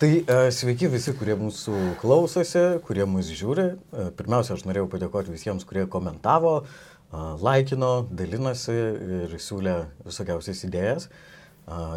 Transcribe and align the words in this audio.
Tai 0.00 0.24
e, 0.24 0.36
sveiki 0.48 0.88
visi, 0.88 1.12
kurie 1.12 1.34
mūsų 1.36 1.74
klausosi, 2.00 2.60
kurie 2.86 3.04
mūsų 3.04 3.34
žiūri. 3.36 3.64
E, 3.68 4.04
pirmiausia, 4.16 4.54
aš 4.54 4.62
norėjau 4.64 4.86
padėkoti 4.94 5.34
visiems, 5.34 5.66
kurie 5.68 5.82
komentavo, 5.92 6.52
e, 6.62 7.24
laikino, 7.44 7.90
dalinosi 8.08 8.76
ir 9.18 9.34
siūlė 9.36 9.74
visokiausias 10.06 10.64
idėjas, 10.70 11.10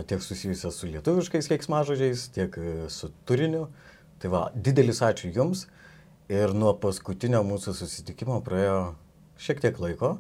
tiek 0.10 0.20
susijusias 0.20 0.82
su 0.82 0.90
lietuviškais 0.92 1.48
keiksmažodžiais, 1.54 2.26
tiek 2.36 2.60
su 2.92 3.08
turiniu. 3.24 3.70
Tai 4.20 4.34
va, 4.36 4.44
didelis 4.52 5.00
ačiū 5.08 5.32
Jums. 5.32 5.64
Ir 6.28 6.52
nuo 6.60 6.76
paskutinio 6.84 7.40
mūsų 7.48 7.72
susitikimo 7.80 8.42
praėjo 8.44 8.84
šiek 9.48 9.64
tiek 9.64 9.80
laiko. 9.80 10.18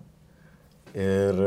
Ir... 0.96 1.44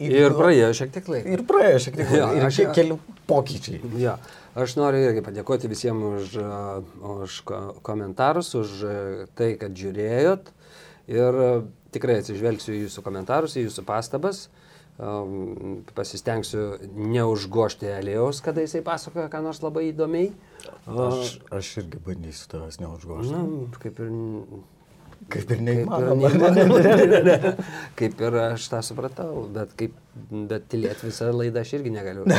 e, 0.00 0.10
Ir 0.24 0.34
praėjo 0.38 0.70
šiek 0.80 0.92
tiek 0.94 1.08
laiko. 1.12 1.34
Ir 1.36 1.42
praėjo 1.48 1.82
šiek 1.86 1.98
tiek 2.00 2.08
laiko. 2.10 2.20
Jo, 2.20 2.28
ir 2.40 2.54
kiek 2.56 2.72
keli 2.78 2.96
pokyčiai. 3.28 3.80
Ja, 4.00 4.14
aš 4.58 4.74
noriu 4.80 5.02
irgi 5.10 5.22
padėkoti 5.26 5.68
visiems 5.70 6.24
už, 6.24 6.38
už 7.20 7.36
ko- 7.50 7.60
komentarus, 7.86 8.54
už 8.58 8.72
tai, 9.38 9.52
kad 9.60 9.76
žiūrėjot. 9.76 10.50
Ir 11.10 11.38
tikrai 11.94 12.20
atsižvelgsiu 12.22 12.74
į 12.76 12.82
jūsų 12.86 13.02
komentarus, 13.06 13.56
į 13.58 13.66
jūsų 13.68 13.84
pastabas. 13.88 14.48
Am, 15.00 15.80
Pasistengsiu 15.96 16.74
neužgošti 16.92 17.88
Elėjaus, 17.88 18.42
kada 18.44 18.60
jisai 18.60 18.82
pasakoja, 18.84 19.30
ką 19.32 19.40
nors 19.46 19.62
labai 19.64 19.86
įdomiai. 19.94 20.28
Aš, 20.84 21.38
aš 21.56 21.70
irgi 21.80 22.02
bandysiu 22.04 22.50
tavęs 22.52 22.76
neužgošti. 22.82 23.32
Na, 23.32 23.78
kaip 23.80 24.02
ir, 24.04 24.10
Kaip 25.28 25.42
ir 25.42 25.46
kaip 25.46 25.58
ir, 25.58 25.62
neįmanoma. 25.66 26.30
neįmanoma. 26.32 27.54
kaip 28.00 28.20
ir 28.26 28.32
aš 28.46 28.68
tą 28.72 28.80
supratau, 28.86 29.32
bet, 29.52 29.74
kaip, 29.78 29.92
bet 30.50 30.62
tylėti 30.72 31.02
visą 31.10 31.24
laidą 31.34 31.58
aš 31.64 31.70
irgi 31.78 31.90
negaliu. 31.94 32.24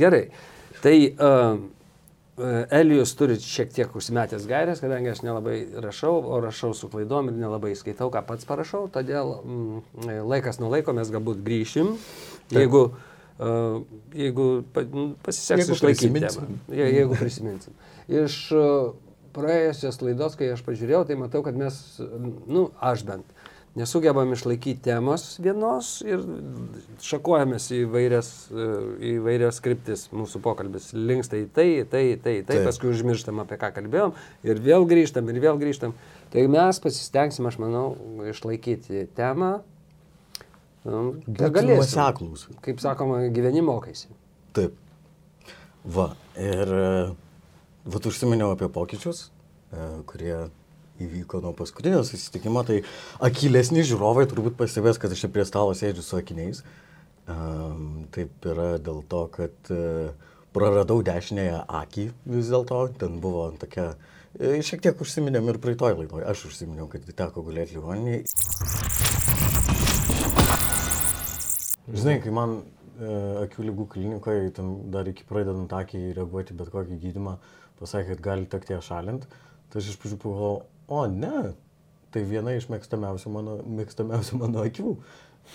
Gerai, 0.00 0.24
tai 0.82 0.96
uh, 1.12 1.58
Elijus 2.70 3.12
turi 3.18 3.34
šiek 3.42 3.72
tiek 3.74 3.90
užsimetęs 3.96 4.46
gairės, 4.48 4.80
kadangi 4.80 5.10
aš 5.12 5.20
nelabai 5.26 5.58
rašau, 5.84 6.14
o 6.24 6.38
rašau 6.40 6.72
su 6.76 6.88
klaidom 6.92 7.28
ir 7.30 7.34
nelabai 7.36 7.74
skaitau, 7.78 8.08
ką 8.14 8.22
pats 8.28 8.44
parašau, 8.48 8.86
todėl 8.94 9.34
mm, 9.42 9.82
laikas 10.30 10.60
nuo 10.62 10.70
laiko 10.72 10.94
mes 10.96 11.10
galbūt 11.12 11.42
grįšim, 11.44 11.92
jeigu, 12.54 12.82
uh, 13.42 13.82
jeigu 14.16 14.46
pa- 14.72 14.86
n- 14.86 15.12
pasiseks 15.26 15.68
išlaikyti 15.76 16.22
temą. 16.24 16.46
Je, 16.72 16.86
jeigu 16.96 17.18
prisiminsim. 17.20 17.76
Iš 18.08 18.38
uh, 18.56 18.94
praėjusios 19.36 20.00
laidos, 20.04 20.36
kai 20.38 20.50
aš 20.54 20.64
pažiūrėjau, 20.66 21.04
tai 21.08 21.16
matau, 21.20 21.44
kad 21.46 21.56
mes, 21.58 21.76
nu, 22.50 22.68
aš 22.84 23.04
bent, 23.08 23.34
nesugebam 23.78 24.32
išlaikyti 24.34 24.82
temos 24.82 25.36
vienos 25.42 26.00
ir 26.02 26.22
šakuojamės 27.06 27.68
į 27.76 27.80
vairias, 27.92 28.30
uh, 28.50 28.90
į 28.98 29.14
vairias 29.24 29.60
skriptis. 29.62 30.08
Mūsų 30.14 30.42
pokalbis 30.44 30.90
linksta 30.96 31.38
į 31.38 31.46
tai, 31.54 31.68
į 31.82 31.86
tai, 31.92 32.04
į 32.14 32.18
tai, 32.24 32.36
į 32.40 32.44
tai, 32.48 32.58
Taip. 32.58 32.66
paskui 32.66 32.90
užmirštam 32.90 33.42
apie 33.44 33.60
ką 33.60 33.72
kalbėjom 33.78 34.14
ir 34.46 34.62
vėl 34.64 34.88
grįžtam, 34.90 35.30
ir 35.30 35.42
vėl 35.44 35.60
grįžtam. 35.60 35.94
Tai 36.34 36.46
mes 36.50 36.82
pasistengsim, 36.82 37.46
aš 37.50 37.60
manau, 37.62 37.86
išlaikyti 38.30 39.06
temą. 39.18 39.60
Um, 40.80 41.18
galėsim. 41.28 41.74
nuoseklūs. 41.76 42.46
Kaip 42.64 42.78
sakoma, 42.80 43.20
gyveni 43.34 43.60
mokaisi. 43.62 44.08
Taip. 44.56 44.78
Va, 45.84 46.10
ir 46.40 46.72
e, 46.76 46.86
vat 47.84 48.08
užsiminiau 48.10 48.54
apie 48.54 48.68
pokyčius, 48.72 49.28
e, 49.72 49.88
kurie 50.10 50.34
įvyko 51.00 51.40
nuo 51.40 51.54
paskutinio 51.56 52.02
susitikimo, 52.04 52.62
tai 52.68 52.82
akilesni 53.24 53.84
žiūrovai 53.88 54.26
turbūt 54.28 54.58
pastebės, 54.58 55.00
kad 55.00 55.12
aš 55.14 55.24
čia 55.24 55.32
prie 55.32 55.46
stalo 55.48 55.72
sėdžiu 55.76 56.04
su 56.04 56.18
akiniais. 56.20 56.64
Um, 57.30 58.08
taip 58.10 58.46
yra 58.48 58.74
dėl 58.82 59.04
to, 59.08 59.20
kad 59.30 59.70
uh, 59.70 60.10
praradau 60.56 60.98
dešinėje 61.06 61.60
akį 61.80 62.06
vis 62.32 62.50
dėlto, 62.50 62.80
ten 62.98 63.20
buvo 63.22 63.44
tokia, 63.60 63.92
e, 64.34 64.58
šiek 64.66 64.82
tiek 64.82 65.04
užsiminėm 65.04 65.52
ir 65.52 65.60
praeitoj 65.62 65.94
laidoje, 66.00 66.26
aš 66.26 66.48
užsiminiau, 66.50 66.88
kad 66.90 67.06
teko 67.06 67.44
gulėti 67.46 67.78
ligoniniai. 67.78 68.24
Žinai, 71.90 72.16
kai 72.22 72.34
man 72.34 72.56
e, 72.58 73.14
akių 73.44 73.68
lygų 73.68 73.86
klinikoje, 73.94 74.50
ten 74.58 74.74
dar 74.94 75.08
iki 75.10 75.26
pradedant 75.28 75.70
akį 75.80 76.02
reaguoti 76.18 76.58
bet 76.58 76.74
kokį 76.74 76.98
gydimą, 77.04 77.38
pasakė, 77.80 78.14
kad 78.14 78.20
gali 78.24 78.44
tekti 78.50 78.74
ją 78.76 78.80
šalinti, 78.84 79.26
tai 79.70 79.76
aš 79.80 79.86
iš 79.92 79.98
pradžių 80.02 80.18
pagalvojau, 80.22 80.56
o 80.90 80.92
ne, 81.10 81.52
tai 82.14 82.20
viena 82.26 82.50
iš 82.56 82.64
mėgstamiausių 82.72 83.28
mano, 83.32 83.52
mėgstamiausių 83.80 84.34
mano 84.40 84.58
akių. 84.66 84.90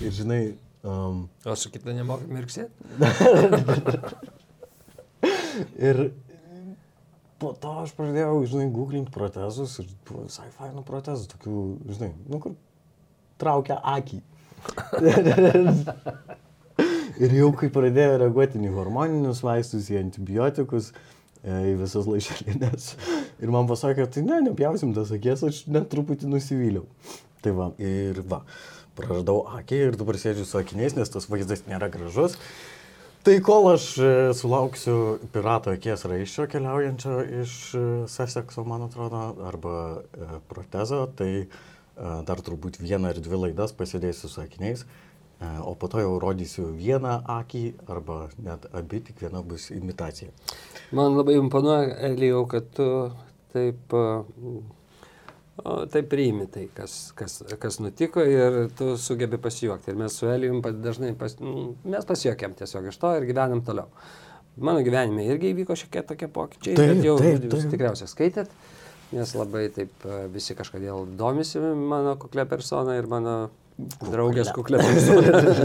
Ir 0.03 0.11
žinai, 0.15 0.41
um, 0.83 1.15
O 1.45 1.55
su 1.59 1.67
kita 1.71 1.89
nemokai 1.95 2.27
mirksėti? 2.31 2.73
ir 5.87 5.95
po 7.41 7.49
to 7.59 7.71
aš 7.83 7.91
pradėjau, 7.97 8.37
žinai, 8.49 8.67
googlinti 8.73 9.13
protezus 9.13 9.71
ir 9.83 9.87
buvo 10.07 10.21
visai 10.29 10.49
fainų 10.55 10.81
protezų, 10.87 11.23
tokių, 11.35 11.55
žinai, 11.91 12.11
nu 12.31 12.37
kur 12.43 12.51
traukia 13.41 13.75
akį. 13.95 14.19
ir 17.23 17.29
jau 17.37 17.49
kai 17.59 17.69
pradėjo 17.71 18.13
reaguoti 18.23 18.55
į 18.63 18.71
hormoninius 18.75 19.39
vaistus, 19.45 19.91
į 19.91 19.95
antibiotikus, 20.01 20.85
e, 20.91 20.93
į 21.45 21.75
visas 21.79 22.07
laišelinės. 22.09 22.91
Ir 23.43 23.51
man 23.53 23.69
pasakė, 23.69 24.07
tai 24.11 24.25
ne, 24.25 24.41
nepjausim 24.49 24.93
tas 24.95 25.11
akės, 25.15 25.45
aš 25.45 25.65
net 25.71 25.89
truputį 25.91 26.29
nusivyliau. 26.31 26.85
Tai 27.45 27.53
va, 27.57 27.67
ir 27.81 28.23
va, 28.25 28.41
praradau 28.97 29.43
akį 29.59 29.81
ir 29.89 29.99
dabar 29.99 30.17
sėdžiu 30.17 30.47
su 30.49 30.57
akiniais, 30.57 30.95
nes 30.97 31.11
tas 31.11 31.29
vaizdas 31.29 31.65
nėra 31.69 31.91
gražus. 31.93 32.39
Tai 33.25 33.39
kol 33.41 33.71
aš 33.71 33.85
e, 33.97 34.09
sulauksiu 34.37 34.95
pirato 35.33 35.71
akies 35.73 36.03
raiščio 36.05 36.43
keliaujančio 36.51 37.15
iš 37.41 37.53
e, 37.73 37.85
Sussexo, 38.11 38.61
man 38.69 38.83
atrodo, 38.85 39.21
arba 39.49 39.77
e, 39.97 40.27
protezo, 40.51 41.07
tai 41.17 41.47
dar 42.27 42.41
turbūt 42.43 42.75
vieną 42.81 43.13
ar 43.13 43.17
dvi 43.23 43.37
laidas 43.39 43.71
pasėdėsiu 43.71 44.27
su 44.27 44.41
akiniais, 44.43 44.81
o 45.41 45.75
po 45.75 45.87
to 45.91 45.99
jau 45.99 46.15
rodysiu 46.21 46.69
vieną 46.77 47.17
akį 47.27 47.63
arba 47.91 48.29
net 48.43 48.65
abi, 48.75 49.01
tik 49.03 49.19
viena 49.19 49.41
bus 49.43 49.69
imitacija. 49.75 50.31
Man 50.95 51.17
labai 51.17 51.35
imponuoja, 51.39 51.95
Elijau, 52.07 52.45
kad 52.49 52.69
tu 52.75 52.87
taip, 53.53 53.93
o, 53.93 55.73
taip 55.91 56.07
priimi 56.11 56.47
tai, 56.51 56.67
kas, 56.75 57.11
kas, 57.17 57.41
kas 57.59 57.79
nutiko 57.83 58.23
ir 58.23 58.69
tu 58.77 58.93
sugebi 59.01 59.39
pasijuokti. 59.41 59.91
Ir 59.91 59.99
mes 59.99 60.15
su 60.15 60.29
Elijum 60.31 60.61
dažnai 60.83 61.11
pas, 61.19 61.35
nu, 61.41 61.73
mes 61.83 62.07
pasijuokėm 62.07 62.55
tiesiog 62.61 62.87
iš 62.91 63.01
to 63.01 63.11
ir 63.19 63.27
gyvenam 63.27 63.63
toliau. 63.65 63.91
Mano 64.55 64.79
gyvenime 64.87 65.25
irgi 65.27 65.51
įvyko 65.51 65.75
šiek 65.75 65.91
tiek 65.97 66.07
tokie 66.07 66.31
pokyčiai, 66.31 66.77
Taip, 66.79 66.93
bet 66.93 67.03
jau 67.03 67.17
taip, 67.19 67.43
taip. 67.51 67.67
tikriausiai 67.73 68.07
skaitėt, 68.07 68.53
nes 69.11 69.35
labai 69.35 69.65
taip 69.75 70.07
a, 70.07 70.21
visi 70.31 70.55
kažkodėl 70.55 71.09
domisi 71.19 71.59
mano 71.59 72.15
kuklė 72.21 72.47
persona 72.47 72.95
ir 72.95 73.09
mano 73.11 73.35
draugės 73.77 74.51
kuklė 74.55 74.79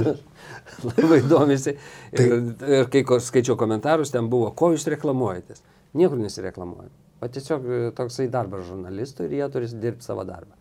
labai 0.89 1.21
domisi. 1.29 1.77
Ir, 2.15 2.33
ir 2.67 2.89
kai 2.93 3.05
skaičiau 3.23 3.59
komentarus, 3.61 4.13
ten 4.15 4.31
buvo, 4.33 4.51
ko 4.57 4.73
jūs 4.75 4.89
reklamuojatės. 4.91 5.63
Niekur 5.99 6.21
nesireklamuojam. 6.21 6.91
O 7.21 7.29
tiesiog 7.29 7.67
e, 7.67 7.83
toksai 7.97 8.31
darbas 8.33 8.65
žurnalistų 8.69 9.27
ir 9.27 9.37
jie 9.41 9.49
turi 9.53 9.69
dirbti 9.83 10.07
savo 10.07 10.25
darbą. 10.25 10.57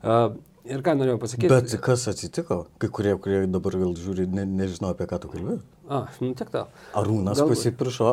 Uh, 0.00 0.36
ir 0.68 0.84
ką 0.84 0.94
norėjau 0.96 1.20
pasakyti? 1.20 1.50
Bet 1.52 1.74
kas 1.84 2.06
atsitiko? 2.12 2.62
Kai 2.80 2.88
kurie, 2.94 3.14
kurie 3.20 3.42
dabar 3.50 3.76
vėl 3.80 3.96
žiūri, 3.98 4.28
ne, 4.32 4.46
nežino 4.48 4.92
apie 4.94 5.08
ką 5.10 5.18
tu 5.20 5.32
kalbėjai. 5.32 5.60
A, 5.90 6.04
nu 6.22 6.32
tiek 6.38 6.52
to. 6.52 6.64
Arūnas 6.96 7.40
Galbūt. 7.40 7.58
pasipiršo. 7.58 8.12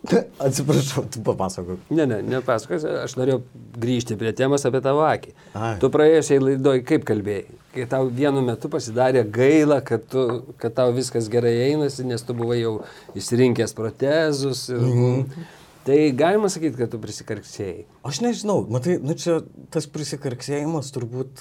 Atsiprašau, 0.46 1.04
tu 1.12 1.20
papasakok. 1.24 1.82
Ne, 1.92 2.06
ne, 2.08 2.20
nepasakosiu, 2.24 2.88
aš 3.04 3.14
norėjau 3.20 3.42
grįžti 3.80 4.16
prie 4.20 4.32
temos 4.36 4.64
apie 4.64 4.80
tavo 4.84 5.02
akį. 5.04 5.34
Ai. 5.52 5.74
Tu 5.82 5.90
praėjusiai 5.92 6.40
laidoj 6.40 6.80
kaip 6.88 7.04
kalbėjai, 7.08 7.44
kai 7.74 7.86
tau 7.90 8.08
vienu 8.08 8.40
metu 8.46 8.70
pasidarė 8.72 9.26
gaila, 9.28 9.82
kad, 9.84 10.06
tu, 10.10 10.26
kad 10.62 10.74
tau 10.78 10.94
viskas 10.96 11.28
gerai 11.32 11.52
einasi, 11.68 12.06
nes 12.08 12.24
tu 12.24 12.36
buvai 12.38 12.62
jau 12.62 12.74
įsirinkęs 13.18 13.76
protezus. 13.76 14.68
Ir, 14.72 14.80
Mhm. 14.80 15.48
Tai 15.80 15.96
galima 16.12 16.48
sakyti, 16.52 16.76
kad 16.76 16.90
tu 16.92 16.98
prisikarksėjai. 17.00 17.86
Aš 18.04 18.18
nežinau, 18.20 18.58
matai, 18.68 18.98
nu 19.00 19.14
čia 19.16 19.38
tas 19.72 19.86
prisikarksėjimas 19.88 20.92
turbūt... 20.92 21.40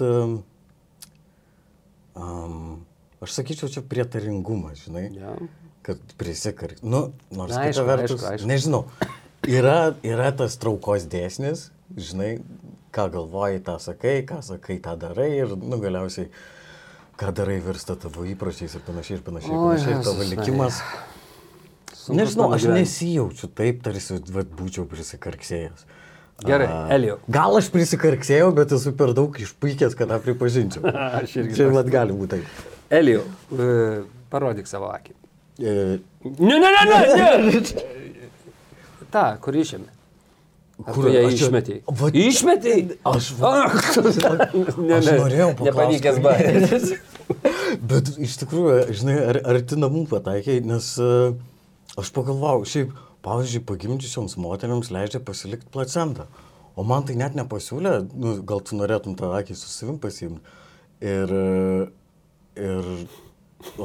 Um, 2.15 2.85
aš 3.19 3.35
sakyčiau, 3.35 3.67
čia 3.71 3.83
prietaringumas, 3.83 4.85
žinai. 4.85 5.09
Ja. 5.15 5.35
Kad 5.85 6.01
prisikark. 6.19 6.81
Nu, 6.83 7.09
nors 7.31 7.53
Na, 7.55 7.65
aišku, 7.69 7.85
vertus, 7.87 8.19
aišku, 8.19 8.31
aišku. 8.33 8.49
nežinau. 8.49 8.83
Yra, 9.47 9.93
yra 10.03 10.33
tas 10.35 10.57
traukos 10.59 11.05
dėsnis, 11.09 11.69
žinai, 11.95 12.33
ką 12.95 13.07
galvoji, 13.13 13.61
tą 13.65 13.77
sakai, 13.81 14.19
ką 14.27 14.41
sakai, 14.45 14.79
tą 14.83 14.97
darai 14.99 15.29
ir, 15.37 15.53
nu, 15.55 15.79
galiausiai, 15.81 16.27
ką 17.19 17.31
darai 17.35 17.59
virsta 17.63 17.95
tavo 17.99 18.25
įpročiais 18.27 18.75
ir 18.75 18.83
panašiai 18.85 19.19
ir 19.19 19.23
panašiai. 19.23 19.55
ir 19.55 19.63
panašiai 19.63 19.95
ir 19.95 20.03
tavo 20.09 20.27
likimas. 20.33 20.81
Sunkus 21.93 22.19
Nežinau, 22.19 22.49
aš 22.55 22.67
nesijaučiu 22.73 23.49
taip, 23.55 23.81
tarsi 23.85 24.19
vat, 24.33 24.51
būčiau 24.59 24.85
prisikarksėjęs. 24.89 25.87
Gerai, 26.47 26.67
Elijau. 26.95 27.17
Gal 27.31 27.57
aš 27.59 27.67
prisikarksėjau, 27.73 28.51
bet 28.55 28.71
esu 28.75 28.93
per 28.95 29.11
daug 29.15 29.35
išpuikęs, 29.43 29.95
kad 29.99 30.11
tą 30.11 30.19
pripažinčiau. 30.23 30.85
Aš 31.19 31.35
irgi 31.41 31.57
Čia 31.57 31.67
vat 31.75 31.89
gali 31.91 32.15
būti 32.15 32.37
taip. 32.37 32.61
Elijau, 32.95 33.25
e, 33.51 33.67
parodyk 34.31 34.69
savo 34.69 34.87
akį. 34.93 35.17
E, 35.59 35.99
Ne, 36.25 36.57
ne, 36.59 36.69
ne, 36.75 36.83
ne. 36.89 36.99
ne. 37.47 37.59
Ta, 39.13 39.37
kur 39.41 39.55
išėmė. 39.55 39.87
Kur 40.93 41.07
ją 41.11 41.21
aš 41.27 41.33
čia- 41.35 41.45
išmetei? 41.47 41.77
Va- 41.99 42.09
Išmetei? 42.15 42.81
Aš, 43.07 43.29
ne, 43.39 44.99
ne. 44.99 45.13
norėjau 45.19 45.49
paklausti. 45.59 45.69
Nepavykęs 45.69 46.19
baigęs. 46.23 46.85
Bet 47.91 48.11
iš 48.23 48.35
tikrųjų, 48.43 48.75
žinai, 48.99 49.15
ar, 49.31 49.39
arti 49.53 49.77
namų 49.79 50.05
pataikiai, 50.11 50.61
nes 50.65 50.91
uh, 51.03 51.33
aš 51.99 52.11
pagalvojau, 52.15 52.63
šiaip, 52.71 52.93
pavyzdžiui, 53.27 53.63
pagimdžiusioms 53.69 54.37
moteriams 54.39 54.91
leidžia 54.95 55.19
pasilikti 55.23 55.67
placentą. 55.73 56.27
O 56.79 56.85
man 56.87 57.03
tai 57.07 57.17
net 57.19 57.35
nepasiūlė, 57.35 57.95
nu, 58.15 58.37
gal 58.47 58.61
tu 58.63 58.77
norėtum 58.79 59.17
tą 59.19 59.33
akį 59.39 59.57
su 59.59 59.67
savim 59.71 59.97
pasiimti. 59.99 60.39
Ir, 61.03 61.31
e, 61.31 61.87
ir 62.59 62.87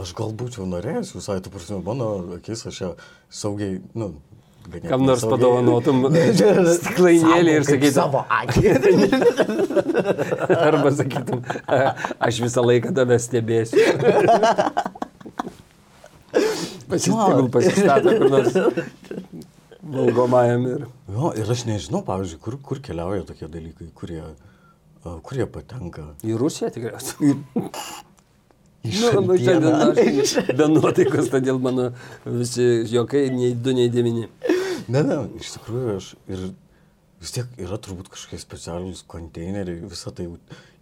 aš 0.00 0.12
gal 0.18 0.32
būčiau 0.38 0.66
norėjęs 0.70 1.14
visai, 1.16 1.40
tu 1.44 1.50
prasme, 1.54 1.80
mano 1.84 2.12
akis 2.38 2.66
aš 2.70 2.80
ją 2.84 2.90
saugiai, 3.30 3.80
nu, 3.98 4.12
ganėtinai 4.68 4.90
Kam 4.92 5.02
nors 5.08 5.20
saugiai- 5.24 5.34
padovanotum 5.34 6.04
stiklainėlį 6.78 7.54
ir 7.58 7.66
sakytum, 7.68 7.96
Savo 7.98 8.22
akį. 8.32 8.62
arba 10.68 10.92
sakytum, 11.00 11.42
"A, 11.66 11.80
aš 12.28 12.38
visą 12.46 12.64
laiką 12.64 12.94
tave 12.96 13.18
stebėsiu. 13.20 13.82
Pasistatytum, 16.88 17.50
pasistatą 17.54 18.14
kur 18.18 18.30
nors 18.32 18.56
valgomajam 19.94 20.64
ir... 20.70 20.82
Jo, 21.12 21.30
ir 21.38 21.50
aš 21.54 21.62
nežinau, 21.68 22.00
pavyzdžiui, 22.06 22.40
kur, 22.42 22.56
kur 22.64 22.80
keliauja 22.84 23.24
tokie 23.28 23.48
dalykai, 23.52 23.88
kurie, 23.96 24.22
a, 24.24 25.14
kur 25.24 25.38
jie 25.38 25.46
patenka. 25.50 26.06
Į 26.24 26.36
Rusiją 26.40 26.70
tikriausiai. 26.74 27.34
Nu, 28.84 29.20
nu, 29.24 29.36
šiandien 29.40 29.74
aš 29.80 30.34
be 30.58 30.66
nuotaikos, 30.68 31.30
todėl 31.32 31.56
mano 31.62 31.88
visi 32.26 32.84
jokai 32.92 33.30
nei 33.32 33.54
du, 33.56 33.72
nei 33.76 33.88
devyni. 33.92 34.26
Ne, 34.92 35.00
ne, 35.00 35.16
iš 35.40 35.54
tikrųjų 35.56 35.94
aš 35.96 36.10
ir 36.28 36.42
vis 37.24 37.32
tiek 37.32 37.54
yra 37.64 37.78
turbūt 37.80 38.10
kažkokie 38.12 38.40
specialūs 38.42 39.06
konteineriai, 39.08 39.86
visą 39.88 40.12
tai, 40.12 40.26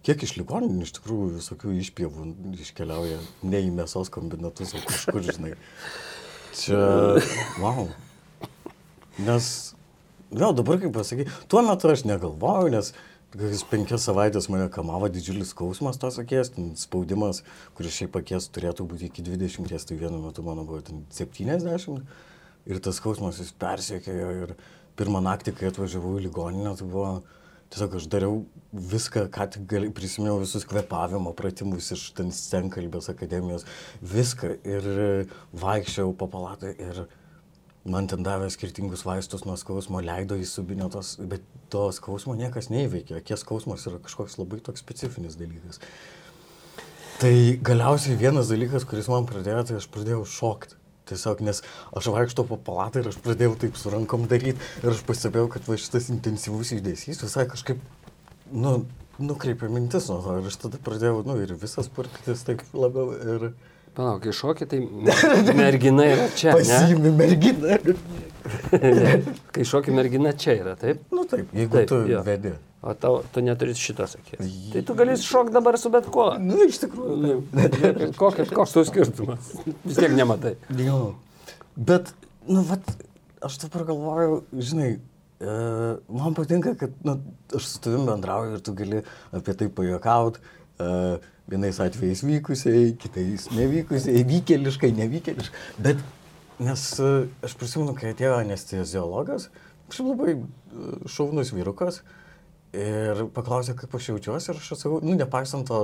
kiek 0.03 0.25
iš 0.27 0.35
ligoninių 0.41 0.83
iš 0.83 0.97
tikrųjų 0.97 1.29
visokių 1.37 1.77
išpievų 1.79 2.27
iškeliauja, 2.65 3.21
ne 3.47 3.63
į 3.63 3.71
mėsos 3.77 4.11
kombinatus, 4.11 4.75
o 4.75 4.83
kažkur, 4.83 5.23
žinai. 5.29 5.53
Čia, 6.59 6.81
wow. 7.63 7.87
Nes, 9.23 9.47
vėl 10.33 10.51
dabar 10.57 10.83
kaip 10.83 10.91
pasakai, 10.97 11.29
tuo 11.47 11.63
metu 11.63 11.93
aš 11.93 12.03
negalvojau, 12.09 12.67
nes 12.75 12.91
kokias 13.33 13.63
penkias 13.69 14.05
savaitės 14.07 14.47
mane 14.53 14.67
kamavo 14.73 15.09
didžiulis 15.11 15.53
skausmas 15.53 15.97
tos 16.01 16.19
akies, 16.21 16.51
spaudimas, 16.79 17.41
kuris 17.77 17.97
šiaip 17.97 18.17
akies 18.19 18.49
turėtų 18.53 18.85
būti 18.89 19.09
iki 19.09 19.25
20, 19.25 19.73
tai 19.89 19.97
vienu 19.97 20.21
metu 20.21 20.45
mano 20.45 20.65
buvo 20.67 20.83
ten 20.85 21.03
70. 21.13 22.03
Ir 22.69 22.79
tas 22.79 22.99
skausmas 23.01 23.41
jis 23.41 23.51
persiekėjo 23.59 24.29
ir 24.43 24.53
pirmą 24.99 25.23
naktį, 25.25 25.55
kai 25.57 25.71
atvažiavau 25.71 26.19
į 26.19 26.27
ligoninę, 26.27 26.75
tai 26.77 26.87
buvo 26.87 27.07
tiesiog 27.73 27.97
aš 27.97 28.05
dariau 28.13 28.43
viską, 28.93 29.25
ką 29.33 29.47
tik 29.55 29.65
gali, 29.71 29.89
prisiminiau 29.95 30.37
visus 30.43 30.65
kvepavimo 30.69 31.33
pratimus 31.37 31.89
iš 31.95 32.05
ten 32.17 32.29
Senkalbės 32.35 33.09
akademijos, 33.09 33.65
viską 34.13 34.53
ir 34.61 34.87
vaikščiau 35.57 36.13
po 36.17 36.29
palatą 36.29 36.69
ir 36.77 37.05
man 37.89 38.07
ten 38.07 38.23
davė 38.23 38.49
skirtingus 38.53 39.03
vaistus 39.07 39.43
nuo 39.47 39.55
skausmo, 39.59 40.01
leido 40.03 40.37
į 40.39 40.45
subinę 40.47 40.89
tos, 40.93 41.15
bet 41.19 41.43
to 41.73 41.89
skausmo 41.95 42.35
niekas 42.39 42.69
neįveikė, 42.71 43.17
akies 43.19 43.43
skausmas 43.43 43.83
yra 43.89 43.99
kažkoks 44.03 44.37
labai 44.39 44.61
toks 44.63 44.83
specifinis 44.83 45.35
dalykas. 45.39 45.81
Tai 47.19 47.33
galiausiai 47.63 48.15
vienas 48.19 48.49
dalykas, 48.51 48.87
kuris 48.89 49.09
man 49.11 49.27
pradėjo, 49.29 49.65
tai 49.67 49.77
aš 49.81 49.89
pradėjau 49.91 50.23
šokti. 50.27 50.79
Tiesiog, 51.03 51.41
nes 51.43 51.59
aš 51.99 52.07
vaikštau 52.15 52.45
po 52.47 52.55
palatą 52.63 53.01
ir 53.01 53.09
aš 53.09 53.17
pradėjau 53.19 53.57
taip 53.59 53.75
su 53.75 53.91
rankom 53.91 54.23
daryti 54.31 54.55
ir 54.55 54.93
aš 54.93 55.01
pastebėjau, 55.03 55.49
kad 55.51 55.65
va 55.67 55.75
šitas 55.75 56.07
intensyvus 56.13 56.71
judesys 56.71 57.19
visai 57.19 57.43
kažkaip, 57.51 57.81
nu, 58.55 58.77
nukreipia 59.19 59.67
mintis 59.67 60.07
nuo 60.07 60.21
to 60.23 60.37
ir 60.39 60.47
aš 60.47 60.61
tada 60.61 60.79
pradėjau, 60.85 61.25
nu, 61.27 61.35
ir 61.43 61.51
visas 61.59 61.91
purkytis 61.91 62.45
taip 62.47 62.63
labiau 62.71 63.11
ir 63.19 63.49
Palauk, 63.93 64.25
šoki, 64.33 64.65
tai 64.65 64.79
mergina 65.53 66.05
yra 66.09 66.27
čia. 66.33 66.53
Ne? 66.53 66.63
pasiimi 66.63 67.11
merginą. 67.13 67.77
Kai 69.53 69.65
šoki 69.67 69.93
mergina 69.93 70.31
čia 70.37 70.55
yra, 70.59 70.73
taip? 70.79 71.03
Nu 71.13 71.25
taip, 71.29 71.51
jeigu 71.55 71.77
Taip, 71.77 71.91
tu 71.91 71.99
jo. 72.09 72.23
vedi. 72.25 72.53
O 72.83 72.91
tau, 72.99 73.21
tu 73.31 73.39
neturi 73.45 73.75
šitos 73.79 74.17
akės. 74.17 74.49
Tai 74.73 74.81
tu 74.83 74.95
gali 74.99 75.13
šokti 75.19 75.53
dabar 75.55 75.77
su 75.79 75.91
bet 75.93 76.09
kuo. 76.11 76.33
Nu, 76.41 76.57
iš 76.65 76.81
tikrųjų. 76.81 77.37
Nu, 77.53 78.09
Kokias, 78.19 78.49
koks 78.51 78.73
tau 78.75 78.83
skirtumas? 78.89 79.53
Vis 79.85 80.01
tiek 80.01 80.11
nematai. 80.17 80.57
Jo. 80.81 81.13
Bet, 81.77 82.11
nu, 82.49 82.65
vat, 82.67 82.89
aš 83.45 83.61
dabar 83.61 83.85
galvoju, 83.87 84.41
žinai, 84.59 84.89
e, 84.97 85.55
man 86.11 86.35
patinka, 86.35 86.75
kad 86.81 86.97
nu, 87.07 87.15
aš 87.55 87.69
su 87.75 87.85
tavim 87.85 88.03
bendrauju 88.09 88.57
ir 88.57 88.65
tu 88.67 88.75
gali 88.81 88.99
apie 89.31 89.55
tai 89.61 89.69
pajokauti. 89.79 90.43
Vienais 90.79 91.79
atvejais 91.83 92.23
vykusiai, 92.23 92.93
kitais 92.97 93.49
nevykusiai, 93.51 94.23
vykeliškai, 94.25 94.93
nevykeliškai. 94.95 95.63
Bet, 95.83 95.99
nes 96.63 96.83
aš 97.43 97.55
prisimenu, 97.59 97.95
kai 97.97 98.13
atėjo 98.13 98.37
anesteziologas, 98.39 99.49
kažkaip 99.91 100.11
labai 100.13 100.37
šaunus 101.11 101.51
vyrukas. 101.53 102.01
Ir 102.73 103.27
paklausė, 103.35 103.75
kaip 103.77 103.91
aš 103.93 104.07
jaučiuosi 104.13 104.49
ir 104.49 104.57
aš 104.57 104.71
sakau, 104.79 104.97
nu, 105.05 105.13
nepaisant 105.19 105.67
to 105.69 105.81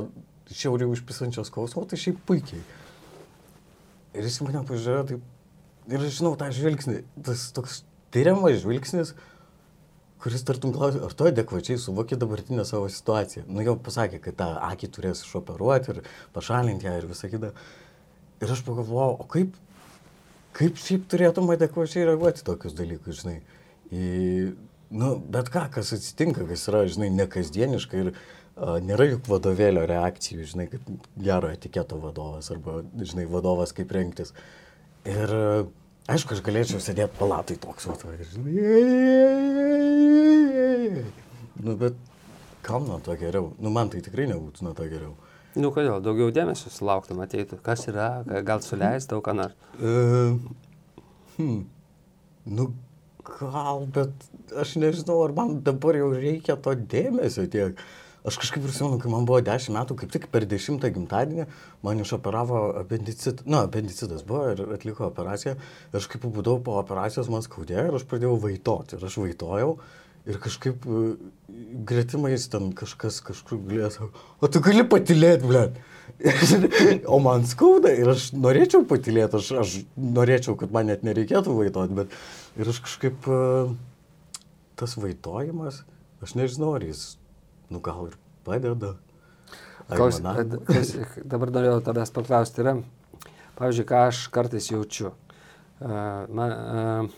šiauriai 0.50 0.90
užpisančio 0.90 1.44
skausmo, 1.46 1.84
tai 1.86 2.00
šiaip 2.02 2.24
puikiai. 2.26 2.64
Ir 4.18 4.26
jis 4.26 4.40
mane 4.42 4.64
pažiūrėjo 4.66 5.04
taip. 5.12 5.28
Ir 5.90 6.06
aš 6.06 6.18
žinau 6.18 6.34
tą 6.40 6.48
žvilgsnį, 6.54 7.04
tas 7.28 7.50
toks 7.54 7.84
tyriamas 8.14 8.58
žvilgsnis, 8.64 9.14
kuris 10.24 10.44
tartum 10.48 10.74
klausė, 10.76 11.02
ar 11.06 11.16
tu 11.16 11.28
adekvačiai 11.30 11.80
suvoki 11.80 12.18
dabartinę 12.20 12.66
savo 12.68 12.90
situaciją. 12.92 13.46
Nu 13.48 13.64
jau 13.64 13.76
pasakė, 13.80 14.20
kad 14.24 14.38
tą 14.40 14.50
akį 14.70 14.92
turės 14.96 15.24
išoperuoti 15.24 15.94
ir 15.94 16.02
pašalinti 16.36 16.90
ją 16.90 16.96
ir 17.00 17.08
visą 17.10 17.30
kitą. 17.32 17.54
Ir 18.44 18.54
aš 18.56 18.64
pagalvojau, 18.68 19.16
o 19.24 19.28
kaip, 19.32 19.56
kaip 20.56 20.80
šiaip 20.80 21.08
turėtum 21.12 21.52
adekvačiai 21.56 22.08
reaguoti 22.10 22.44
tokius 22.48 22.76
dalykus, 22.76 23.24
žinai. 23.24 23.40
Į, 23.90 24.04
nu, 25.00 25.14
bet 25.32 25.52
ką, 25.54 25.66
kas 25.76 25.94
atsitinka, 25.96 26.46
kas 26.52 26.68
yra, 26.72 26.86
žinai, 26.92 27.10
nekasdieniška 27.16 28.04
ir 28.04 28.12
a, 28.14 28.78
nėra 28.84 29.10
juk 29.14 29.28
vadovėlio 29.32 29.88
reakcijų, 29.90 30.48
žinai, 30.52 30.70
kaip 30.72 30.88
gero 31.20 31.52
etiketo 31.52 32.00
vadovas 32.04 32.52
arba, 32.56 32.82
žinai, 33.00 33.28
vadovas 33.32 33.76
kaip 33.76 33.92
rengtis. 33.96 34.36
Ir 35.08 35.36
a, 35.36 35.46
aišku, 36.14 36.36
aš 36.36 36.42
galėčiau 36.46 36.80
sėdėti 36.84 37.18
palatai 37.20 37.56
toks, 37.62 37.88
va, 37.90 37.96
va, 38.02 38.12
žinai. 38.34 38.54
Nu, 41.60 41.76
bet 41.80 41.96
kam 42.66 42.88
nuo 42.88 43.00
to 43.04 43.16
geriau? 43.20 43.46
Nu, 43.60 43.72
man 43.74 43.92
tai 43.92 44.02
tikrai 44.06 44.26
nebūtų 44.32 44.66
nuo 44.68 44.74
to 44.78 44.86
geriau. 44.90 45.14
Nu 45.60 45.72
kodėl, 45.74 45.98
daugiau 46.06 46.30
dėmesio 46.34 46.70
sulauktum 46.72 47.24
ateitų. 47.24 47.58
Kas 47.66 47.88
yra, 47.90 48.10
gal 48.46 48.62
suleis 48.64 49.08
tau 49.10 49.20
ką 49.26 49.34
nors. 49.40 49.56
Uh, 49.80 50.38
hmm. 51.38 51.64
Nu, 52.50 52.70
gal, 53.26 53.88
bet 53.96 54.30
aš 54.58 54.76
nežinau, 54.82 55.18
ar 55.26 55.34
man 55.38 55.58
dabar 55.66 55.98
jau 55.98 56.12
reikia 56.14 56.56
to 56.62 56.76
dėmesio 56.78 57.48
tiek. 57.52 57.82
Aš 58.30 58.38
kažkaip 58.38 58.62
prisimenu, 58.62 59.00
kai 59.02 59.10
man 59.10 59.26
buvo 59.26 59.40
10 59.42 59.74
metų, 59.74 59.96
kaip 59.98 60.12
tik 60.14 60.28
per 60.30 60.46
10 60.46 60.84
gimtadienį, 60.94 61.48
man 61.86 62.02
išoperavo 62.04 62.60
apendicitą. 62.84 63.48
Na, 63.50 63.64
apendicitas 63.66 64.22
buvo 64.28 64.52
ir 64.52 64.62
atliko 64.76 65.08
operaciją. 65.08 65.56
Ir 65.90 65.98
aš 65.98 66.06
kaip 66.12 66.22
pabudau 66.28 66.60
po 66.62 66.76
operacijos, 66.78 67.32
man 67.34 67.42
skaudėjo 67.46 67.88
ir 67.90 67.98
aš 67.98 68.06
pradėjau 68.12 68.36
vaitoti. 68.44 69.00
Ir 69.00 69.08
aš 69.10 69.18
vaitojau. 69.24 69.72
Ir 70.30 70.38
kažkaip 70.44 70.84
e, 70.86 71.04
gretimais 71.90 72.46
ten 72.54 72.70
kažkas 72.78 73.18
kažkur 73.26 73.64
galėjo, 73.66 73.90
sako, 73.96 74.26
o 74.44 74.50
tu 74.52 74.62
gali 74.62 74.84
patilėti, 74.86 75.48
ble. 75.50 75.64
o 77.14 77.18
man 77.24 77.48
skauda 77.50 77.96
ir 77.96 78.12
aš 78.12 78.30
norėčiau 78.36 78.84
patilėti, 78.90 79.40
aš, 79.40 79.52
aš 79.64 79.78
norėčiau, 79.98 80.58
kad 80.60 80.76
man 80.76 80.92
net 80.92 81.06
nereikėtų 81.08 81.56
vaitoti, 81.56 81.98
bet 82.02 82.62
ir 82.62 82.70
aš 82.70 82.84
kažkaip 82.86 83.30
e, 83.32 83.40
tas 84.78 84.98
vaitojimas, 85.00 85.82
aš 86.22 86.36
nežinau, 86.38 86.76
ar 86.78 86.86
jis, 86.86 87.16
nu 87.70 87.82
gal 87.86 88.10
ir 88.10 88.18
padeda. 88.48 88.96
Klaus, 89.90 90.20
Aimanavimui. 90.20 90.66
kas, 90.68 90.94
dabar 91.26 91.52
norėjau 91.56 91.80
tavęs 91.88 92.14
paklausti, 92.14 92.62
yra, 92.62 92.76
pavyzdžiui, 93.58 93.88
ką 93.90 94.04
aš 94.12 94.22
kartais 94.34 94.70
jaučiu. 94.70 95.16
Uh, 95.80 96.28
man, 96.36 96.54
uh, 96.54 97.10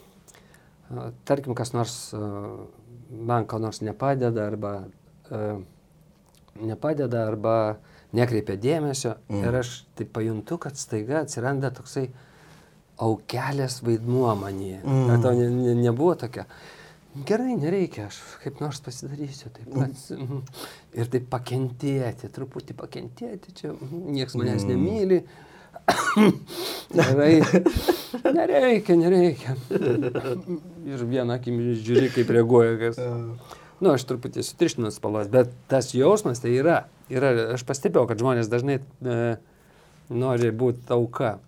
uh, 0.93 1.09
tarkim, 1.27 1.55
kas 1.57 1.73
nors, 1.75 1.95
uh, 2.15 2.61
man 3.11 3.47
ko 3.49 3.59
nors 3.59 3.81
nepadeda 3.83 4.45
arba 4.47 4.75
uh, 5.33 5.63
nepadeda 6.59 7.25
arba 7.27 7.55
nekreipia 8.15 8.57
dėmesio 8.59 9.15
mm. 9.29 9.45
ir 9.45 9.57
aš 9.61 9.73
tai 9.95 10.07
pajuntu, 10.07 10.59
kad 10.61 10.79
staiga 10.79 11.21
atsiranda 11.23 11.71
toksai 11.75 12.09
aukelės 13.01 13.79
vaidmuo 13.85 14.33
manyje. 14.37 14.81
Mm. 14.83 15.09
Ar 15.13 15.23
tau 15.23 15.33
ne, 15.37 15.47
ne, 15.53 15.75
nebuvo 15.79 16.15
tokia? 16.19 16.45
Gerai, 17.11 17.57
nereikia, 17.59 18.05
aš 18.07 18.21
kaip 18.39 18.61
nors 18.63 18.79
pasidarysiu. 18.83 19.49
Taip, 19.51 19.67
pats, 19.75 20.09
mhm. 20.15 20.43
ir 20.95 21.09
taip 21.11 21.25
pakentėti, 21.31 22.29
truputį 22.31 22.75
pakentėti, 22.79 23.55
čia 23.57 23.73
mhm, 23.73 24.05
niekas 24.15 24.37
manęs 24.39 24.63
nemyli. 24.69 25.19
Gerai. 26.95 27.41
Nereikia, 28.31 28.95
nereikia. 28.99 29.55
Ir 30.87 31.03
vieną 31.09 31.35
akimį 31.35 31.75
žiūri, 31.83 32.11
kaip 32.15 32.31
reaguoja 32.31 32.77
kas. 32.79 32.99
Nu, 33.81 33.91
aš 33.95 34.05
truputį 34.07 34.43
sutrištinas 34.45 34.99
spalvas, 34.99 35.29
bet 35.31 35.51
tas 35.71 35.89
jausmas 35.97 36.39
tai 36.43 36.53
yra. 36.59 36.83
yra 37.11 37.31
aš 37.57 37.65
pastebėjau, 37.67 38.05
kad 38.11 38.21
žmonės 38.21 38.51
dažnai 38.51 38.77
e, 38.77 39.15
nori 40.13 40.51
būti 40.53 40.85
auka. 40.93 41.39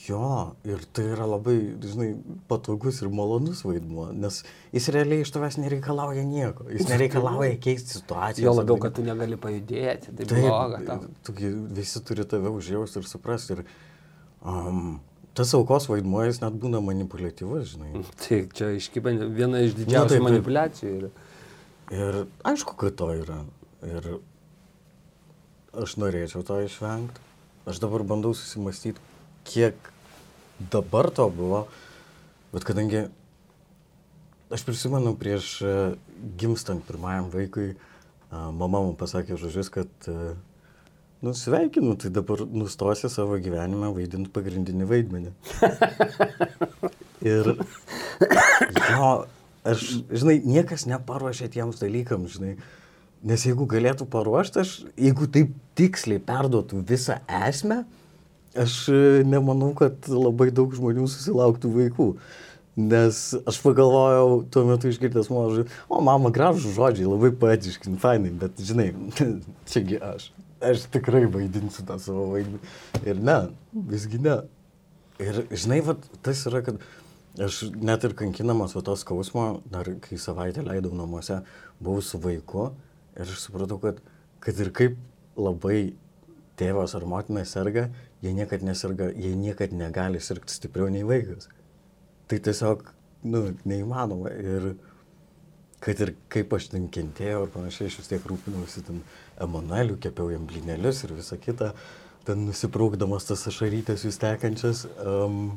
Jo, 0.00 0.54
ir 0.64 0.80
tai 0.96 1.10
yra 1.12 1.26
labai, 1.28 1.58
žinai, 1.84 2.14
patogus 2.48 3.02
ir 3.04 3.10
malonus 3.12 3.60
vaidmuo, 3.66 4.06
nes 4.16 4.38
jis 4.72 4.86
realiai 4.94 5.26
iš 5.26 5.32
tavęs 5.34 5.58
nereikalauja 5.60 6.22
nieko, 6.24 6.64
jis 6.72 6.88
nereikalauja 6.88 7.58
keisti 7.66 7.98
situaciją. 7.98 8.46
Jo 8.46 8.54
labiau, 8.56 8.78
kad 8.80 8.96
tu 8.96 9.04
negali 9.04 9.36
pajudėti, 9.40 10.14
tai 10.16 10.28
Taip, 10.30 10.46
bloga 10.46 10.80
tau. 10.86 11.10
tugi 11.28 11.52
visi 11.76 12.00
turi 12.08 12.24
tave 12.30 12.52
užjausti 12.54 13.02
ir 13.02 13.10
suprasti. 13.10 13.58
Ir 13.58 13.64
um, 14.40 14.96
tas 15.36 15.52
aukos 15.58 15.90
vaidmuo 15.92 16.24
jis 16.24 16.40
net 16.40 16.56
būna 16.64 16.80
manipuliatyvus, 16.86 17.74
žinai. 17.74 18.04
Tai 18.24 18.40
čia 18.56 18.72
iškyba 18.78 19.14
viena 19.28 19.60
iš 19.66 19.76
didžiausių 19.82 20.14
taip, 20.14 20.16
taip. 20.16 20.28
manipulacijų. 20.30 20.94
Yra. 20.96 21.12
Ir 22.00 22.22
aišku, 22.54 22.78
kad 22.80 22.96
to 22.96 23.12
yra. 23.20 23.42
Ir 23.84 24.14
aš 25.76 25.98
norėčiau 26.00 26.46
to 26.46 26.62
išvengti. 26.64 27.28
Aš 27.68 27.78
dabar 27.82 28.02
bandau 28.08 28.32
susimastyti, 28.34 29.02
kiek 29.50 29.90
dabar 30.72 31.10
to 31.14 31.28
buvo. 31.34 31.64
Bet 32.52 32.66
kadangi 32.66 33.06
aš 34.50 34.64
prisimenu 34.66 35.14
prieš 35.18 35.50
e, 35.62 35.74
gimstant 36.38 36.82
pirmajam 36.86 37.30
vaikui, 37.32 37.74
a, 38.30 38.50
mama 38.50 38.82
man 38.82 38.96
pasakė 38.98 39.38
žodžius, 39.38 39.70
kad 39.72 40.10
e, 40.10 40.32
nu, 41.22 41.34
sveikinu, 41.36 41.94
tai 42.00 42.10
dabar 42.14 42.42
nustosi 42.50 43.10
savo 43.12 43.38
gyvenime 43.42 43.92
vaidinti 43.94 44.32
pagrindinį 44.34 44.88
vaidmenį. 44.90 45.32
Ir 47.30 47.54
jo, 47.54 49.08
aš, 49.68 49.86
žinai, 50.08 50.40
niekas 50.42 50.86
neparuošia 50.90 51.50
tiems 51.52 51.82
dalykams, 51.82 52.38
žinai. 52.38 52.56
Nes 53.20 53.42
jeigu 53.44 53.66
galėtų 53.68 54.06
paruošti, 54.08 54.62
aš, 54.62 54.76
jeigu 54.96 55.28
taip 55.28 55.52
tiksliai 55.76 56.22
perduotų 56.24 56.80
visą 56.88 57.18
esmę, 57.46 57.82
aš 58.58 58.76
e, 58.88 59.00
nemanau, 59.26 59.72
kad 59.78 60.08
labai 60.10 60.50
daug 60.54 60.74
žmonių 60.76 61.08
susilauktų 61.10 61.72
vaikų. 61.74 62.08
Nes 62.80 63.18
aš 63.50 63.58
pagalvojau, 63.64 64.44
tuo 64.52 64.62
metu 64.68 64.88
išgirdęs 64.88 65.28
mažai, 65.32 65.66
o 65.90 65.98
mama, 66.06 66.30
gražų 66.32 66.70
žodžiai, 66.76 67.08
labai 67.10 67.32
poetiški, 67.36 67.90
nu, 67.92 67.98
fainai, 68.00 68.30
bet 68.40 68.62
žinai, 68.62 68.92
čiagi 69.70 69.98
aš. 70.12 70.30
Aš 70.60 70.84
tikrai 70.92 71.24
vaidinsiu 71.32 71.86
tą 71.88 71.96
savo 72.00 72.30
vaidmenį. 72.34 72.60
Ir 73.08 73.20
ne, 73.24 73.36
visgi 73.90 74.20
ne. 74.22 74.42
Ir 75.20 75.42
žinai, 75.50 75.80
vat, 75.84 76.04
tas 76.24 76.44
yra, 76.48 76.62
kad 76.64 76.80
aš 77.40 77.62
net 77.80 78.04
ir 78.06 78.14
kankinamas 78.16 78.74
va 78.76 78.84
to 78.84 78.94
skausmo, 79.00 79.48
dar 79.72 79.88
kai 80.04 80.18
savaitę 80.20 80.64
leidau 80.66 80.92
namuose, 80.96 81.40
buvau 81.80 82.04
su 82.04 82.20
vaiku 82.20 82.70
ir 83.16 83.28
aš 83.28 83.46
supratau, 83.46 83.78
kad, 83.82 84.00
kad 84.40 84.60
ir 84.60 84.72
kaip 84.74 84.96
labai 85.38 85.92
tėvas 86.60 86.94
ar 86.96 87.06
motina 87.08 87.44
serga, 87.48 87.88
jie 88.22 88.32
niekad 88.36 88.64
neserga, 88.66 89.10
jie 89.16 89.32
niekad 89.36 89.72
negali 89.76 90.20
sirgti 90.20 90.54
stipriau 90.54 90.90
nei 90.92 91.06
vaikas. 91.06 91.48
Tai 92.30 92.38
tiesiog, 92.38 92.84
nu, 93.32 93.42
neįmanoma. 93.68 94.32
Ir 94.36 94.70
kad 95.80 96.00
ir 96.04 96.12
kaip 96.32 96.52
aš 96.52 96.68
ten 96.74 96.86
kentėjau 96.92 97.46
ir 97.46 97.52
panašiai, 97.54 97.88
aš 97.88 97.98
vis 98.02 98.12
tiek 98.12 98.28
rūpinausi 98.28 98.84
ten 98.86 99.00
Emanueliu, 99.40 99.96
kepiau 99.96 100.28
jam 100.28 100.44
blinelius 100.48 101.04
ir 101.06 101.14
visa 101.16 101.38
kita, 101.40 101.72
ten 102.28 102.44
nusipraukdamas 102.44 103.24
tas 103.30 103.46
ašarytės 103.48 104.04
jūs 104.04 104.20
tekančias. 104.20 104.84
Um, 105.00 105.56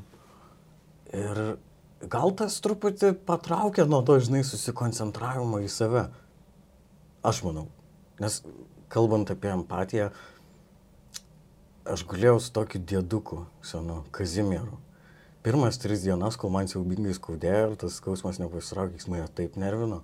ir 1.12 1.58
gal 2.12 2.36
tas 2.40 2.56
truputį 2.64 3.14
patraukė 3.28 3.86
nuo 3.90 4.00
to, 4.08 4.16
žinai, 4.24 4.46
susikoncentravimo 4.48 5.60
į 5.64 5.72
save. 5.72 6.08
Aš 7.24 7.44
manau. 7.44 7.68
Nes 8.24 8.40
kalbant 8.94 9.32
apie 9.34 9.52
empatiją, 9.52 10.12
aš 11.86 12.06
gulėjau 12.08 12.40
su 12.42 12.52
tokiu 12.56 12.82
dėduku, 12.82 13.44
senu 13.66 14.02
Kazimieru. 14.16 14.80
Pirmas 15.44 15.80
tris 15.82 16.06
dienas, 16.06 16.38
kol 16.40 16.54
man 16.56 16.70
siaubingai 16.72 17.16
skaudėjo 17.18 17.74
ir 17.74 17.76
tas 17.82 17.98
skausmas 18.00 18.40
nepasitraukė, 18.40 18.96
jis 19.00 19.10
mane 19.12 19.28
taip 19.36 19.58
nervino. 19.60 20.00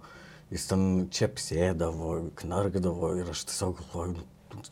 Jis 0.51 0.65
ten 0.67 0.83
čia 1.13 1.29
apsėdavo, 1.29 2.15
knargdavo 2.41 3.13
ir 3.21 3.29
aš 3.31 3.45
tiesiog 3.47 3.77
galvoju, 3.79 4.25
nu, 4.55 4.63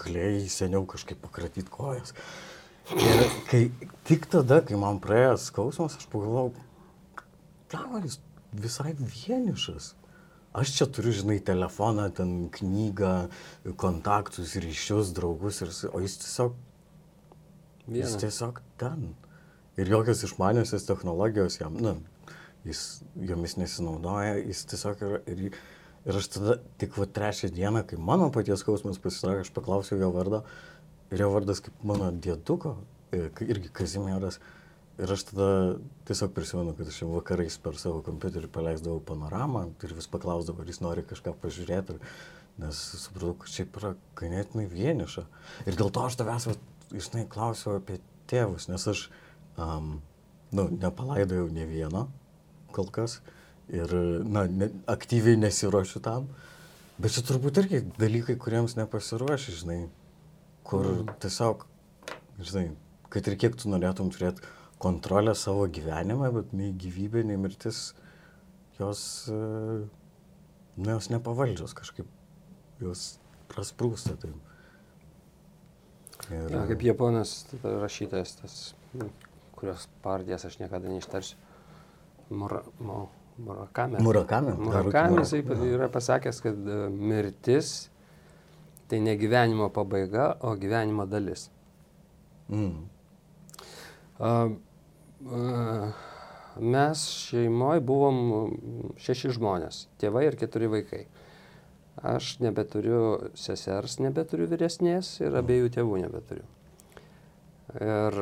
galėjai 0.00 0.48
seniau 0.50 0.86
kažkaip 0.88 1.20
pakratyti 1.22 1.70
kojas. 1.70 2.14
Ir 2.96 3.22
kai, 3.50 3.62
tik 4.08 4.26
tada, 4.32 4.60
kai 4.66 4.78
man 4.80 4.98
praėjo 5.02 5.36
skausmas, 5.42 5.98
aš 6.00 6.08
pagalvojau, 6.10 6.54
gal 7.70 8.00
jis 8.02 8.18
visai 8.56 8.94
vienišas. 8.96 9.92
Aš 10.56 10.72
čia 10.72 10.86
turiu, 10.88 11.12
žinai, 11.12 11.36
telefoną, 11.44 12.08
ten 12.16 12.48
knygą, 12.48 13.28
kontaktus, 13.76 14.54
ryšius, 14.56 15.12
draugus, 15.16 15.60
ir, 15.60 15.72
o 15.92 16.00
jis 16.00 16.16
tiesiog, 16.22 16.54
jis 17.84 17.92
Vienas. 17.92 18.18
tiesiog 18.22 18.60
ten. 18.80 19.10
Ir 19.76 19.90
jokios 19.92 20.24
išmaniosios 20.24 20.88
technologijos 20.88 21.58
jam, 21.60 21.76
na, 21.84 21.92
jis 22.64 23.02
jomis 23.28 23.58
nesinaudoja, 23.60 24.38
jis 24.40 24.64
tiesiog 24.72 25.04
yra. 25.04 25.20
Ir, 25.28 25.58
ir 26.06 26.20
aš 26.22 26.30
tada 26.38 26.56
tik 26.80 26.96
va 26.96 27.04
trečią 27.18 27.50
dieną, 27.52 27.84
kai 27.90 28.00
mano 28.00 28.30
paties 28.32 28.64
skausmas 28.64 29.00
pasitraukė, 29.02 29.44
aš 29.44 29.52
paklausiau 29.52 30.00
jo 30.00 30.08
vardo. 30.14 30.40
Ir 31.12 31.20
jo 31.22 31.32
vardas 31.34 31.60
kaip 31.62 31.84
mano 31.86 32.08
dėduko, 32.10 32.78
e, 33.12 33.26
irgi 33.44 33.70
Kazimieras. 33.76 34.40
Ir 34.96 35.12
aš 35.12 35.26
tada 35.28 35.48
tiesiog 36.08 36.32
prisimenu, 36.32 36.72
kad 36.76 36.88
aš 36.88 37.02
vakarais 37.10 37.58
per 37.60 37.76
savo 37.76 38.00
kompiuterį 38.06 38.48
paleisdavau 38.52 39.02
panoramą 39.04 39.66
ir 39.84 39.92
vis 39.92 40.08
paklausdavau, 40.08 40.64
ar 40.64 40.70
jis 40.72 40.80
nori 40.80 41.04
kažką 41.04 41.34
pažiūrėti. 41.42 41.98
Ir, 41.98 42.14
nes 42.62 42.80
supratau, 43.02 43.34
kad 43.42 43.52
šiaip 43.52 43.76
yra 43.76 43.92
ganėtinai 44.16 44.64
vieniša. 44.70 45.26
Ir 45.68 45.76
dėl 45.76 45.92
to 45.92 46.06
aš 46.08 46.16
tavęs, 46.16 46.48
žinai, 46.94 47.26
klausiau 47.28 47.76
apie 47.76 47.98
tėvus, 48.30 48.70
nes 48.72 48.88
aš, 48.88 49.06
um, 49.60 49.98
nu, 50.56 50.66
nepalaidojau 50.72 51.50
ne 51.52 51.68
vieno 51.68 52.06
kol 52.72 52.88
kas. 52.92 53.20
Ir, 53.68 53.92
na, 54.24 54.46
ne, 54.48 54.70
aktyviai 54.88 55.36
nesiuošiu 55.36 56.00
tam. 56.00 56.30
Bet 56.96 57.12
čia 57.12 57.26
turbūt 57.28 57.60
irgi 57.60 57.84
dalykai, 58.00 58.38
kuriems 58.40 58.78
nepasiruoši, 58.78 59.60
žinai, 59.60 59.80
kur 60.64 61.04
tiesiog, 61.20 61.66
žinai, 62.40 62.70
kad 63.12 63.28
ir 63.28 63.36
kiek 63.36 63.60
tu 63.60 63.68
norėtum 63.68 64.08
turėti 64.14 64.55
kontrolę 64.82 65.34
savo 65.34 65.66
gyvenime, 65.72 66.30
bet 66.34 66.52
nei 66.56 66.72
gyvybė, 66.76 67.24
nei 67.26 67.38
mirtis, 67.40 67.94
jos, 68.78 69.02
e, 69.32 69.40
nu, 70.76 70.88
jos 70.90 71.10
nepavaldžios 71.12 71.74
kažkaip, 71.78 72.08
jos 72.82 73.06
prasprūsta. 73.52 74.16
Tai. 74.20 74.32
Ir, 76.30 76.50
Ja, 76.50 76.64
kaip 76.66 76.82
japonas 76.82 77.38
rašytojas, 77.62 78.34
tas, 78.40 78.56
nu, 78.96 79.10
kurios 79.56 79.86
pavardės 80.04 80.48
aš 80.48 80.58
niekada 80.60 80.90
neištarsiu. 80.90 81.38
Mura, 82.34 82.64
mu, 82.82 83.04
Murakami. 83.38 84.00
Murakami? 84.00 84.52
Murakami, 84.56 85.20
jisai 85.20 85.42
yra 85.68 85.90
pasakęs, 85.92 86.40
kad 86.40 86.56
e, 86.56 86.76
mirtis 86.88 87.90
tai 88.88 89.00
ne 89.04 89.16
gyvenimo 89.18 89.68
pabaiga, 89.74 90.36
o 90.40 90.54
gyvenimo 90.56 91.04
dalis. 91.06 91.50
mm, 92.48 92.84
a, 94.18 94.48
Mes 96.56 97.02
šeimoje 97.10 97.80
buvom 97.84 98.18
mm, 98.24 98.90
šeši 99.02 99.34
žmonės, 99.36 99.86
tėvai 100.00 100.26
ir 100.28 100.36
keturi 100.40 100.70
vaikai. 100.72 101.02
Aš 102.06 102.36
nebeturiu 102.44 103.32
sesers, 103.36 103.98
nebeturiu 104.04 104.46
vyresnės 104.48 105.14
ir 105.20 105.36
abiejų 105.36 105.72
tėvų 105.76 106.00
nebeturiu. 106.04 106.44
Ir 107.76 108.16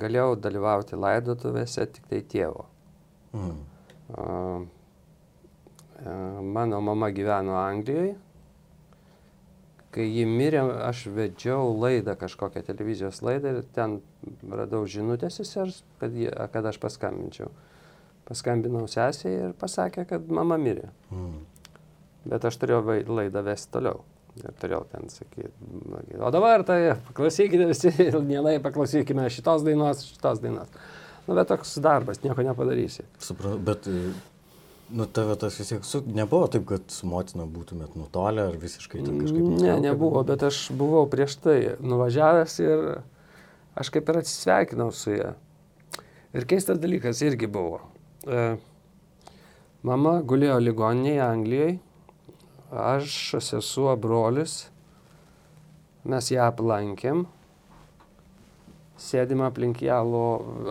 galėjau 0.00 0.34
dalyvauti 0.44 0.98
laidotuvėse 0.98 1.86
tik 1.94 2.08
tai 2.10 2.20
tėvo. 2.34 2.66
mm, 3.36 4.68
Mano 6.56 6.80
mama 6.80 7.10
gyveno 7.12 7.58
Anglijoje. 7.60 8.16
Kai 9.90 10.04
ji 10.06 10.22
mirė, 10.28 10.60
aš 10.86 11.08
vedžiau 11.10 11.72
laidą, 11.74 12.14
kažkokią 12.18 12.62
televizijos 12.68 13.22
laidą 13.26 13.56
ir 13.56 13.64
ten 13.74 13.98
radau 14.46 14.84
žinutę 14.86 15.32
sesers, 15.34 15.80
kad, 15.98 16.14
jie, 16.14 16.30
kad 16.52 16.68
aš 16.70 16.78
paskambinčiau. 16.82 17.50
Paskambinau 18.30 18.84
sesiai 18.90 19.48
ir 19.48 19.56
pasakė, 19.58 20.06
kad 20.12 20.30
mama 20.30 20.60
mirė. 20.62 20.92
mm. 21.10 21.40
Bet 22.30 22.44
aš 22.44 22.58
turėjau 22.60 23.00
laidą 23.16 23.42
vesti 23.42 23.72
toliau. 23.74 24.02
Ir 24.38 24.54
turėjau 24.62 24.84
ten 24.92 25.08
sakyti. 25.10 25.50
O 26.22 26.30
dabar 26.30 26.62
tai 26.66 26.94
paklausykite 27.08 27.66
visi, 27.66 27.90
mielai 28.30 28.58
paklausykime 28.62 29.26
šitos 29.32 29.64
dainos, 29.66 30.04
šitos 30.12 30.42
dainos. 30.44 30.70
Nu, 31.26 31.34
bet 31.34 31.50
toks 31.50 31.74
darbas, 31.82 32.22
nieko 32.22 32.44
nepadarysi. 32.46 33.04
Suprantu, 33.22 33.58
bet, 33.66 33.88
nu, 34.92 35.06
tave 35.06 35.36
tas 35.38 35.58
vis 35.60 35.70
tiek, 35.70 35.84
su, 35.86 36.02
nebuvo 36.06 36.48
taip, 36.50 36.64
kad 36.68 36.90
su 36.92 37.08
motina 37.10 37.46
būtumėt 37.48 37.94
nutolę 37.98 38.48
ar 38.50 38.56
visiškai 38.60 39.02
ten 39.04 39.20
kažkaip. 39.20 39.38
Ne, 39.38 39.52
nutraukė? 39.54 39.76
nebuvo, 39.84 40.22
bet 40.26 40.44
aš 40.48 40.60
buvau 40.76 41.04
prieš 41.10 41.36
tai 41.44 41.58
nuvažiavęs 41.80 42.56
ir 42.64 42.84
aš 43.80 43.92
kaip 43.94 44.10
ir 44.10 44.20
atsisveikinau 44.22 44.90
su 44.94 45.14
ja. 45.14 45.34
Ir 46.36 46.46
keistas 46.50 46.78
dalykas 46.82 47.22
irgi 47.26 47.48
buvo. 47.50 47.80
E, 48.26 48.56
mama 49.86 50.20
gulėjo 50.22 50.60
ligoninėje 50.62 51.24
Anglijoje, 51.26 51.78
aš, 52.70 53.16
sesuo, 53.42 53.94
brolis, 53.98 54.62
mes 56.06 56.30
ją 56.30 56.46
aplankėm, 56.50 57.26
sėdim 59.00 59.42
aplink, 59.46 59.80
lo, 60.06 60.24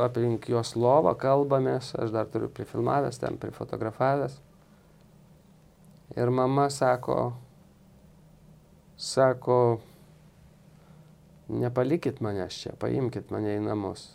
aplink 0.06 0.50
jos 0.52 0.76
lovą, 0.78 1.16
kalbamės, 1.20 1.94
aš 1.98 2.14
dar 2.14 2.30
turiu 2.30 2.50
prifilmavęs, 2.54 3.20
ten 3.22 3.40
prifotografavęs. 3.42 4.38
Ir 6.18 6.32
mama 6.34 6.68
sako, 6.74 7.34
sako, 8.98 9.60
nepalikit 11.50 12.22
manęs 12.26 12.62
čia, 12.64 12.74
paimkit 12.82 13.34
mane 13.34 13.58
į 13.58 13.66
namus. 13.66 14.08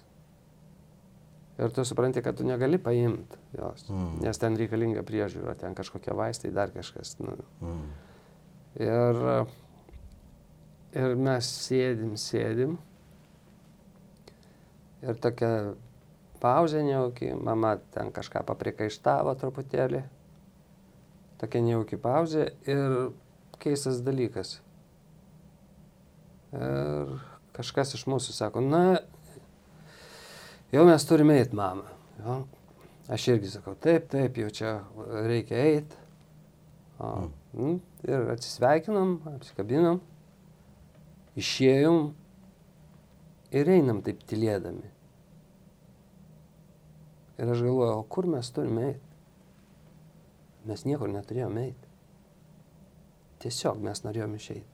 Ir 1.54 1.71
tu 1.71 1.85
supranti, 1.87 2.23
kad 2.23 2.35
tu 2.35 2.47
negali 2.47 2.80
paimti 2.83 3.38
jos, 3.54 3.87
mm. 3.87 4.16
nes 4.25 4.40
ten 4.42 4.56
reikalinga 4.59 5.04
priežiūra, 5.06 5.54
ten 5.59 5.76
kažkokie 5.78 6.14
vaistai, 6.18 6.50
dar 6.54 6.73
kažkas. 6.75 7.14
Nu. 7.23 7.37
Mm. 7.62 7.85
Ir, 8.83 9.21
ir 10.99 11.14
mes 11.14 11.50
sėdim, 11.68 12.16
sėdim. 12.18 12.75
Ir 15.04 15.18
tokia 15.20 15.50
pauzė 16.40 16.82
neauki, 16.84 17.30
mama 17.37 17.75
ten 17.94 18.12
kažką 18.14 18.44
paprikaištavo 18.49 19.34
truputėlį. 19.40 20.02
Tokia 21.40 21.61
neauki 21.64 21.99
pauzė 22.00 22.50
ir 22.68 23.11
keistas 23.61 24.00
dalykas. 24.04 24.58
Ir 26.54 27.16
kažkas 27.56 27.94
iš 27.99 28.06
mūsų 28.11 28.34
sako, 28.37 28.62
na, 28.64 29.00
jau 30.73 30.84
mes 30.88 31.08
turime 31.08 31.38
eiti, 31.40 31.56
mama. 31.58 31.90
Jo? 32.23 32.42
Aš 33.12 33.28
irgi 33.34 33.50
sakau, 33.52 33.75
taip, 33.76 34.08
taip, 34.12 34.38
jau 34.40 34.49
čia 34.54 34.75
reikia 35.26 35.61
eiti. 35.61 36.00
Mm. 37.54 37.78
Ir 38.06 38.30
atsisveikinom, 38.32 39.18
apsikabinom, 39.34 40.00
išėjom 41.38 41.99
ir 43.54 43.70
einam 43.76 44.00
taip 44.06 44.23
tylėdami. 44.30 44.94
Ir 47.38 47.50
aš 47.50 47.64
galvoju, 47.67 47.99
o 47.99 48.03
kur 48.03 48.29
mes 48.31 48.50
turime 48.55 48.87
eiti? 48.93 49.14
Mes 50.69 50.85
niekur 50.87 51.11
neturėjome 51.12 51.67
eiti. 51.69 51.91
Tiesiog 53.45 53.83
mes 53.85 54.00
norėjome 54.05 54.38
išeiti. 54.41 54.71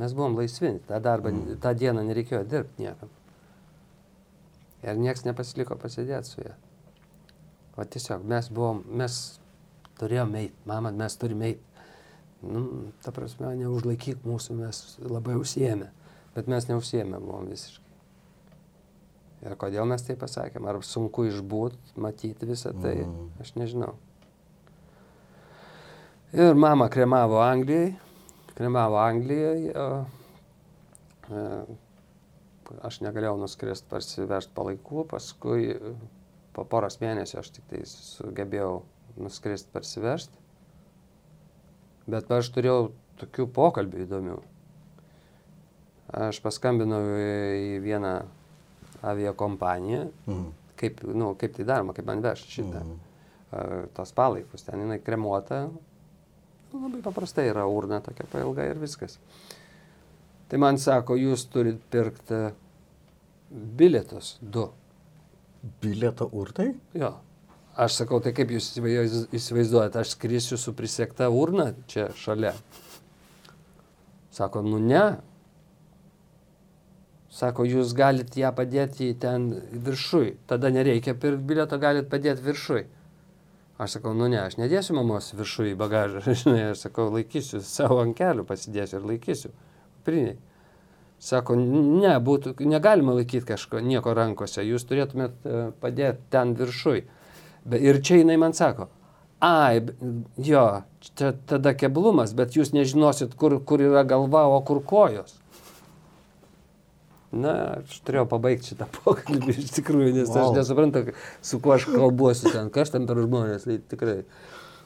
Mes 0.00 0.14
buvom 0.16 0.38
laisvi, 0.38 0.72
tą 0.88 0.98
darbą, 1.02 1.30
mm. 1.30 1.58
tą 1.62 1.74
dieną 1.78 2.02
nereikėjo 2.06 2.42
dirbti 2.50 2.86
niekam. 2.86 3.10
Ir 4.84 4.98
nieks 5.00 5.24
nepasiliko 5.26 5.76
pasidėti 5.80 6.30
su 6.30 6.42
ją. 6.42 6.54
O 7.76 7.84
tiesiog 7.84 8.24
mes 8.30 8.48
buvom, 8.54 8.82
mes 8.90 9.20
turėjome 10.00 10.44
eiti, 10.46 10.58
mama, 10.68 10.92
mes 10.94 11.18
turime 11.18 11.52
eiti. 11.52 11.70
Nu, 12.44 12.64
ta 13.04 13.12
prasme, 13.14 13.54
neužlaikyk 13.56 14.26
mūsų, 14.26 14.58
mes 14.58 14.82
labai 15.00 15.38
užsiemė, 15.40 15.88
bet 16.34 16.50
mes 16.50 16.68
neužsiemė 16.68 17.22
buvom 17.22 17.48
visiškai. 17.48 17.83
Ir 19.44 19.56
kodėl 19.60 19.84
mes 19.88 20.02
tai 20.04 20.16
pasakėm, 20.16 20.64
ar 20.70 20.80
sunku 20.86 21.26
išbūt, 21.28 21.76
matyti 22.00 22.48
visą 22.48 22.72
tai, 22.80 22.96
mm. 23.04 23.26
aš 23.44 23.52
nežinau. 23.60 23.92
Ir 26.34 26.56
mama 26.58 26.88
kremavo 26.90 27.42
Anglijai, 27.44 27.92
kremavo 28.56 28.96
Anglijoje. 29.02 29.74
Aš 32.88 32.98
negalėjau 33.04 33.36
nuskrist 33.38 33.86
parsivežti 33.90 34.54
palaikų, 34.56 35.04
paskui 35.12 35.76
po 36.56 36.64
poros 36.64 36.96
mėnesių 37.02 37.38
aš 37.42 37.52
tik 37.54 37.68
tai 37.70 37.82
sugebėjau 37.86 38.80
nuskrist 39.20 39.68
parsivežti. 39.74 40.40
Bet 42.10 42.32
aš 42.32 42.50
turėjau 42.56 42.94
tokių 43.20 43.46
pokalbių 43.54 44.02
įdomių. 44.06 44.38
Aš 46.24 46.40
paskambinau 46.44 47.02
į 47.18 47.78
vieną 47.84 48.14
aviakompaniją, 49.12 50.04
mm. 50.26 50.44
kaip, 50.80 51.02
nu, 51.14 51.32
kaip 51.40 51.56
tai 51.56 51.66
daroma, 51.68 51.94
kaip 51.96 52.06
man 52.08 52.22
vežti 52.24 52.58
šitą, 52.58 52.84
mm. 52.84 53.90
tos 53.96 54.14
palaikus. 54.16 54.64
Ten 54.66 54.86
jinai 54.86 55.00
kremuota, 55.04 55.66
Labai 56.74 57.02
paprastai 57.02 57.46
yra 57.52 57.66
urna 57.70 58.00
tokia 58.02 58.26
pailga 58.30 58.64
ir 58.66 58.80
viskas. 58.82 59.18
Tai 60.50 60.58
man 60.58 60.78
sako, 60.80 61.14
jūs 61.18 61.46
turit 61.52 61.78
pirkti 61.90 62.40
bilietus 63.78 64.34
du. 64.40 64.66
Bilietą 65.80 66.26
urnai? 66.34 66.74
Jo. 66.98 67.14
Aš 67.80 68.00
sakau, 68.00 68.20
tai 68.22 68.34
kaip 68.36 68.50
jūs 68.54 68.72
įsivaizduojate, 69.34 70.02
aš 70.02 70.12
skrisiu 70.14 70.58
su 70.60 70.74
prisiekta 70.76 71.30
urna 71.32 71.70
čia 71.90 72.10
šalia. 72.18 72.52
Sako, 74.34 74.62
nu 74.66 74.78
ne. 74.82 75.04
Sako, 77.34 77.64
jūs 77.66 77.96
galite 77.98 78.38
ją 78.38 78.52
padėti 78.54 79.08
ten 79.18 79.48
viršui. 79.72 80.36
Tada 80.46 80.70
nereikia 80.70 81.16
pirkti 81.18 81.42
bilietą, 81.48 81.80
galite 81.82 82.06
padėti 82.12 82.44
viršui. 82.46 82.84
Aš 83.74 83.96
sakau, 83.96 84.12
nu 84.14 84.28
ne, 84.30 84.38
aš 84.38 84.54
nedėsiu 84.60 84.94
mamos 84.94 85.32
viršų 85.34 85.72
į 85.72 85.74
bagažą, 85.78 86.22
žinai, 86.44 86.60
aš 86.70 86.86
sakau, 86.86 87.08
laikysiu 87.10 87.58
savo 87.66 87.98
ant 88.04 88.14
kelių, 88.18 88.46
pasidėsiu 88.46 89.00
ir 89.00 89.08
laikysiu. 89.10 89.50
Priniai. 90.06 90.36
Sako, 91.24 91.56
ne, 91.58 92.12
būtų, 92.22 92.54
negalima 92.68 93.16
laikyti 93.16 93.48
kažko, 93.48 93.80
nieko 93.82 94.14
rankose, 94.14 94.62
jūs 94.62 94.84
turėtumėt 94.86 95.46
e, 95.46 95.60
padėti 95.80 96.26
ten 96.30 96.52
viršui. 96.58 97.00
Ir 97.80 98.02
čia 98.04 98.20
jinai 98.20 98.36
man 98.38 98.54
sako, 98.54 98.90
ai, 99.42 99.80
jo, 100.38 100.66
čia 101.16 101.32
tada 101.48 101.72
keblumas, 101.74 102.34
bet 102.36 102.54
jūs 102.54 102.74
nežinosit, 102.76 103.34
kur, 103.40 103.56
kur 103.66 103.82
yra 103.82 104.04
galva, 104.06 104.44
o 104.52 104.60
kur 104.68 104.84
kojos. 104.84 105.40
Na, 107.34 107.54
aš 107.80 107.98
turėjau 108.06 108.26
pabaigti 108.30 108.72
šitą 108.72 108.86
pokalbį 108.98 109.56
iš 109.58 109.72
tikrųjų, 109.78 110.12
nes 110.14 110.30
wow. 110.30 110.50
aš 110.50 110.58
nesuprantu, 110.58 111.04
su 111.44 111.60
kuo 111.62 111.74
aš 111.76 111.88
kalbuosiu 111.90 112.52
ten, 112.52 112.70
kas 112.74 112.92
ten 112.94 113.08
per 113.08 113.20
žmonės, 113.24 113.66
tai 113.66 113.78
tikrai. 113.90 114.20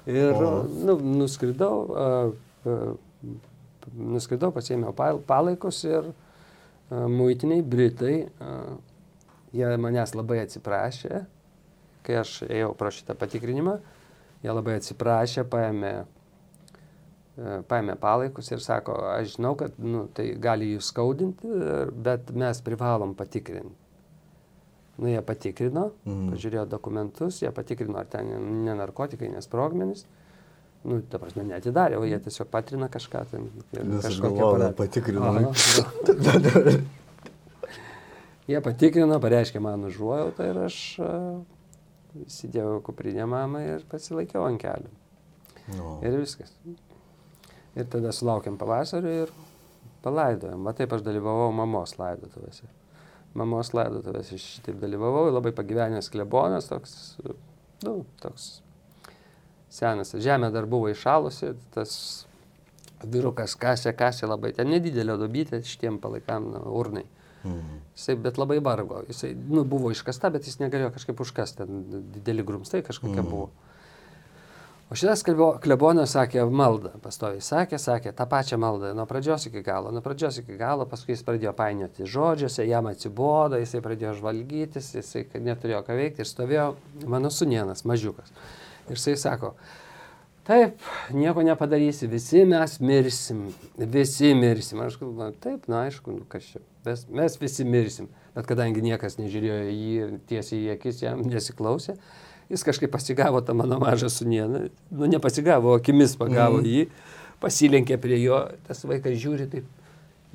Ir 0.08 0.32
wow. 0.38 0.62
nu, 0.88 0.96
nuskridau, 1.20 1.74
uh, 1.92 2.68
uh, 2.68 3.32
nuskridau, 4.16 4.52
pasėmiau 4.54 4.94
palaikus 5.28 5.82
ir 5.88 6.11
uh, 6.11 7.04
muitiniai, 7.12 7.64
britai, 7.66 8.16
uh, 8.40 8.78
jie 9.52 9.72
manęs 9.80 10.14
labai 10.16 10.42
atsiprašė, 10.46 11.24
kai 12.06 12.20
aš 12.22 12.38
ėjau 12.48 12.72
pro 12.78 12.92
šitą 12.94 13.16
patikrinimą, 13.18 13.78
jie 14.44 14.54
labai 14.54 14.78
atsiprašė, 14.80 15.44
paėmė 15.50 15.92
paėmė 17.38 17.94
palaikus 18.01 18.51
ir 18.51 18.62
sako, 18.62 18.96
aš 19.14 19.37
žinau, 19.37 19.55
kad 19.59 19.77
nu, 19.79 20.07
tai 20.14 20.33
gali 20.42 20.72
jūs 20.74 20.90
skaudinti, 20.92 21.51
bet 21.94 22.33
mes 22.35 22.62
privalom 22.66 23.14
patikrinti. 23.18 23.77
Nu, 24.98 25.07
jie 25.07 25.20
patikrino, 25.22 25.92
mm. 26.09 26.31
pažiūrėjo 26.33 26.64
dokumentus, 26.66 27.37
jie 27.44 27.51
patikrino, 27.55 28.01
ar 28.01 28.09
ten 28.11 28.33
ne 28.64 28.74
narkotikai, 28.74 29.29
nesprogmenis. 29.31 30.03
Nu, 30.88 30.98
ta 31.11 31.20
prasme, 31.22 31.44
netidarė, 31.46 31.98
o 32.01 32.07
jie 32.07 32.18
tiesiog 32.22 32.51
patrina 32.51 32.88
kažką. 32.90 33.22
Ten, 33.31 33.46
kažkokią 34.03 34.72
patikrino. 34.79 35.53
jie 38.51 38.64
patikrino, 38.64 39.20
pareiškė 39.22 39.62
man 39.62 39.87
užuojautą 39.87 40.51
ir 40.51 40.61
aš 40.66 40.81
uh, 41.03 41.38
įsidėjau 42.27 42.81
kuprinę 42.87 43.27
mamą 43.31 43.62
ir 43.68 43.87
pasilaikiau 43.90 44.48
ant 44.48 44.62
kelių. 44.62 44.90
No. 45.79 45.98
Ir 46.03 46.18
viskas. 46.24 46.55
Ir 47.78 47.86
tada 47.90 48.12
sulaukėm 48.14 48.58
pavasario 48.58 49.12
ir 49.24 49.34
palaidojom. 50.02 50.66
Va 50.66 50.74
taip 50.76 50.92
aš 50.94 51.04
dalyvavau 51.06 51.50
mamos 51.54 51.96
laidotuvėse. 51.98 52.68
Mamos 53.38 53.72
laidotuvėse 53.76 54.38
šitaip 54.40 54.78
dalyvavau, 54.82 55.28
labai 55.30 55.52
pagyvenęs 55.54 56.10
klebonas, 56.10 56.70
toks, 56.70 56.96
nu, 57.84 58.00
toks 58.22 58.48
senas. 59.70 60.14
Žemė 60.16 60.50
dar 60.54 60.66
buvo 60.70 60.88
išalusi, 60.90 61.52
tas 61.74 61.92
vyrukas 63.04 63.54
kasė, 63.58 63.92
kasė 63.96 64.26
labai, 64.30 64.52
ten 64.56 64.70
nedidelio 64.72 65.18
dobytė 65.20 65.60
šitiem 65.64 66.00
palaikam 66.02 66.50
nu, 66.54 66.64
urnai. 66.80 67.04
Mhm. 67.44 67.78
Jisai, 67.94 68.16
bet 68.22 68.38
labai 68.40 68.58
vargo. 68.64 69.04
Jisai, 69.06 69.32
nu, 69.36 69.62
buvo 69.68 69.92
iškasta, 69.94 70.30
bet 70.34 70.48
jis 70.48 70.58
negalėjo 70.62 70.90
kažkaip 70.96 71.20
užkasti, 71.22 71.62
ten 71.62 72.04
dideli 72.14 72.44
grumstai 72.46 72.82
kažkokie 72.86 73.20
mhm. 73.22 73.30
buvo. 73.30 73.50
O 74.88 74.96
šitas 74.96 75.20
klebonas 75.61 76.14
sakė 76.16 76.46
maldą, 76.48 76.94
pastoviai 77.05 77.42
sakė, 77.44 77.77
sakė 77.77 78.12
tą 78.16 78.24
pačią 78.29 78.57
maldą 78.61 78.94
nuo 78.96 79.05
pradžios 79.09 79.44
iki 79.51 79.61
galo, 79.64 79.90
nuo 79.92 80.01
pradžios 80.01 80.38
iki 80.40 80.55
galo, 80.57 80.87
paskui 80.88 81.12
jis 81.12 81.24
pradėjo 81.27 81.53
painioti 81.59 82.07
žodžiuose, 82.09 82.64
jam 82.64 82.88
atsibodo, 82.88 83.59
jisai 83.61 83.83
pradėjo 83.85 84.14
žvalgytis, 84.22 84.94
jisai 84.96 85.27
neturėjo 85.44 85.83
ką 85.85 85.96
veikti 85.98 86.24
ir 86.24 86.31
stovėjo 86.31 86.70
mano 87.05 87.29
sunienas, 87.29 87.85
mažiukas. 87.85 88.33
Ir 88.88 88.96
jisai 88.96 89.18
sako, 89.20 89.51
taip, 90.48 90.81
nieko 91.12 91.44
nepadarysi, 91.44 92.09
visi 92.09 92.46
mes 92.48 92.79
mirsim, 92.81 93.42
visi 93.77 94.33
mirsim. 94.33 94.81
Aš 94.87 94.96
galvoju, 95.03 95.35
taip, 95.44 95.68
na 95.68 95.83
aišku, 95.90 96.14
nu, 96.16 96.24
kas 96.33 96.48
čia, 96.55 96.62
mes, 96.88 97.03
mes 97.12 97.37
visi 97.42 97.68
mirsim. 97.68 98.09
Bet 98.33 98.48
kadangi 98.48 98.81
niekas 98.88 99.20
nežiūrėjo 99.20 99.61
į 99.68 99.77
jį 99.77 100.09
tiesiai 100.33 100.62
į 100.62 100.72
akis 100.79 101.05
jam 101.05 101.20
nesiklausė, 101.29 101.98
jis 102.52 102.64
kažkaip 102.66 102.92
pasigavo 102.92 103.42
tą 103.44 103.56
mano 103.56 103.78
mažą 103.82 104.11
sunieną, 104.12 104.68
nu 104.90 105.11
nepasigavo, 105.11 105.76
akimis 105.78 106.16
pagavo 106.20 106.62
mm. 106.62 106.68
jį, 106.68 106.87
pasilenkė 107.42 107.98
prie 108.02 108.20
jo, 108.22 108.40
tas 108.68 108.84
vaikas 108.88 109.18
žiūri 109.20 109.48
taip 109.52 109.66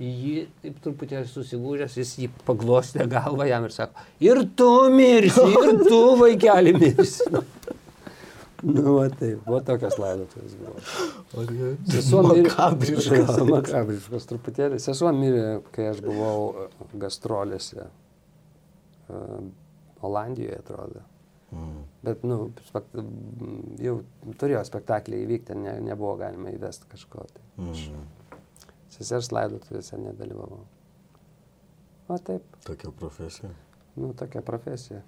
jį, 0.02 0.48
taip 0.64 0.80
truputį 0.84 1.24
susigūžęs, 1.30 1.98
jis 2.02 2.14
jį 2.24 2.30
paglostė 2.48 3.06
galvą 3.10 3.48
jam 3.50 3.68
ir 3.68 3.76
sako, 3.76 4.06
ir 4.24 4.42
tu 4.58 4.70
mirsi, 4.94 5.46
ir 5.54 5.84
tu 5.86 6.04
vaikeli 6.22 6.78
mirsi. 6.78 7.30
Nu, 8.64 8.94
va 8.96 9.10
taip, 9.12 9.42
va 9.44 9.58
tokios 9.68 9.98
laidotuvės 10.00 10.54
buvo. 10.56 10.78
Sesuo 11.92 12.22
mirė. 12.30 12.46
Makabriškas. 12.48 13.42
Makabriškas 13.50 14.28
truputėlį. 14.30 14.78
Sesuo 14.80 15.12
mirė, 15.12 15.58
kai 15.76 15.90
aš 15.90 16.00
buvau 16.06 16.70
gastrolėse. 17.02 17.90
Uh, 19.12 19.42
Olandijoje, 20.08 20.62
atrodo. 20.64 21.04
Mm. 21.54 21.82
Bet, 22.04 22.24
nu, 22.28 22.38
spekt, 22.68 22.96
jau 23.84 23.96
turėjo 24.42 24.64
spektaklį 24.68 25.22
įvykti, 25.24 25.58
ne, 25.60 25.78
nebuvo 25.86 26.16
galima 26.20 26.52
įvesti 26.54 26.90
kažko. 26.92 27.28
Tai. 27.30 27.44
Mm. 27.62 28.08
Sesers 28.94 29.32
laidotuvėse 29.34 30.00
nedalyvavau. 30.02 30.64
O 32.12 32.18
taip. 32.20 32.58
Tokia 32.66 32.92
profesija. 32.98 33.52
Nu, 33.96 34.12
tokia 34.18 34.42
profesija. 34.46 35.04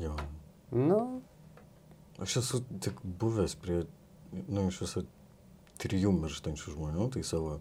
Jo. 0.00 0.16
Nu. 0.74 1.00
Aš 2.22 2.40
esu 2.42 2.62
tik 2.82 3.00
buvęs 3.04 3.54
prie, 3.62 3.84
nu, 4.48 4.66
iš 4.66 4.80
viso 4.82 5.02
trijų 5.82 6.12
mirštančių 6.16 6.74
žmonių, 6.74 7.08
tai 7.14 7.22
savo 7.26 7.58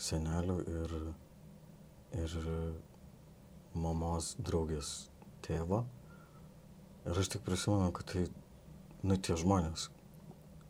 senelių 0.00 0.58
ir, 0.68 0.96
ir 2.20 2.36
mamos 3.74 4.34
draugės 4.38 4.94
tėvo. 5.44 5.84
Ir 7.04 7.20
aš 7.20 7.34
tik 7.34 7.44
prisimenu, 7.44 7.90
kad 7.92 8.08
tai, 8.12 8.24
nu, 9.04 9.18
tie 9.20 9.36
žmonės, 9.36 9.90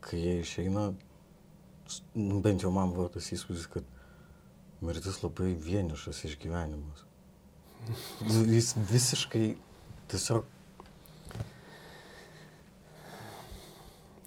kai 0.05 0.19
jie 0.19 0.38
išeina, 0.43 0.88
nu, 2.19 2.40
bent 2.43 2.64
jau 2.64 2.73
man 2.75 2.95
buvo 2.97 3.07
tas 3.14 3.31
įspūdis, 3.37 3.69
kad 3.71 3.87
mirtis 4.85 5.21
labai 5.23 5.53
vienišas 5.55 6.25
išgyvenimas. 6.29 7.05
Jis 8.49 8.73
visiškai 8.90 9.55
tiesiog. 10.11 10.49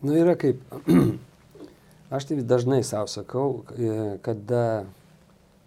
Nu, 0.06 0.14
yra 0.14 0.38
kaip. 0.40 0.62
Aš 2.14 2.30
tai 2.30 2.38
dažnai 2.40 2.86
savo 2.88 3.10
sakau, 3.12 3.66
e, 3.76 4.16
kada, 4.24 4.86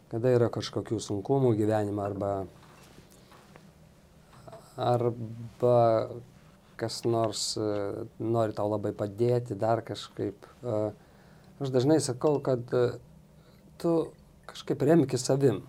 kada 0.08 0.30
yra 0.32 0.48
kažkokių 0.48 0.96
sunkumų 1.04 1.50
gyvenime 1.58 2.00
arba 2.00 2.30
arba 4.80 5.80
kas 6.80 7.02
nors 7.04 7.42
e, 7.60 7.68
nori 8.24 8.56
tau 8.56 8.70
labai 8.70 8.92
padėti, 8.96 9.56
dar 9.58 9.82
kažkaip. 9.84 10.48
E, 10.64 10.78
aš 11.60 11.74
dažnai 11.74 11.98
sakau, 12.04 12.38
kad 12.44 12.72
e, 12.76 12.86
tu 13.80 13.92
kažkaip 14.50 14.86
remki 14.88 15.20
savim. 15.20 15.60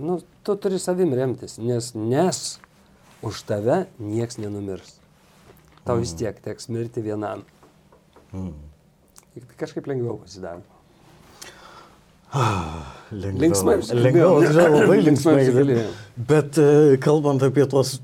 Nu, 0.00 0.18
tu 0.44 0.56
turi 0.60 0.78
savim 0.80 1.12
remtis, 1.16 1.56
nes, 1.60 1.90
nes 1.96 2.44
už 3.24 3.42
tave 3.48 3.84
nieks 3.98 4.38
nenumirs. 4.40 4.98
Tau 5.84 5.98
vis 6.00 6.14
mm. 6.14 6.20
tiek 6.20 6.44
teks 6.44 6.70
mirti 6.72 7.04
vienam. 7.04 7.44
Mm. 8.32 8.54
Kažkaip 9.60 9.88
lengviau 9.90 10.20
pasidaro. 10.20 10.62
Lengviau. 13.14 13.40
Linksmai. 13.44 13.76
Lengviau, 13.94 14.38
lengviau 14.42 14.72
labai 14.74 14.96
linksmai. 15.06 15.44
Bet 16.30 16.56
kalbant 17.04 17.44
apie 17.46 17.66
tuos 17.70 17.98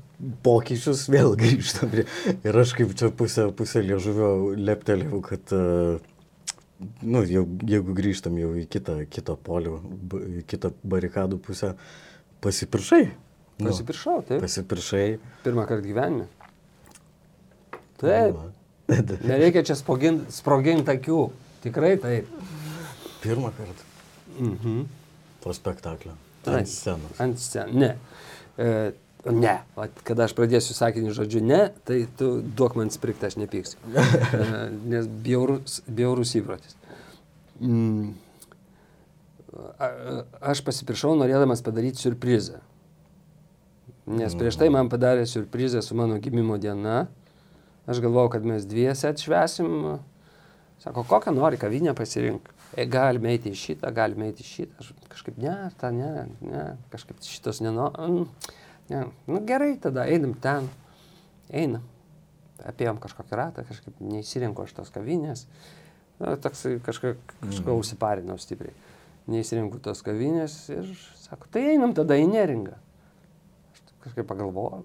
pokyčius 0.45 1.07
vėl 1.11 1.35
grįžtam 1.41 1.91
prie. 1.91 2.05
Ir 2.45 2.61
aš 2.63 2.75
kaip 2.77 2.93
čia 2.97 3.11
pusę, 3.15 3.49
pusę 3.57 3.83
liežuvio 3.85 4.53
leptelėjau, 4.57 5.21
kad, 5.25 5.55
e, 5.55 6.85
nu, 7.01 7.23
jau, 7.25 7.45
jeigu 7.73 7.97
grįžtam 7.97 8.37
jau 8.41 8.53
į 8.59 8.67
kitą, 8.71 9.01
kitą 9.11 9.37
polių, 9.49 9.79
į 10.41 10.45
kitą 10.49 10.73
barikadų 10.83 11.41
pusę, 11.43 11.75
pasipiršai. 12.43 13.03
Nu, 13.61 13.69
Pasipiršau, 13.69 14.21
taip. 14.25 14.41
Pasipiršai. 14.41 15.05
Pirmą 15.43 15.67
kartą 15.69 15.85
gyvenime. 15.85 16.25
Taip. 18.01 18.39
Nereikia 19.29 19.61
čia 19.67 19.77
sproginti 19.77 20.95
akių. 20.95 21.21
Tikrai 21.61 21.93
taip. 22.01 22.31
Pirmą 23.21 23.51
kartą. 23.53 23.85
Mhm. 24.39 24.81
Po 25.43 25.53
spektaklio. 25.53 26.15
Ant 26.49 26.69
scenos. 26.69 27.19
Ant 27.21 27.37
scenos. 27.37 27.75
Ne. 27.77 27.91
E, 28.57 28.91
Ne, 29.25 29.59
o 29.77 29.85
kada 30.07 30.25
aš 30.25 30.33
pradėsiu 30.33 30.73
sakinį 30.73 31.11
žodžiu 31.13 31.43
ne, 31.45 31.59
tai 31.85 31.99
tu 32.17 32.39
duok 32.41 32.73
man 32.79 32.89
sprikti, 32.89 33.27
aš 33.27 33.37
nepyksiu. 33.37 33.77
Nes 34.91 35.05
bjaurus, 35.05 35.81
bjaurus 35.85 36.33
įprotis. 36.39 36.73
Mm. 37.61 38.15
Aš 40.41 40.63
pasipiršau 40.65 41.13
norėdamas 41.19 41.61
padaryti 41.61 42.01
surprizą. 42.01 42.63
Nes 44.09 44.33
prieš 44.33 44.57
tai 44.57 44.71
man 44.73 44.89
padarė 44.89 45.27
surprizą 45.29 45.83
su 45.85 45.95
mano 45.97 46.17
gimimo 46.23 46.57
diena. 46.57 47.03
Aš 47.89 48.01
galvojau, 48.01 48.31
kad 48.33 48.47
mes 48.47 48.65
dviese 48.65 49.11
atšvesim. 49.11 49.99
Sako, 50.81 51.05
kokią 51.05 51.35
nori 51.35 51.61
kavinę 51.61 51.93
pasirink. 51.97 52.49
E, 52.73 52.87
galime 52.89 53.35
eiti 53.35 53.51
į 53.51 53.59
šitą, 53.59 53.91
galime 53.93 54.31
eiti 54.31 54.41
į 54.45 54.47
šitą. 54.47 54.81
Aš 54.81 54.91
kažkaip, 55.11 55.37
ne, 55.43 55.55
tą 55.77 55.91
ne, 55.93 56.25
ne, 56.41 56.65
kažkaip 56.93 57.21
šitos 57.27 57.61
nenoriu. 57.61 58.25
Ne, 58.91 59.05
nu 59.27 59.41
gerai, 59.47 59.73
tada 59.79 60.03
einam 60.11 60.33
ten, 60.43 60.67
einam. 61.47 61.83
Apėjom 62.67 62.99
kažkokį 63.01 63.37
ratą, 63.39 63.63
kažkaip 63.65 64.01
neįsirinko 64.03 64.67
aš 64.67 64.75
tos 64.77 64.91
kavinės. 64.93 65.45
Na, 66.19 66.35
toks 66.37 66.67
kažką, 66.85 67.15
kažko 67.39 67.71
mm. 67.71 67.77
užsiparinau 67.79 68.37
stipriai. 68.41 68.75
Neįsirinku 69.31 69.79
tos 69.81 70.03
kavinės 70.05 70.57
ir 70.73 70.89
sako, 71.21 71.47
tai 71.53 71.71
einam 71.71 71.95
tada 71.97 72.17
į 72.19 72.27
neringą. 72.29 72.75
Aš 73.71 73.81
kažkaip 74.03 74.27
pagalvojau, 74.29 74.83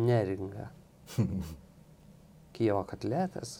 neringa. 0.00 0.68
Kievo 2.54 2.82
katletas, 2.88 3.56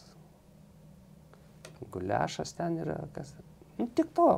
guliašas 1.95 2.53
ten 2.57 2.79
yra, 2.83 2.99
kas. 3.15 3.33
Nu, 3.79 3.87
tik 3.95 4.11
to, 4.15 4.29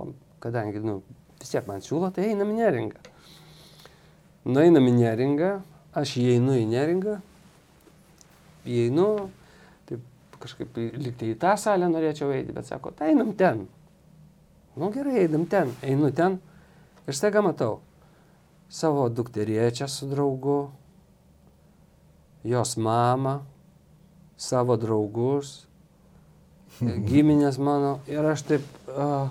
kadangi, 0.44 0.82
nu, 0.84 1.02
vis 1.42 1.52
tiek 1.54 1.68
man 1.70 1.84
siūlo, 1.84 2.10
tai 2.14 2.32
einam 2.32 2.54
į 2.54 2.62
neringą. 2.62 3.17
Nueinam 4.48 4.86
į 4.88 4.94
neringą, 4.96 5.50
aš 5.98 6.14
įeinu 6.22 6.56
į 6.56 6.68
neringą, 6.72 7.18
įeinu, 8.68 9.08
taip 9.90 10.38
kažkaip 10.40 10.78
likti 10.96 11.34
į 11.34 11.40
tą 11.42 11.58
salę 11.60 11.90
norėčiau 11.92 12.32
eiti, 12.36 12.56
bet 12.56 12.70
sako, 12.70 12.94
tai 12.96 13.12
einam 13.12 13.34
ten. 13.36 13.66
Nu 14.78 14.92
gerai, 14.94 15.26
einam 15.26 15.44
ten, 15.50 15.74
einu 15.84 16.14
ten 16.16 16.40
ir 17.08 17.18
staiga 17.18 17.44
matau 17.44 17.80
savo 18.70 19.08
dukteriečią 19.10 19.88
su 19.88 20.08
draugu, 20.12 20.70
jos 22.44 22.76
mamą, 22.78 23.40
savo 24.38 24.76
draugus, 24.78 25.66
giminės 27.10 27.60
mano 27.60 27.98
ir 28.08 28.32
aš 28.32 28.48
taip... 28.52 28.72
Uh, 28.92 29.28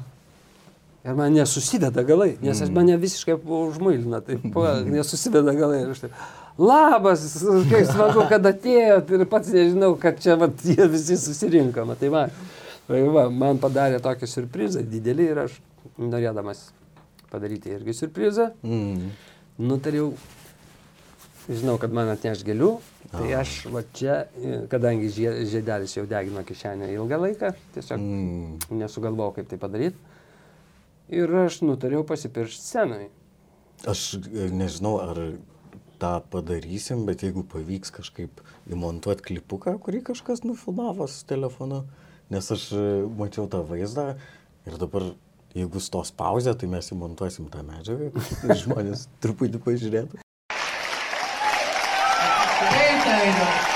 Ir 1.06 1.14
man 1.14 1.30
nesusideda 1.36 2.02
galai, 2.02 2.32
nes 2.42 2.58
aš 2.58 2.66
mm. 2.66 2.74
mane 2.74 2.96
visiškai 2.98 3.36
užmuilina, 3.38 4.18
taip, 4.26 4.42
nesusideda 4.90 5.52
galai. 5.54 5.84
Ir 5.84 5.92
aš 5.92 6.00
taip, 6.02 6.16
labas, 6.58 7.26
kaip 7.70 7.84
smagu, 7.92 8.24
kad 8.30 8.48
atėjot 8.50 9.12
ir 9.14 9.22
pats 9.30 9.52
nežinau, 9.54 9.92
kad 10.02 10.18
čia 10.22 10.34
vat, 10.40 10.64
jie 10.66 10.88
visi 10.90 11.18
susirinko. 11.22 11.84
Tai 12.00 12.10
va, 12.10 12.24
va, 12.88 13.28
man 13.30 13.62
padarė 13.62 14.00
tokį 14.02 14.30
surprizą 14.32 14.82
didelį 14.82 15.28
ir 15.30 15.42
aš 15.44 15.60
norėdamas 16.02 16.64
padaryti 17.30 17.70
irgi 17.76 17.94
surprizą, 18.00 18.48
mm. 18.66 19.06
nutariau, 19.62 20.10
žinau, 21.46 21.76
kad 21.82 21.94
man 21.94 22.10
atneš 22.16 22.42
gėlių, 22.46 22.72
tai 23.14 23.30
aš 23.44 23.54
va 23.70 23.84
čia, 23.94 24.18
kadangi 24.74 25.14
žiedelis 25.14 25.94
jau 26.00 26.06
degino 26.10 26.42
kišenę 26.46 26.90
ilgą 26.98 27.22
laiką, 27.28 27.54
tiesiog 27.78 28.02
mm. 28.02 28.76
nesugalvojau, 28.82 29.38
kaip 29.38 29.54
tai 29.54 29.62
padaryti 29.62 30.15
ir 31.08 31.34
aš 31.44 31.60
nutariau 31.64 32.04
pasipiršti 32.06 32.62
scenai. 32.62 33.08
Aš 33.86 34.16
e, 34.16 34.48
nežinau, 34.54 34.96
ar 35.02 35.20
tą 36.00 36.12
padarysim, 36.32 37.04
bet 37.08 37.24
jeigu 37.24 37.44
pavyks 37.48 37.92
kažkaip 37.94 38.42
įmontuoti 38.72 39.24
klipuką, 39.30 39.76
kurį 39.82 40.02
kažkas 40.10 40.44
nufilmavo 40.44 41.06
su 41.08 41.24
telefonu, 41.28 41.84
nes 42.32 42.50
aš 42.52 42.68
e, 42.72 42.84
mačiau 43.18 43.46
tą 43.52 43.62
vaizdą 43.68 44.14
ir 44.66 44.78
dabar, 44.80 45.12
jeigu 45.56 45.80
stos 45.80 46.12
pauzė, 46.16 46.56
tai 46.58 46.68
mes 46.72 46.92
įmontuosim 46.92 47.48
tą 47.52 47.64
medžiagą, 47.66 48.12
kad 48.42 48.56
žmonės 48.64 49.08
truputį 49.24 49.62
pažiūrėtų. 49.68 50.22
Va 53.36 53.75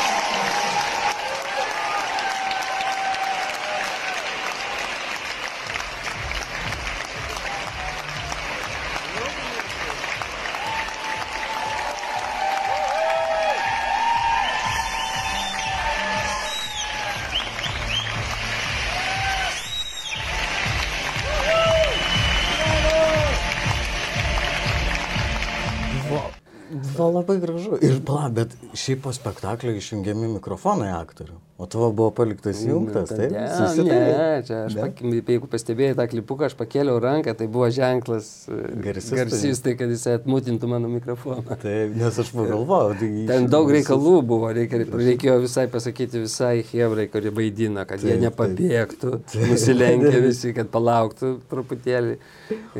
bet 28.35 28.57
šiaip 28.79 29.05
po 29.05 29.13
spektaklio 29.15 29.75
išjungiami 29.79 30.29
mikrofonai 30.39 30.91
aktorių. 30.97 31.39
O 31.61 31.67
tavo 31.69 31.91
buvo 31.93 32.09
paliktas 32.17 32.63
įjungtas, 32.65 33.11
taip? 33.13 33.35
Ne, 33.35 33.43
Susitarė? 33.53 34.13
ne, 34.17 34.37
čia 34.49 34.61
aš, 34.65 34.77
pak, 34.81 35.03
jeigu 35.05 35.49
pastebėjai 35.53 35.97
tą 35.99 36.07
klipuką, 36.09 36.47
aš 36.49 36.55
pakėliau 36.57 36.97
ranką, 37.05 37.35
tai 37.37 37.49
buvo 37.53 37.67
ženklas 37.77 38.31
e, 38.49 38.61
Garsistui. 38.87 39.19
garsistai, 39.19 39.75
kad 39.77 39.93
jis 39.93 40.07
atmutintų 40.15 40.71
mano 40.73 40.89
mikrofoną. 40.89 41.59
Taip, 41.61 41.93
nes 42.01 42.21
aš 42.25 42.31
pagalvojau. 42.33 42.95
Tai 43.03 43.11
Ten 43.29 43.51
daug 43.53 43.69
reikalų 43.77 44.15
buvo, 44.31 44.49
reikia, 44.57 44.81
reikėjo 44.89 45.37
visai 45.45 45.67
pasakyti 45.75 46.25
visai 46.25 46.55
hebrai, 46.71 47.11
kurie 47.13 47.35
vaidina, 47.37 47.85
kad 47.85 48.01
jie 48.01 48.15
Taip, 48.15 48.25
nepabėgtų, 48.25 49.13
nusilenkė 49.53 50.17
visi, 50.31 50.55
kad 50.57 50.73
palauktų 50.73 51.35
truputėlį. 51.53 52.17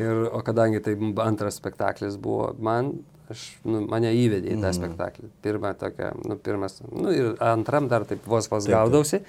Ir, 0.01 0.25
o 0.33 0.41
kadangi 0.41 0.81
tai 0.81 0.97
antras 1.21 1.61
spektaklis 1.61 2.17
buvo, 2.17 2.49
man, 2.57 2.95
aš, 3.31 3.45
nu, 3.67 3.83
mane 3.89 4.11
įvedė 4.17 4.53
į 4.55 4.59
tą 4.63 4.73
spektaklį. 4.77 5.31
Pirmą 5.45 5.73
tokią, 5.79 6.11
nu, 6.27 6.37
pirmas, 6.41 6.79
nu, 6.87 7.09
ir 7.15 7.33
antram 7.43 7.89
dar 7.91 8.05
taip 8.09 8.27
vos 8.29 8.49
vos 8.51 8.67
gaudausi. 8.69 9.23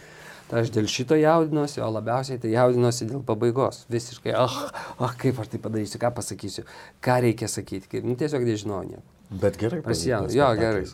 Tai 0.50 0.60
aš 0.60 0.68
dėl 0.74 0.84
šito 0.90 1.16
jaudinuosi, 1.16 1.80
o 1.80 1.88
labiausiai 1.88 2.36
tai 2.42 2.50
jaudinuosi 2.52 3.06
dėl 3.08 3.22
pabaigos. 3.24 3.86
Visiškai, 3.92 4.34
ah, 4.36 4.58
ah, 4.98 5.14
kaip 5.16 5.38
aš 5.40 5.48
tai 5.54 5.60
padarysiu, 5.64 5.96
ką 6.02 6.10
pasakysiu, 6.18 6.66
ką 7.00 7.16
reikia 7.24 7.48
sakyti. 7.48 7.88
Kaip, 7.88 8.04
nu, 8.04 8.18
tiesiog 8.20 8.44
nežinau 8.44 8.82
nieko. 8.84 9.00
Bet 9.32 9.56
gerai. 9.56 9.80
Pavyko 9.80 10.28
Jo, 10.36 10.50
gerai. 10.58 10.84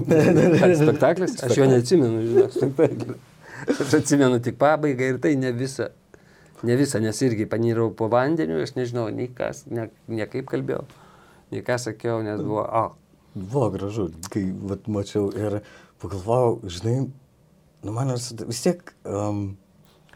spektaklis. 0.82 1.36
Aš 1.44 1.58
jo 1.60 1.68
neatsimenu, 1.68 2.46
spektaklį. 2.54 3.18
Aš 3.76 3.98
atsimenu 4.00 4.40
tik 4.40 4.56
pabaigą 4.60 5.12
ir 5.12 5.20
tai 5.20 5.34
ne 5.36 5.52
visą. 5.52 5.90
Ne 6.66 6.74
visą, 6.78 6.98
nes 7.02 7.20
irgi 7.22 7.46
panirau 7.46 7.92
po 7.94 8.08
vandeniu, 8.10 8.58
aš 8.64 8.72
nežinau, 8.74 9.06
nei 9.14 9.28
kas, 9.30 9.62
ne, 9.70 9.88
ne 10.10 10.26
kaip 10.30 10.48
kalbėjau, 10.50 10.86
nei 11.52 11.62
ką 11.64 11.78
sakiau, 11.80 12.22
nes 12.24 12.42
buvo, 12.44 12.64
o, 12.64 12.88
Buvo 13.38 13.68
gražu, 13.70 14.08
kai 14.32 14.48
vat, 14.66 14.88
mačiau 14.90 15.28
ir 15.36 15.60
pagalvojau, 16.02 16.58
žinai, 16.74 17.10
nu 17.84 17.92
man 17.94 18.10
vis 18.16 18.62
tiek 18.64 18.80
um, 19.06 19.42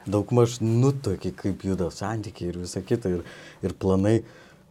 daug 0.08 0.32
maž 0.34 0.58
nutokį, 0.64 1.34
kaip 1.38 1.66
juda 1.66 1.90
santykiai 1.94 2.50
ir 2.50 2.58
visa 2.64 2.82
kita 2.82 3.12
ir, 3.12 3.22
ir 3.62 3.76
planai, 3.78 4.22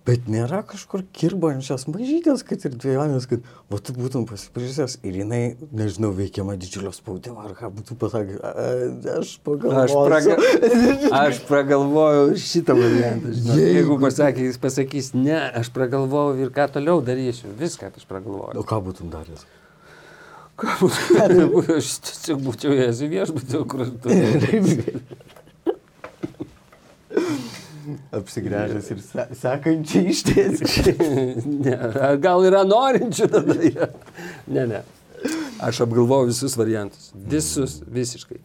bet 0.06 0.26
nėra 0.32 0.64
kažkur 0.66 1.04
kirbančios 1.14 1.84
mažytės, 1.92 2.42
kad 2.48 2.64
ir 2.66 2.74
dviejonės, 2.82 3.28
kad 3.30 3.44
va 3.70 3.78
tu 3.86 3.94
būtum 3.94 4.24
pasipriešęs 4.30 4.96
ir 5.06 5.20
jinai, 5.22 5.42
nežinau, 5.78 6.10
veikiama 6.18 6.56
didžiulio 6.58 6.90
spaudimo, 6.96 7.38
ar 7.46 7.54
ką 7.60 7.70
būtų 7.78 7.98
pasakęs, 8.02 8.40
"A, 8.42 8.50
aš 9.20 9.20
aš, 9.22 9.32
pagalvojau. 9.46 10.04
praga, 10.10 10.38
aš 11.22 11.40
pragalvojau 11.46 12.34
šitą 12.42 12.74
variantą. 12.82 13.30
Žinok. 13.38 13.56
Jeigu- 13.56 13.78
Jeigu 13.78 14.00
pasakys, 14.02 14.58
pasakys, 14.58 15.14
ne, 15.14 15.38
aš 15.62 15.70
pragalvojau 15.76 16.38
ir 16.42 16.50
ką 16.50 16.66
toliau 16.78 17.02
darysiu, 17.06 17.54
viską 17.60 17.94
aš 17.96 18.06
pragalvojau. 18.10 18.58
O 18.58 18.64
ką 18.66 18.82
būtum 18.90 19.14
daręs? 19.14 19.46
Ką 20.62 20.76
būtų? 20.82 21.62
Aš 21.78 21.88
tiesiog 22.06 22.42
būčiau 22.46 22.74
ėjęs 22.76 23.00
į 23.02 23.08
viešbutį, 23.16 23.62
kur 23.72 23.82
aš 23.86 23.92
turiu. 24.04 25.02
Apsigręžęs 28.16 28.90
ir 28.94 29.00
se 29.02 29.26
sekančiai 29.42 30.10
ištiesi. 30.14 30.96
ne, 31.66 31.78
gal 32.24 32.44
yra 32.48 32.64
norinčių 32.68 33.28
tada. 33.34 33.56
jie. 33.64 33.88
Ne, 34.48 34.66
ne. 34.76 34.82
Aš 35.62 35.84
apgalvojau 35.86 36.28
visus 36.32 36.56
variantus. 36.58 37.12
Visus, 37.14 37.80
visiškai. 37.86 38.40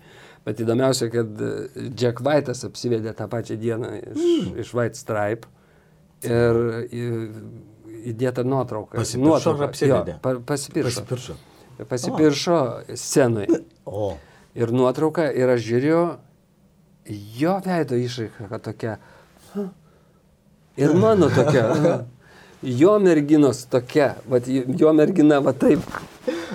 Bet 0.46 0.61
įdomiausia, 0.62 1.09
kad 1.11 1.40
e, 1.42 1.53
Jack 1.99 2.20
White'as 2.22 2.61
apsivedė 2.68 3.14
tą 3.18 3.27
pačią 3.33 3.57
dieną 3.59 3.88
iš, 4.03 4.16
Mm. 4.20 4.53
iš 4.62 4.75
White 4.77 5.01
Stripe 5.01 5.49
ir 6.22 6.61
įdėta 8.12 8.44
nuotrauka. 8.46 8.99
Pasipiršo 9.01 9.27
nuotrauka. 9.27 9.62
ar 9.64 9.68
apsivedė? 9.70 10.14
Pa, 10.22 10.35
pasipiršo. 10.53 11.03
Pasipiršo. 11.03 11.37
Pasipiršo 11.90 12.59
scenoje. 12.96 13.61
O. 13.87 14.12
Ir 14.57 14.70
nuotrauka, 14.72 15.27
ir 15.37 15.51
aš 15.53 15.61
žiūriu, 15.66 15.99
jo 17.40 17.57
veido 17.66 17.99
išraiška 18.01 18.61
tokia. 18.64 18.94
Ir 20.77 20.92
mano 20.95 21.31
tokia. 21.33 21.64
Jo 22.66 22.97
merginos 22.99 23.66
tokia, 23.71 24.14
vat, 24.29 24.47
jo 24.49 24.92
mergina 24.97 25.42
va 25.45 25.53
taip, 25.53 25.83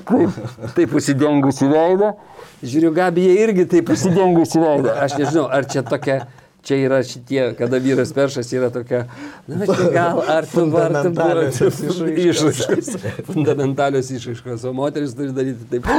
taip, 0.10 0.40
taip 0.76 0.96
užsidengusi 0.98 1.70
veidą. 1.70 2.16
Žiūriu, 2.62 2.90
Gabija 2.96 3.36
irgi 3.46 3.68
taip 3.70 3.90
užsidengusi 3.94 4.60
veidą. 4.60 4.96
Aš 5.06 5.16
nežinau, 5.22 5.46
ar 5.54 5.70
čia 5.70 5.86
tokia, 5.86 6.18
čia 6.66 6.80
yra 6.88 7.00
šitie, 7.06 7.44
kada 7.58 7.80
vyras 7.82 8.12
peršas 8.18 8.50
yra 8.54 8.72
tokia, 8.74 9.06
na, 9.50 9.62
čia 9.70 9.88
gal, 9.94 10.22
ar 10.26 10.50
tu 10.50 10.66
vartum 10.74 11.16
išraiškos. 12.26 12.92
Fundamentalios 13.30 14.12
išraiškos, 14.18 14.68
o 14.70 14.76
moteris 14.78 15.16
turi 15.18 15.34
daryti 15.38 15.70
taip. 15.72 15.90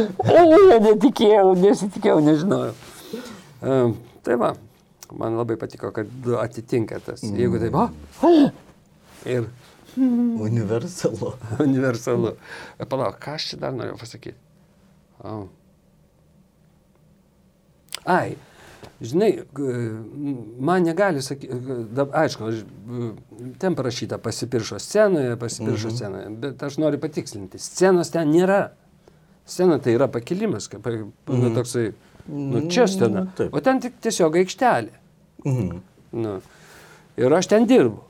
O, 0.00 0.42
netikėjau, 0.80 1.50
nesitikėjau, 1.60 2.20
nežinojau. 2.24 2.72
Um, 3.60 3.90
tai 4.24 4.38
va, 4.40 4.54
man 5.18 5.38
labai 5.38 5.56
patiko, 5.60 5.92
kad 5.94 6.30
atitinka 6.40 7.00
tas. 7.04 7.22
Jeigu 7.22 7.60
taip, 7.62 7.74
o, 7.74 8.34
ir 9.28 9.48
Universalu. 10.48 11.32
universalu. 11.58 12.34
Palauk, 12.88 13.18
ką 13.22 13.34
aš 13.38 13.50
čia 13.52 13.58
dar 13.64 13.74
norėjau 13.74 13.98
pasakyti? 14.00 14.38
O. 15.26 15.48
Ai, 18.08 18.36
žinai, 19.04 19.30
man 20.60 20.86
negali 20.86 21.22
sakyti, 21.24 21.58
aišku, 22.22 22.52
ten 23.60 23.76
parašyta 23.76 24.20
pasipiršo 24.22 24.78
scenoje, 24.80 25.34
pasipiršo 25.40 25.90
mhm. 25.90 25.96
scenoje, 25.96 26.30
bet 26.44 26.62
aš 26.64 26.78
noriu 26.80 27.00
patikslinti, 27.02 27.60
scenos 27.60 28.14
ten 28.14 28.30
nėra. 28.32 28.68
Scena 29.50 29.80
tai 29.82 29.96
yra 29.96 30.06
pakilimas, 30.06 30.68
kaip, 30.70 30.86
mhm. 30.86 31.42
nu, 31.42 31.52
toksai, 31.56 31.90
nu, 32.30 32.64
čia 32.70 32.86
scena, 32.88 33.26
Nu, 33.26 33.48
o 33.50 33.62
ten 33.64 33.82
tik 33.82 33.98
tiesiog 34.04 34.38
aikštelė. 34.44 34.99
Mhm. 35.44 35.80
Nu. 36.12 36.40
Ir 37.20 37.32
aš 37.36 37.46
ten 37.46 37.66
dirbu. 37.70 38.00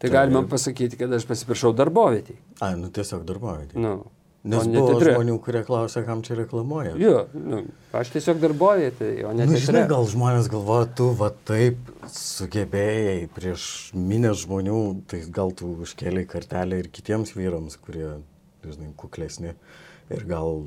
Tai 0.00 0.08
Taip. 0.08 0.12
galima 0.14 0.40
pasakyti, 0.48 0.96
kad 0.96 1.12
aš 1.12 1.26
pasipiršau 1.28 1.74
darbovietį. 1.76 2.34
Ai, 2.64 2.74
nu 2.80 2.88
tiesiog 2.88 3.24
darbovietė. 3.28 3.76
Nu, 3.76 3.98
Nes 4.44 4.62
o 4.64 4.70
buvo 4.72 4.94
teatre. 4.94 5.12
žmonių, 5.18 5.34
kurie 5.44 5.60
klausė, 5.66 6.00
kam 6.06 6.22
čia 6.24 6.38
reklamuoja. 6.38 6.94
Jo, 6.96 7.26
nu, 7.36 7.58
aš 7.92 8.08
tiesiog 8.14 8.38
darbovietį, 8.40 9.10
o 9.28 9.32
ne 9.36 9.44
Nu, 9.44 9.52
teatre. 9.52 9.66
žinai, 9.66 9.82
gal 9.90 10.06
žmonės 10.08 10.48
galvoja, 10.48 10.86
tu 10.96 11.10
va 11.12 11.28
taip 11.44 11.76
sugebėjai 12.08 13.28
prieš 13.36 13.90
minę 13.92 14.32
žmonių, 14.32 14.78
tai 15.12 15.20
gal 15.28 15.52
tu 15.52 15.74
užkėlai 15.84 16.24
kartelę 16.30 16.78
ir 16.80 16.88
kitiems 16.88 17.34
vyrams, 17.36 17.76
kurie, 17.76 18.14
žinai, 18.64 18.94
kuklesni. 18.96 19.52
Ir 20.08 20.24
gal. 20.24 20.64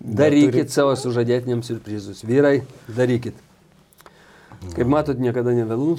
Darykit 0.00 0.70
savo 0.72 0.94
sužadėtiniams 0.98 1.66
surprizus. 1.70 2.22
Vyrai, 2.26 2.62
darykit. 2.88 3.34
Kaip 4.70 4.86
matot, 4.86 5.18
niekada 5.18 5.52
nevėlų. 5.56 5.96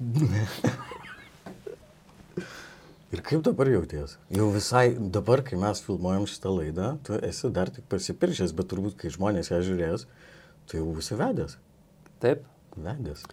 Ir 3.10 3.24
kaip 3.26 3.42
dabar 3.42 3.66
jauties? 3.66 4.12
Jau 4.30 4.46
visai 4.54 4.92
dabar, 4.94 5.40
kai 5.42 5.56
mes 5.58 5.80
filmuojam 5.82 6.28
šitą 6.30 6.52
laidą, 6.54 6.92
tu 7.02 7.16
esi 7.26 7.50
dar 7.50 7.72
tik 7.74 7.88
pasipiršęs, 7.90 8.52
bet 8.54 8.68
turbūt, 8.70 8.94
kai 9.00 9.10
žmonės 9.10 9.50
ją 9.50 9.58
žiūrės, 9.66 10.04
tu 10.70 10.78
jau 10.78 10.86
būsi 10.94 11.18
vedęs. 11.18 11.56
Taip. 12.22 12.44
Vedęs. 12.78 13.24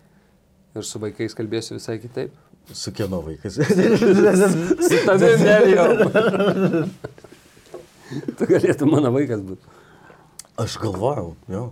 Ir 0.74 0.84
su 0.88 0.98
vaikais 1.04 1.38
kalbėsiu 1.38 1.78
visai 1.78 2.00
kitaip. 2.02 2.34
Su 2.74 2.92
kieno 2.92 3.22
vaikas? 3.24 3.60
Su 4.88 4.98
tavimi 5.06 5.46
nevėjau. 5.48 5.88
tu 8.40 8.50
galėtum 8.50 8.92
mano 8.98 9.14
vaikas 9.14 9.46
būti. 9.46 9.76
Aš 10.58 10.80
galvojau, 10.82 11.36
jo, 11.54 11.68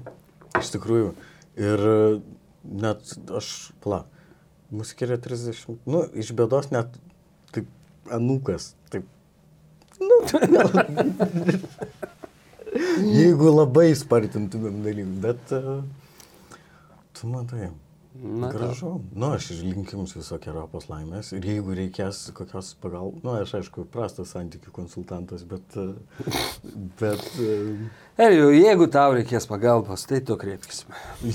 iš 0.62 0.70
tikrųjų. 0.78 1.16
Ir 1.56 1.80
e, 1.88 1.98
net 2.84 3.16
aš, 3.40 3.52
pla, 3.84 4.04
mus 4.76 4.92
skiria 4.92 5.18
30, 5.22 5.78
nu, 5.88 6.04
iš 6.18 6.34
bėdos 6.36 6.72
net 6.74 6.98
kaip 7.56 7.70
anukas, 8.12 8.74
taip. 8.92 9.08
Nu, 10.02 10.20
Jeigu 13.16 13.54
labai 13.54 13.94
spartintumėm 13.96 14.82
dalykų, 14.84 15.14
bet 15.24 15.54
uh, 15.56 15.80
tu 17.16 17.30
matai. 17.32 17.70
Na, 18.24 18.48
Gražu. 18.52 19.00
Nu, 19.16 19.34
aš 19.36 19.50
linkiu 19.60 19.98
jums 20.00 20.14
visokio 20.16 20.54
rapos 20.56 20.88
laimės. 20.88 21.34
Ir 21.36 21.44
jeigu 21.50 21.76
reikės 21.76 22.22
kokios 22.36 22.72
pagalbos, 22.80 23.20
nu, 23.26 23.34
aš 23.42 23.58
aišku, 23.60 23.84
prastas 23.92 24.32
santykių 24.32 24.72
konsultantas, 24.76 25.44
bet... 25.50 25.76
bet 27.02 27.26
e, 27.44 27.58
Elijau, 28.24 28.54
jeigu 28.56 28.88
tau 28.94 29.18
reikės 29.18 29.50
pagalbos, 29.52 30.08
tai 30.08 30.22
tu 30.24 30.38
kreipkis. 30.40 30.86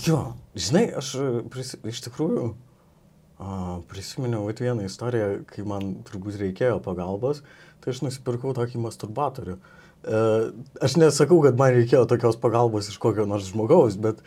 jo, 0.07 0.23
žinai, 0.57 0.87
aš 1.03 1.13
pris, 1.53 1.75
iš 1.93 2.01
tikrųjų 2.09 2.47
a, 2.49 3.81
prisiminiau 3.91 4.49
vieną 4.49 4.89
istoriją, 4.89 5.43
kai 5.53 5.67
man 5.69 5.99
turbūt 6.09 6.41
reikėjo 6.41 6.81
pagalbos, 6.87 7.45
tai 7.85 7.93
aš 7.93 8.05
nusipirkau 8.07 8.57
tokį 8.57 8.81
masturbatorių. 8.87 9.61
E, 10.01 10.21
aš 10.81 10.97
nesakau, 10.97 11.43
kad 11.45 11.61
man 11.61 11.77
reikėjo 11.77 12.07
tokios 12.09 12.41
pagalbos 12.41 12.89
iš 12.89 12.97
kokio 13.03 13.29
nors 13.29 13.53
žmogaus, 13.53 14.01
bet 14.01 14.25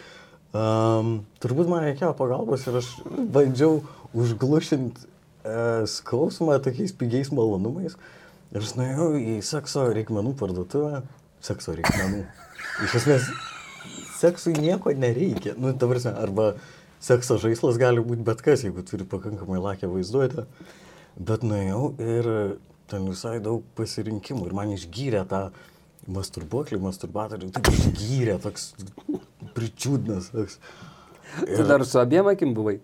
um, 0.53 1.15
turbūt 1.43 1.69
man 1.71 1.83
reikėjo 1.87 2.13
pagalbos 2.17 2.65
ir 2.69 2.79
aš 2.79 2.89
bandžiau 3.33 3.81
užglušinti 4.13 5.07
e, 5.43 5.55
skausmą 5.89 6.59
tokiais 6.63 6.93
pigiais 6.95 7.31
malonumais. 7.33 7.97
Ir 8.53 8.61
aš 8.61 8.75
nuėjau 8.77 9.09
į 9.17 9.39
sekso 9.45 9.87
reikmenų 9.95 10.35
parduotuvę. 10.37 11.01
Sekso 11.43 11.73
reikmenų. 11.75 12.21
Iš 12.85 12.95
esmės, 13.01 13.25
seksui 14.19 14.53
nieko 14.55 14.93
nereikia. 14.95 15.57
Nu, 15.57 15.73
ta 15.73 15.89
prasme, 15.89 16.13
arba 16.13 16.53
sekso 17.03 17.39
žaislas 17.41 17.79
gali 17.81 18.03
būti 18.05 18.23
bet 18.25 18.45
kas, 18.45 18.63
jeigu 18.63 18.85
turi 18.87 19.07
pakankamai 19.09 19.59
lakę 19.59 19.89
vaizduotę. 19.91 20.45
Bet 21.17 21.43
nuėjau 21.45 21.91
ir 22.01 22.29
ten 22.91 23.09
visai 23.09 23.39
daug 23.43 23.65
pasirinkimų. 23.77 24.47
Ir 24.47 24.57
man 24.57 24.73
išgyrė 24.77 25.25
tą 25.29 25.47
masturbuoklį, 26.13 26.79
masturbatorių. 26.83 27.51
Taip 27.57 27.69
išgyrė 27.73 28.37
toks 28.43 28.71
pričiūdnas. 29.55 30.31
Toks. 30.33 30.59
Tu 31.49 31.63
dar 31.69 31.83
su 31.89 31.97
abiem 32.01 32.27
akim 32.29 32.53
buvai? 32.57 32.79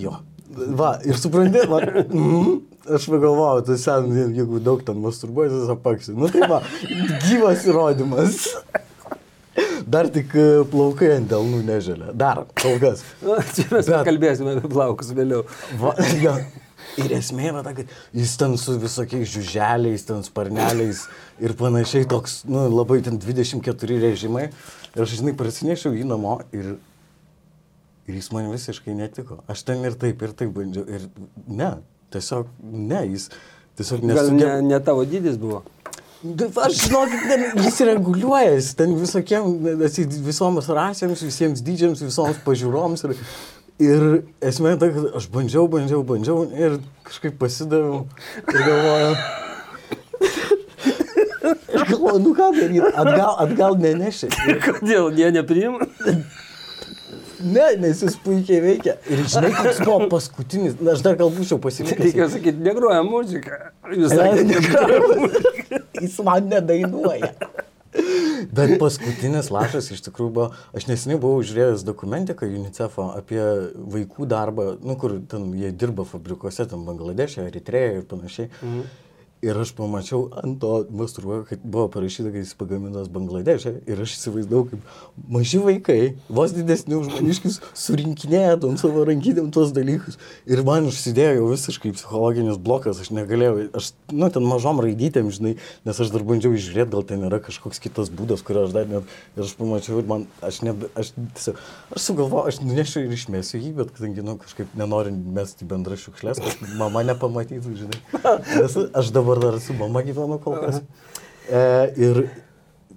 Jo. 0.00 0.18
Va, 0.50 0.96
ir 1.06 1.14
supranti, 1.20 1.60
va, 1.70 1.78
mm, 1.84 2.54
aš 2.96 3.04
pagalvojau, 3.12 3.60
tu 3.68 3.76
sen, 3.78 4.08
jeigu 4.34 4.58
daug 4.66 4.80
ten 4.86 4.98
masturbuoji, 4.98 5.52
tai 5.52 5.76
apaksi. 5.76 6.14
Nu 6.18 6.26
tai 6.32 6.48
va, 6.50 6.58
gyvas 7.28 7.66
įrodymas. 7.70 8.48
Dar 9.90 10.06
tik 10.12 10.32
plaukai 10.70 11.12
ant 11.16 11.28
delnų 11.30 11.60
neželia. 11.66 12.12
Dar, 12.16 12.44
kol 12.60 12.76
kas. 12.82 13.04
Čia 13.54 13.66
mes 13.74 13.88
Bet- 13.90 14.04
kalbėsime 14.06 14.56
apie 14.58 14.70
plaukus 14.70 15.10
vėliau. 15.16 15.44
Va, 15.80 15.94
ja. 16.22 16.36
Ir 16.98 17.12
esmė 17.14 17.50
yra 17.52 17.60
ta, 17.62 17.70
kad 17.76 17.90
jis 18.16 18.32
ten 18.40 18.56
su 18.58 18.74
visokiais 18.82 19.28
žiuželiais, 19.30 20.02
ten 20.08 20.24
sparneliais 20.26 21.04
ir 21.42 21.52
panašiai 21.58 22.06
toks, 22.10 22.40
nu, 22.50 22.64
labai 22.72 22.98
ten 23.06 23.18
24 23.22 24.00
režimai. 24.02 24.48
Ir 24.96 25.04
aš, 25.04 25.16
žinai, 25.20 25.36
prasinešiau 25.38 25.94
jį 25.94 26.04
namo 26.08 26.40
ir, 26.56 26.72
ir 28.10 28.16
jis 28.18 28.30
man 28.34 28.50
visiškai 28.50 28.94
netiko. 28.98 29.38
Aš 29.50 29.62
ten 29.68 29.84
ir 29.86 29.94
taip, 29.98 30.22
ir 30.26 30.34
taip 30.36 30.50
bandžiau. 30.56 30.86
Ir 30.90 31.06
ne, 31.46 31.76
tiesiog 32.14 32.50
ne, 32.60 33.04
jis 33.12 33.28
tiesiog 33.78 34.02
Gal 34.02 34.08
ne, 34.08 34.16
nesugeba. 34.16 34.56
ne 34.66 34.80
tavo 34.88 35.06
dydis 35.06 35.38
buvo? 35.40 35.62
Aš 36.20 36.82
žinokit, 36.82 37.22
jis 37.64 37.78
reguliuoja, 37.88 38.50
jis 38.58 38.74
ten 38.76 38.92
visokiem, 38.98 39.54
visoms 40.26 40.66
rasėms, 40.68 41.22
visiems 41.24 41.62
dydžiams, 41.64 42.02
visoms 42.04 42.42
pažiūroms. 42.44 43.06
Ir, 43.08 43.14
ir 43.86 44.04
esmė 44.50 44.74
ta, 44.82 44.90
kad 44.92 45.16
aš 45.16 45.30
bandžiau, 45.32 45.64
bandžiau, 45.72 46.02
bandžiau 46.04 46.44
ir 46.52 46.76
kažkaip 47.08 47.38
pasidaviau 47.40 48.02
ir 48.42 48.66
galvoju. 48.66 49.14
Aš 51.50 51.88
galvoju, 51.90 52.20
nu 52.24 52.34
ką 52.36 52.50
daryti, 52.56 52.92
atgal, 52.92 53.34
atgal 53.46 53.76
neneši. 53.80 54.30
Kodėl 54.66 55.10
jie 55.18 55.30
nepriima? 55.34 55.88
Ne, 57.40 57.66
nes 57.80 58.02
jis 58.04 58.16
puikiai 58.20 58.60
veikia. 58.60 58.96
Ir 59.08 59.22
žinai, 59.24 59.50
koks 59.56 59.80
buvo 59.86 60.10
paskutinis, 60.12 60.76
na, 60.80 60.92
aš 60.92 61.04
dar 61.06 61.16
gal 61.20 61.32
būčiau 61.32 61.56
pasilikęs. 61.62 62.04
Reikia 62.04 62.28
sakyti, 62.34 62.60
negroja 62.66 63.00
muzika. 63.06 63.70
Jūs 63.88 64.12
Ne, 64.12 64.18
sakėte, 64.20 64.44
negroja. 64.50 65.80
Jis 66.02 66.18
man 66.26 66.50
nedainuoja. 66.52 67.32
Bet 68.54 68.76
paskutinis 68.80 69.48
lašas 69.50 69.88
iš 69.94 70.02
tikrųjų 70.06 70.32
buvo, 70.36 70.46
aš 70.76 70.86
neseniai 70.90 71.18
buvau 71.20 71.40
žiūrėjęs 71.46 71.82
dokumentiką 71.88 72.46
UNICEF'o 72.46 73.08
apie 73.18 73.40
vaikų 73.96 74.28
darbą, 74.30 74.66
nu 74.84 74.94
kur 75.00 75.16
ten 75.30 75.48
jie 75.58 75.72
dirba 75.74 76.06
fabrikuose, 76.08 76.68
ten 76.70 76.84
Bangladešė, 76.86 77.48
Eritreja 77.50 77.96
ir 77.98 78.04
panašiai. 78.10 78.50
Mhm. 78.60 78.84
Ir 79.40 79.56
aš 79.56 79.70
pamačiau 79.72 80.26
ant 80.36 80.58
to 80.60 80.70
masturbo, 80.92 81.38
kad 81.48 81.62
buvo 81.64 81.86
parašyta, 81.88 82.28
kad 82.28 82.42
jis 82.42 82.52
pagamintas 82.60 83.08
Bangladešė. 83.08 83.70
Ir 83.88 84.02
aš 84.04 84.18
įsivaizdavau, 84.18 84.66
kaip 84.68 85.30
maži 85.32 85.62
vaikai, 85.64 85.96
vos 86.28 86.52
didesni 86.52 86.98
už 86.98 87.08
maniškius, 87.14 87.56
surinkinėja 87.72 88.58
tom 88.60 88.76
savo 88.76 89.00
rankytėm 89.08 89.48
tuos 89.54 89.72
dalykus. 89.72 90.18
Ir 90.44 90.60
man 90.66 90.90
užsidėjo 90.90 91.38
jau 91.38 91.46
visiškai 91.54 91.94
psichologinis 91.96 92.58
blokas, 92.60 93.00
aš 93.00 93.08
negalėjau, 93.16 93.54
aš, 93.80 93.88
nu, 94.12 94.28
ten 94.34 94.44
mažom 94.44 94.82
raidytėm, 94.84 95.32
žinai, 95.32 95.54
nes 95.88 96.02
aš 96.04 96.12
dar 96.12 96.26
bandžiau 96.28 96.52
išžiūrėti, 96.58 96.92
gal 96.92 97.08
ten 97.08 97.24
yra 97.30 97.40
kažkoks 97.40 97.80
kitas 97.80 98.12
būdas, 98.12 98.44
kurio 98.44 98.66
aš 98.68 98.76
dar 98.76 98.92
net, 98.92 99.08
ir 99.38 99.46
aš 99.46 99.56
pamačiau 99.56 100.02
ir 100.02 100.12
man, 100.12 100.28
aš, 100.44 100.60
ne, 100.68 100.76
aš 101.00 101.14
tiesiog, 101.16 101.64
aš 101.96 102.10
sugalvoju, 102.10 102.52
aš 102.52 102.60
nunešiu 102.60 103.06
ir 103.06 103.16
išmėsiu 103.16 103.56
jį, 103.64 103.72
bet 103.80 103.96
kadangi, 103.96 104.26
nu, 104.26 104.36
kažkaip 104.44 104.76
nenoriu 104.76 105.16
mesti 105.16 105.64
bendrą 105.72 105.96
šiukšlės, 106.04 106.44
kad 106.44 106.76
mama 106.76 107.06
nepamatytų, 107.08 107.76
žinai. 107.80 108.04
Nes 108.60 108.76
aš 108.76 109.12
dabar 109.16 109.29
dar 109.38 109.58
su 109.62 109.76
mama 109.78 110.02
gyvenu 110.02 110.40
kol 110.42 110.56
kas. 110.58 110.80
E, 111.46 111.60
ir 112.00 112.22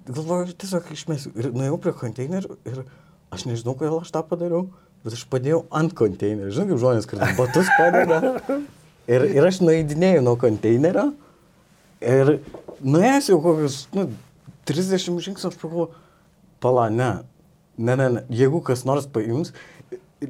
galvoju, 0.08 0.54
tiesiog 0.58 0.90
išmėsiu. 0.94 1.32
Ir 1.38 1.50
nuėjau 1.54 1.78
prie 1.84 1.94
konteinerių 2.00 2.58
ir 2.70 2.82
aš 3.34 3.46
nežinau, 3.48 3.76
kodėl 3.78 4.00
aš 4.00 4.12
tą 4.14 4.24
padariau, 4.26 4.66
bet 5.04 5.16
aš 5.16 5.24
padėjau 5.30 5.64
ant 5.74 5.94
konteinerio. 5.96 6.52
Žinai, 6.54 6.72
kaip 6.72 6.82
žmonės, 6.82 7.08
kad 7.10 7.24
batus 7.38 7.70
padeda. 7.78 8.34
Ir, 9.04 9.26
ir 9.36 9.44
aš 9.44 9.60
nueidinėjau 9.60 10.22
nuo 10.24 10.36
konteinerio 10.40 11.10
ir 12.00 12.38
nuėjęs 12.80 13.28
jau 13.32 13.38
kokius, 13.44 13.82
nu, 13.96 14.08
30 14.68 15.20
žingsnių 15.26 15.50
aš 15.50 15.58
pagalvoju, 15.60 15.90
pala, 16.64 16.88
ne, 16.92 17.10
ne, 17.76 17.96
ne, 18.00 18.08
ne, 18.16 18.22
jeigu 18.32 18.62
kas 18.64 18.84
nors 18.88 19.08
paims, 19.12 19.52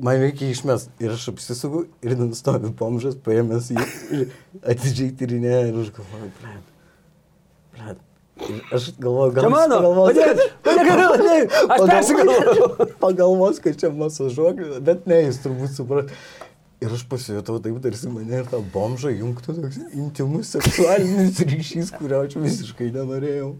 man 0.02 0.18
reikia 0.22 0.48
išmest. 0.54 0.90
Ir 1.02 1.12
aš 1.14 1.28
apsisuku 1.34 1.84
ir 2.02 2.14
ten 2.18 2.32
stovi 2.38 2.70
pomžas, 2.78 3.14
paėmęs 3.26 3.70
jį 3.74 3.84
ir 4.18 4.24
atidžiai 4.62 5.12
tyrinėja 5.20 5.62
ir 5.70 5.78
aš 5.84 5.92
galvoju, 5.98 6.30
blėt, 6.40 6.72
blėt. 7.76 8.02
Ir 8.50 8.62
aš 8.74 8.88
galvoju, 8.98 9.34
gal 9.36 9.44
Čia 9.46 9.50
mano, 9.54 9.76
pagalvos, 9.78 10.08
padėk, 10.10 10.24
kad- 10.34 11.20
Ne, 11.24 11.36
Aš 11.54 11.68
pagalvos- 11.68 11.92
persigalvojau. 11.92 12.88
Pagalvos, 13.04 13.60
kad 13.62 13.76
čia 13.80 13.90
masažuoklis, 13.94 14.80
bet 14.84 15.06
ne, 15.10 15.20
jis 15.28 15.38
turbūt 15.44 15.76
supras. 15.76 16.10
Ir 16.82 16.90
aš 16.92 17.04
pasijutau 17.08 17.60
taip, 17.64 17.78
tarsi 17.80 18.10
mane 18.12 18.42
ir 18.42 18.48
tą 18.50 18.58
bomžą 18.74 19.12
jungtų 19.14 19.54
toks 19.60 19.78
intimus 19.94 20.50
seksualinis 20.56 21.38
ryšys, 21.46 21.94
kurio 21.96 22.24
aš 22.26 22.34
visiškai 22.42 22.90
nenorėjau. 22.92 23.54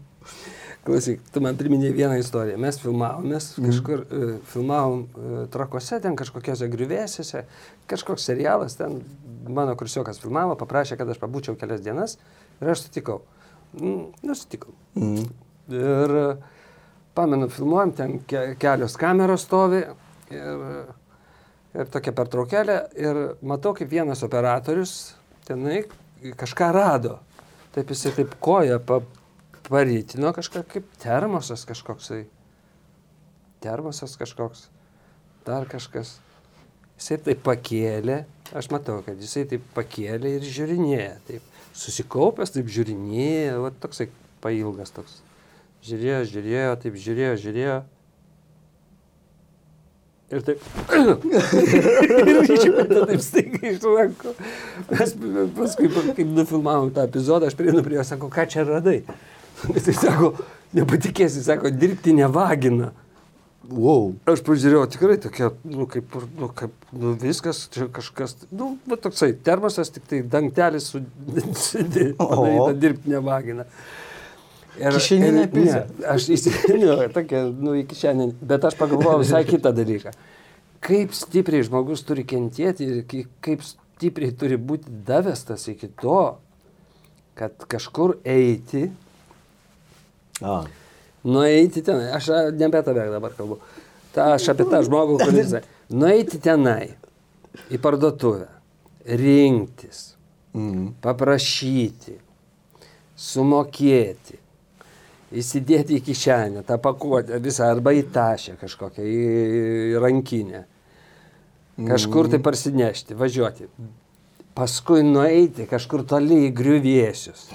Klausyk, 0.85 1.21
tu 1.33 1.41
man 1.41 1.57
priminėjai 1.57 1.95
vieną 1.97 2.17
istoriją. 2.21 2.59
Mes 2.61 2.77
filmavomės 2.77 3.47
kažkur, 3.57 4.03
mm. 4.05 4.33
filmavom 4.51 4.99
e, 5.05 5.37
trakose, 5.53 5.97
ten 6.03 6.13
kažkokiose 6.19 6.67
griuvėsiuose, 6.69 7.41
kažkoks 7.89 8.27
serialas, 8.29 8.77
ten 8.77 8.99
mano 9.49 9.73
kursiokas 9.79 10.21
filmavo, 10.21 10.53
paprašė, 10.59 10.99
kad 10.99 11.09
aš 11.09 11.21
pabūčiau 11.23 11.57
kelias 11.57 11.81
dienas 11.85 12.19
ir 12.61 12.69
aš 12.75 12.85
sutikau. 12.85 13.23
Mm, 13.79 14.11
Nusitikau. 14.29 14.75
Mm. 14.99 15.25
Ir 15.73 16.15
e, 16.21 16.27
pamenu, 17.17 17.49
filmuojam, 17.49 17.95
ten 17.97 18.15
ke 18.29 18.45
kelios 18.61 18.99
kameros 19.01 19.47
stovi 19.47 19.81
ir, 20.35 20.65
ir 21.73 21.93
tokia 21.97 22.13
pertraukėlė 22.13 22.79
ir 23.01 23.21
matau, 23.41 23.73
kaip 23.73 23.89
vienas 23.89 24.21
operatorius 24.27 25.15
tenai 25.49 25.81
kažką 26.37 26.69
rado. 26.77 27.19
Taip 27.73 27.89
jisai 27.91 28.13
taip 28.21 28.37
koja 28.43 28.77
pa, 28.79 29.01
parytino 29.69 30.31
kažką 30.35 30.63
kaip 30.69 30.87
termosas 31.01 31.65
kažkoksai. 31.67 32.25
Termosas 33.63 34.15
kažkoks. 34.19 34.67
Dar 35.45 35.67
kažkas. 35.69 36.19
Jisai 36.95 37.17
taip 37.19 37.41
pakėlė, 37.43 38.21
aš 38.55 38.69
matau, 38.71 39.01
kad 39.03 39.19
jisai 39.19 39.43
taip 39.49 39.65
pakėlė 39.75 40.37
ir 40.37 40.45
žiūrinėja. 40.47 41.17
Taip 41.27 41.49
susikaupęs, 41.75 42.53
taip 42.55 42.69
žiūrinėja, 42.71 43.57
va 43.63 43.73
toksai 43.83 44.07
pailgas 44.43 44.93
toks. 44.95 45.19
Žiūrėjo, 45.85 46.21
žiūrėjo, 46.31 46.71
taip 46.81 46.95
žiūrėjo, 47.01 47.35
žiūrėjo. 47.43 47.75
Ir 50.33 50.41
taip. 50.41 50.63
ir 52.31 52.39
išmetė 52.55 53.03
taip 53.11 53.21
staigiai 53.21 53.75
iš 53.75 53.83
rankų. 53.85 54.33
Mes 54.89 55.13
paskui, 55.59 55.91
kaip 55.91 56.31
nufilmavom 56.31 56.89
tą 56.95 57.05
epizodą, 57.05 57.51
aš 57.51 57.57
prieinu 57.59 57.83
prie 57.85 57.99
jo, 57.99 58.07
sako, 58.07 58.31
ką 58.33 58.47
čia 58.49 58.65
radai. 58.65 59.01
Jis 59.75 59.97
sako, 60.01 60.33
nepatikėsi, 60.75 61.43
sako, 61.45 61.71
dirbtinė 61.73 62.29
vagina. 62.33 62.91
Wow. 63.65 64.11
Aš 64.29 64.43
pažiūrėjau, 64.45 64.83
tikrai 64.93 65.15
tokia, 65.17 65.47
nu, 65.65 65.87
kaip, 65.89 66.11
nu, 66.37 66.51
kaip, 66.53 66.73
nu, 66.93 67.15
viskas, 67.17 67.63
čia 67.73 67.87
kažkas, 67.89 68.35
nu, 68.53 68.75
va 68.85 68.97
toksai 69.01 69.31
termosas, 69.47 69.89
tik 69.89 70.05
tai 70.11 70.19
dangtelis 70.21 70.91
su, 70.93 71.01
padaryta 72.19 72.75
dirbtinė 72.83 73.21
vagina. 73.25 73.65
Ir, 74.75 74.91
Kišeninė 74.91 75.47
ir- 75.47 75.51
pizza. 75.55 75.81
ne, 75.87 76.05
Aš 76.13 76.27
įsidėjau, 76.35 76.99
tokia, 77.15 77.45
nu, 77.49 77.73
iki 77.79 77.97
šiandien, 77.97 78.35
bet 78.45 78.67
aš 78.69 78.77
pagalvojau 78.77 79.23
visai 79.23 79.41
kitą 79.47 79.71
dalyką. 79.73 80.13
Kaip 80.85 81.15
stipriai 81.17 81.65
žmogus 81.65 82.03
turi 82.05 82.21
kentėti 82.27 82.85
ir 82.85 82.99
kaip 83.41 83.63
stipriai 83.65 84.35
turi 84.37 84.59
būti 84.61 84.91
davestas 85.07 85.65
iki 85.71 85.89
to, 86.03 86.19
kad 87.39 87.65
kažkur 87.71 88.19
eiti, 88.21 88.91
A. 90.41 90.63
nueiti 91.23 91.83
ten, 91.85 92.01
aš 92.15 92.27
ne 92.57 92.67
apie 92.67 92.81
tave 92.83 93.07
dabar 93.13 93.37
kalbu, 93.37 93.59
ta, 94.15 94.33
aš 94.35 94.49
apie 94.55 94.67
tą 94.71 94.81
žmogų, 94.87 95.21
kuris, 95.23 95.55
nueiti 96.01 96.41
tenai, 96.43 96.91
į 97.71 97.79
parduotuvę, 97.81 98.49
rinktis, 99.21 100.15
Mm. 100.55 100.93
paprašyti, 101.03 102.13
sumokėti, 103.19 104.37
įsidėti 105.35 105.97
į 105.97 106.03
kišenę, 106.05 106.61
tą 106.63 106.77
pakuotę 106.79 107.41
visą 107.43 107.67
arba 107.73 107.91
į 107.91 108.05
tašę 108.15 108.55
kažkokią, 108.61 109.03
į 109.03 109.99
rankinę, 109.99 110.61
kažkur 111.89 112.29
tai 112.31 112.39
parsinešti, 112.39 113.17
važiuoti. 113.19 113.67
Paskui 114.55 115.03
nueiti 115.03 115.67
kažkur 115.69 116.05
toli 116.07 116.45
į 116.47 116.51
griuvėsius. 116.55 117.47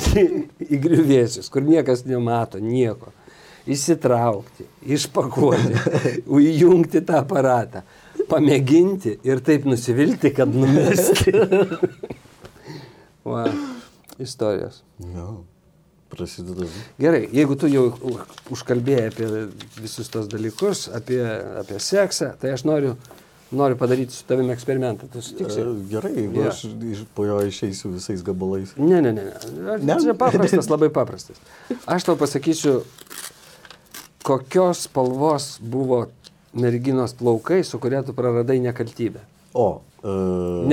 į 0.72 0.80
griuvėsius, 0.82 1.50
kur 1.52 1.66
niekas 1.66 2.04
nemato, 2.08 2.62
nieko. 2.62 3.12
Įsitraukti, 3.66 4.68
išpakuoti, 4.94 5.80
įjungti 6.52 7.02
tą 7.06 7.18
aparatą, 7.24 7.82
pamėginti 8.30 9.16
ir 9.26 9.42
taip 9.46 9.66
nusivilti, 9.66 10.30
kad 10.34 10.54
numesti. 10.54 11.34
Va, 13.26 13.48
istorijos. 14.22 14.84
Jo, 15.02 15.40
prasideda. 16.14 16.68
Gerai, 17.02 17.24
jeigu 17.34 17.58
tu 17.58 17.66
jau 17.66 17.88
užkalbėjai 18.54 19.10
apie 19.10 19.30
visus 19.80 20.14
tos 20.14 20.30
dalykus, 20.30 20.86
apie, 20.94 21.18
apie 21.58 21.82
seksą, 21.82 22.36
tai 22.38 22.54
aš 22.54 22.62
noriu, 22.70 22.94
noriu 23.50 23.76
padaryti 23.78 24.12
su 24.14 24.24
tavimi 24.26 24.52
eksperimentą. 24.52 25.08
Tu 25.12 25.22
sutiksi? 25.22 25.60
E, 25.60 25.74
Gerai, 25.90 26.12
jeigu 26.16 26.40
Jo. 26.40 26.48
aš 26.50 26.62
po 27.14 27.24
jo 27.24 27.38
išeisiu 27.46 27.92
visais 27.94 28.22
gabalais. 28.26 28.74
Ne, 28.76 29.00
ne, 29.02 29.12
ne. 29.12 29.24
ne. 29.24 29.78
Ne? 29.78 29.98
Čia 30.02 30.14
paprastas, 30.18 30.70
labai 30.70 30.90
paprastas. 30.90 31.38
Aš 31.86 32.08
tau 32.08 32.16
pasakysiu, 32.16 32.82
kokios 34.26 34.86
spalvos 34.88 35.56
buvo 35.60 36.06
merginos 36.52 37.14
plaukai, 37.14 37.62
su 37.64 37.78
kuria 37.78 38.02
tu 38.02 38.14
praradai 38.16 38.58
nekaltybę. 38.60 39.22
O, 39.54 39.80
e, 40.02 40.18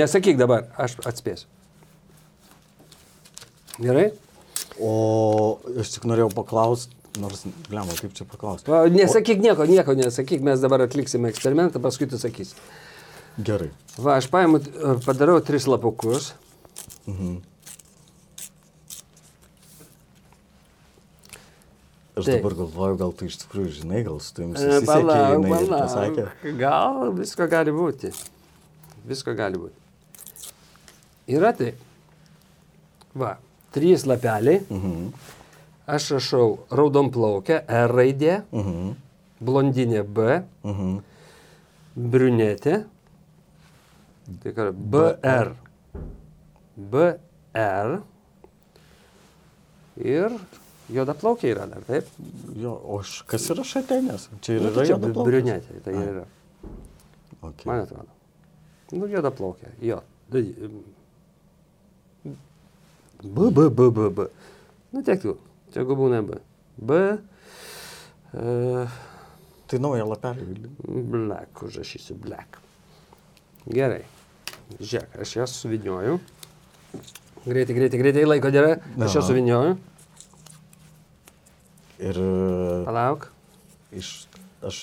Nesakyk 0.00 0.36
dabar, 0.40 0.66
aš 0.76 0.98
atspėsiu. 1.04 1.48
Gerai? 3.78 4.12
o 4.80 5.58
aš 5.80 5.94
tik 5.96 6.06
norėjau 6.08 6.30
paklausti, 6.34 6.94
nors, 7.20 7.44
blema, 7.68 7.94
kaip 8.00 8.14
čia 8.16 8.26
paklausti. 8.28 8.70
Nesakyk 8.94 9.42
nieko, 9.42 9.66
nieko 9.68 9.94
nesakyk, 9.98 10.42
mes 10.44 10.62
dabar 10.62 10.84
atliksime 10.86 11.30
eksperimentą, 11.30 11.82
paskui 11.82 12.08
tu 12.10 12.18
sakysi. 12.20 12.56
Gerai. 13.44 13.70
Va, 13.98 14.16
aš 14.18 14.28
paimu, 14.30 14.60
e, 14.62 14.94
padarau 15.06 15.40
tris 15.42 15.66
lapukus. 15.70 16.32
Mhm. 17.06 17.42
Aš 22.14 22.28
Taip. 22.28 22.36
dabar 22.44 22.54
galvoju, 22.54 22.96
gal 22.98 23.12
tu 23.18 23.26
iš 23.26 23.40
tikrųjų 23.42 23.70
žinai, 23.80 24.04
gal 24.06 24.20
su 24.22 24.36
tavim 24.36 24.52
E, 24.54 24.60
susisiekė 24.60 24.86
Palauk, 24.86 25.46
jinai 25.48 25.64
pasakė. 25.72 26.26
Gal 26.60 27.08
visko 27.16 27.48
gali 27.50 27.74
būti. 27.74 28.12
Visko 29.10 29.34
gali 29.34 29.58
būti. 29.58 30.52
Yra 31.34 31.50
tai. 31.58 31.72
Va, 33.18 33.32
trys 33.74 34.06
lapeliai. 34.06 34.62
Mhm. 34.70 35.10
Aš 35.86 36.10
rašau 36.16 36.58
raudonplaukę, 36.72 37.58
R 37.68 37.90
raidė, 37.92 38.42
Mhm. 38.52 38.94
blondinė 39.44 40.02
B, 40.06 40.42
Mhm. 40.64 41.00
briunetė. 41.96 42.84
Tai 44.42 44.52
ką, 44.52 44.72
BR. 44.72 45.52
BR. 46.76 48.00
Ir 49.96 50.30
juoda 50.90 51.14
plaukia 51.14 51.50
yra 51.54 51.66
dar, 51.66 51.82
taip? 51.86 52.06
Jo, 52.56 52.72
o 52.72 53.02
kas 53.26 53.50
yra 53.50 53.62
šatenės? 53.62 54.28
Čia 54.40 54.54
ir 54.56 54.60
Nu, 54.62 54.66
yra 54.68 54.74
tai 54.74 54.86
čia 54.86 54.96
juodaplaukis? 54.96 55.28
briunetė, 55.30 55.82
tai 55.84 55.94
Ai. 55.94 56.02
yra. 56.08 56.24
Okay. 57.42 57.66
Man 57.66 57.80
atrodo. 57.84 58.08
Nu, 58.92 59.06
juoda 59.06 59.30
plaukia. 59.30 59.68
Jo. 59.82 60.02
Tai, 60.32 60.42
B, 63.22 63.50
B, 63.50 63.68
B, 63.70 63.90
B, 63.90 64.08
B. 64.10 64.26
Nu, 64.92 65.02
tiek 65.02 65.20
tu. 65.22 65.36
Tegu 65.74 65.96
būna 65.98 66.22
B. 66.26 66.38
B. 66.78 67.00
Uh, 68.34 68.88
Tai 69.66 69.78
naują 69.80 70.04
lapelį. 70.06 70.68
black, 71.10 71.62
užrašysiu 71.64 72.14
black. 72.20 72.58
Gerai. 73.66 74.02
Žiūrėk, 74.78 75.14
aš 75.24 75.32
jas 75.38 75.54
suvinioju. 75.56 76.18
Greitai, 77.46 77.74
greitai, 77.76 77.98
greitai, 78.00 78.24
laiko 78.28 78.50
nėra. 78.52 78.74
Aš 79.06 79.16
jas 79.18 79.26
suvinioju. 79.30 79.74
Ir 82.04 82.18
e, 82.18 82.84
Palauk. 82.84 83.28
iš, 83.94 84.26
aš 84.66 84.78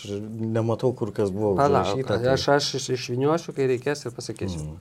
nematau, 0.58 0.94
kur 0.98 1.12
kas 1.14 1.30
buvo 1.34 1.54
Palauk. 1.60 1.92
užrašyta. 1.94 2.18
tai- 2.24 2.34
Aš, 2.34 2.48
aš 2.58 2.70
iš- 2.80 2.90
išviniosiu, 2.98 3.54
kai 3.56 3.68
reikės 3.68 4.06
ir 4.06 4.12
pasakysiu. 4.18 4.78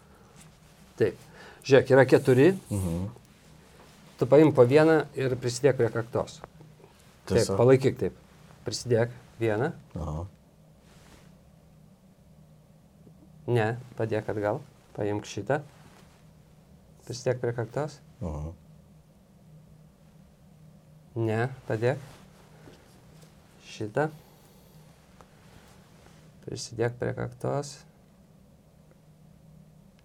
Taip. 0.97 1.17
Žiūrėk, 1.65 1.91
yra 1.93 2.05
keturi. 2.07 2.53
Mhm. 2.71 3.09
Tu 4.21 4.27
paim 4.29 4.51
po 4.53 4.67
vieną 4.69 4.99
ir 5.17 5.33
prisidėk 5.41 5.79
prie 5.79 5.89
kaktos. 5.89 6.35
Taip, 7.25 7.39
Tiesiog. 7.39 7.57
palaikyk 7.57 7.95
taip. 7.97 8.17
Prisidėk 8.67 9.15
vieną. 9.41 9.71
Aha. 9.97 10.25
Ne, 13.49 13.69
padėk 13.97 14.29
atgal. 14.29 14.61
Paimk 14.93 15.25
šitą. 15.25 15.63
Prisidėk 17.07 17.41
prie 17.41 17.55
kaktos. 17.57 17.97
Aha. 18.21 18.53
Ne, 21.17 21.39
padėk. 21.71 22.05
Šitą. 23.71 24.11
Prisidėk 26.45 27.01
prie 27.01 27.15
kaktos. 27.17 27.73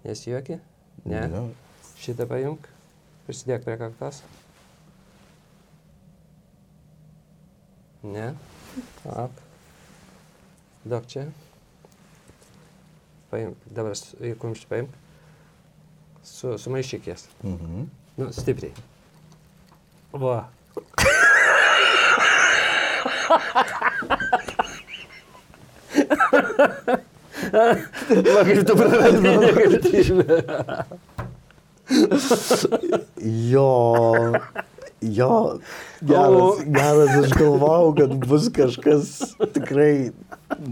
Nesijuoki? 0.07 0.61
Ne. 1.03 1.26
Ne. 1.36 1.43
Šitą 1.99 2.30
paimk. 2.32 2.72
Prisidėk 3.26 3.63
prie 3.65 3.78
kaktos. 3.82 4.19
Ne. 8.05 8.28
Ap. 9.09 9.34
Duok 10.86 11.07
čia. 11.09 11.23
Paimk. 13.32 13.57
Dabar 13.73 13.97
kumštį 14.43 14.69
paimk. 14.69 14.99
Su, 16.26 16.53
sumaišyk 16.61 17.09
jas. 17.09 17.26
Mhm. 17.41 17.88
Nu, 18.21 18.30
stipriai. 18.34 18.73
Va. 20.13 20.38
Va, 27.55 28.43
kaip 28.45 28.61
tu 28.67 28.76
praradai 28.78 29.36
nekaltybę. 29.43 31.14
Jo, 33.52 34.34
jo, 35.02 35.60
geras, 36.02 36.64
geras, 36.66 37.12
aš 37.24 37.36
galvojau, 37.38 37.92
kad 37.98 38.16
bus 38.26 38.50
kažkas 38.54 39.12
tikrai 39.54 40.12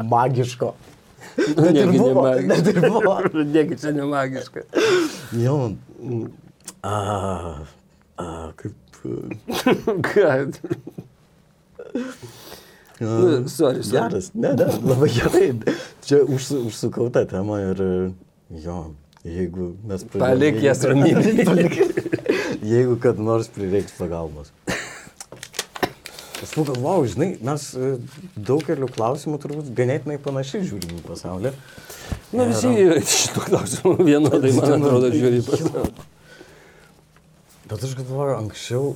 magiško. 0.10 0.74
Nu, 1.38 1.64
Bet 1.64 1.76
ir 1.76 1.92
buvo, 1.98 2.24
bet 2.48 2.68
ir 2.70 2.80
buvo. 2.90 3.18
Negi 3.34 3.78
čia 3.82 3.92
nemagiška. 3.92 4.66
Jo, 5.38 5.72
a, 6.82 6.98
a, 8.18 8.52
kaip. 8.56 8.74
Kad. 10.14 10.60
Nu, 13.00 13.48
sorry, 13.50 13.84
sorry. 13.84 13.92
Geras, 13.92 14.30
ne, 14.34 14.54
ne, 14.54 14.68
labai 14.86 15.10
gerai. 15.12 15.48
Čia 16.06 16.22
užsu, 16.24 16.62
užsukau 16.70 17.10
tą 17.14 17.26
temą 17.28 17.58
ir 17.72 17.82
jo, 18.64 18.78
jeigu 19.24 19.74
mes 19.88 20.04
Palik 20.14 20.60
jas 20.64 20.84
ramybėj. 20.88 21.46
Palik. 21.50 21.78
Jeigu 22.64 22.98
kad 23.04 23.20
nors 23.20 23.50
prireiks 23.52 23.96
pagalbos. 23.98 24.52
Aš 26.44 26.52
pagalvojau, 26.58 27.06
žinai, 27.08 27.30
mes 27.40 27.70
e, 27.80 27.94
daugeliu 28.36 28.90
klausimų 28.92 29.38
turbūt 29.40 29.70
ganėtinai 29.78 30.18
panašiai 30.20 30.66
žiūrim 30.68 30.98
į 31.00 31.04
pasaulį. 31.06 31.54
Nu, 32.36 32.50
visi 32.50 32.72
šitų 33.22 33.46
klausimų 33.48 33.94
vienodai, 34.02 34.52
man 34.58 34.76
atrodo, 34.76 35.12
žiūri 35.14 35.40
į 35.40 35.46
pasaulį. 35.48 36.10
Bet 37.72 37.88
aš 37.88 37.96
galvoju, 37.96 38.36
anksčiau, 38.42 38.92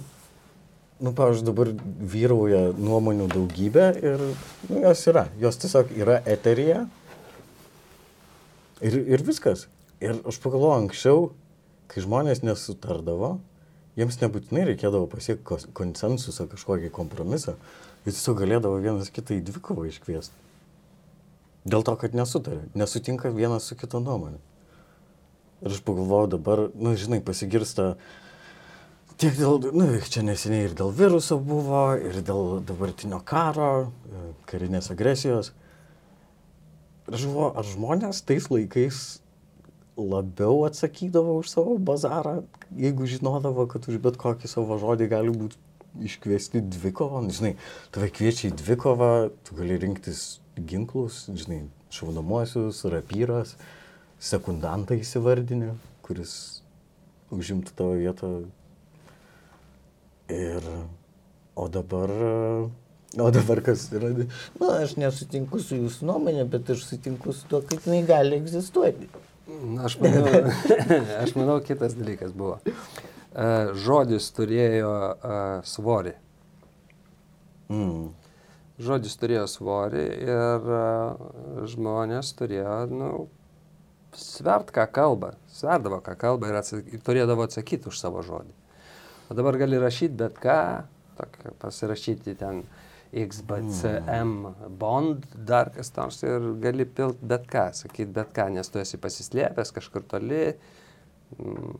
nu, 0.99 1.13
pavyzdžiui, 1.15 1.47
dabar 1.47 1.71
vyrauja 2.17 2.61
nuomonių 2.75 3.29
daugybė 3.31 3.87
ir 4.01 4.27
nu, 4.27 4.81
jos 4.83 5.07
yra. 5.13 5.27
Jos 5.39 5.61
tiesiog 5.63 5.95
yra 5.95 6.19
eterija. 6.27 6.83
Ir, 8.83 8.99
ir 9.15 9.23
viskas. 9.25 9.69
Ir 10.03 10.19
aš 10.29 10.37
pagalvoju, 10.43 10.83
anksčiau, 10.83 11.21
kai 11.89 12.03
žmonės 12.05 12.43
nesutardavo, 12.45 13.37
jiems 13.97 14.19
nebūtinai 14.21 14.67
reikėdavo 14.71 15.07
pasiekti 15.09 15.71
konsensusą, 15.77 16.45
kažkokį 16.51 16.91
kompromisą. 16.93 17.55
Jis 18.05 18.19
tiesiog 18.19 18.37
galėdavo 18.43 18.77
vienas 18.83 19.09
kitą 19.11 19.35
į 19.35 19.41
dvikovą 19.47 19.87
iškviesti. 19.89 20.45
Dėl 21.67 21.83
to, 21.83 21.97
kad 21.99 22.13
nesutarė, 22.15 22.61
nesutinka 22.77 23.33
vienas 23.33 23.65
su 23.67 23.75
kito 23.75 23.99
nuomonė. 23.99 24.37
Ir 25.65 25.73
aš 25.73 25.81
pagalvojau 25.83 26.29
dabar, 26.37 26.67
nu, 26.77 26.93
žinai, 26.95 27.17
pasigirsta 27.25 27.95
tiek 29.17 29.33
dėl, 29.35 29.57
nu, 29.73 29.89
čia 30.05 30.21
neseniai 30.23 30.69
ir 30.69 30.75
dėl 30.77 30.93
viruso 30.95 31.39
buvo, 31.41 31.89
ir 31.97 32.21
dėl 32.21 32.61
dabartinio 32.69 33.19
karo, 33.25 33.89
e, 33.89 34.27
karinės 34.47 34.91
agresijos. 34.93 35.51
Ir 37.09 37.17
aš 37.17 37.25
galvoju, 37.25 37.49
ar 37.57 37.71
žmonės 37.73 38.21
tais 38.29 38.47
laikais 38.53 39.01
labiau 39.97 40.65
atsakydavo 40.67 41.37
už 41.41 41.49
savo 41.49 41.77
bazarą, 41.77 42.43
jeigu 42.77 43.07
žinodavo, 43.09 43.65
kad 43.69 43.87
už 43.89 43.97
bet 44.03 44.19
kokį 44.21 44.49
savo 44.49 44.77
žodį 44.81 45.09
gali 45.09 45.33
būti 45.33 45.57
iškviesti 46.05 46.61
dvikovą. 46.61 47.23
Nu, 47.25 47.33
Žinai, 47.33 47.55
tave 47.93 48.11
kviečia 48.13 48.51
į 48.51 48.57
dvikovą, 48.61 49.11
tu 49.47 49.57
gali 49.57 49.79
rinktis 49.81 50.39
ginklus, 50.57 51.25
žinai, 51.33 51.63
šaunamuosius, 51.93 52.83
rapyras, 52.91 53.55
sekundantą 54.19 54.97
įsivardinę, 54.97 55.73
kuris 56.05 56.61
užimtų 57.33 57.73
tavo 57.77 57.97
vietą. 57.97 58.31
Ir, 60.33 60.65
o 61.55 61.67
dabar, 61.71 62.11
o 63.15 63.29
dabar 63.31 63.61
kas 63.63 63.87
yra, 63.95 64.11
Na, 64.59 64.73
aš 64.83 64.97
nesutinku 64.99 65.61
su 65.63 65.77
jūsų 65.79 66.09
nuomonė, 66.09 66.43
bet 66.51 66.69
aš 66.73 66.83
sutinku 66.89 67.33
su 67.33 67.47
to, 67.47 67.61
kad 67.63 67.87
jinai 67.87 68.03
gali 68.07 68.41
egzistuoti. 68.41 69.07
Aš 69.83 69.95
manau, 70.01 70.27
aš 71.23 71.33
manau 71.39 71.57
kitas 71.63 71.95
dalykas 71.95 72.33
buvo. 72.35 72.57
E, 72.63 73.47
Žodis 73.79 74.27
turėjo 74.35 74.91
e, 74.91 75.37
svorį. 75.63 76.13
mm, 77.71 78.03
Žodis 78.83 79.15
turėjo 79.21 79.45
svorį 79.47 80.05
ir 80.27 80.67
e, 80.79 80.83
žmonės 81.71 82.33
turėjo, 82.39 82.75
nu, 82.91 83.11
svert, 84.17 84.73
ką 84.75 84.87
kalba, 84.91 85.31
sverdavo, 85.55 86.01
ką 86.03 86.17
kalba 86.19 86.51
ir 86.51 86.59
atsaky, 86.59 86.99
turėdavo 87.07 87.47
atsakyti 87.47 87.87
už 87.87 87.99
savo 88.03 88.25
žodį. 88.27 88.51
O 89.31 89.35
dabar 89.37 89.55
gali 89.59 89.79
rašyti 89.79 90.19
bet 90.19 90.43
ką, 90.43 90.59
pasirašyti 91.63 92.35
ten 92.39 92.65
XBCM 93.13 94.31
bond, 94.79 95.25
dar 95.47 95.69
kas 95.75 95.91
nors 95.97 96.21
ir 96.25 96.47
gali 96.63 96.85
pilt 96.85 97.21
bet 97.21 97.45
ką, 97.51 97.69
sakyti 97.77 98.11
bet 98.15 98.33
ką, 98.35 98.49
nes 98.57 98.69
tu 98.69 98.79
esi 98.81 98.99
pasislėpęs 99.01 99.71
kažkur 99.75 100.03
toli, 100.11 100.53
mm, 101.37 101.77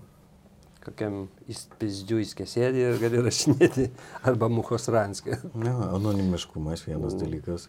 kokiam 0.87 1.25
įspizdžių 1.51 2.21
įskesėdį 2.23 2.83
ir 2.87 2.99
gali 3.01 3.23
rašinėti 3.25 3.89
arba 4.29 4.47
muchos 4.51 4.87
ranskį. 4.93 5.39
ne, 5.55 5.73
anonimiškumas 5.99 6.85
vienas 6.87 7.13
Mm. 7.17 7.19
dalykas. 7.25 7.67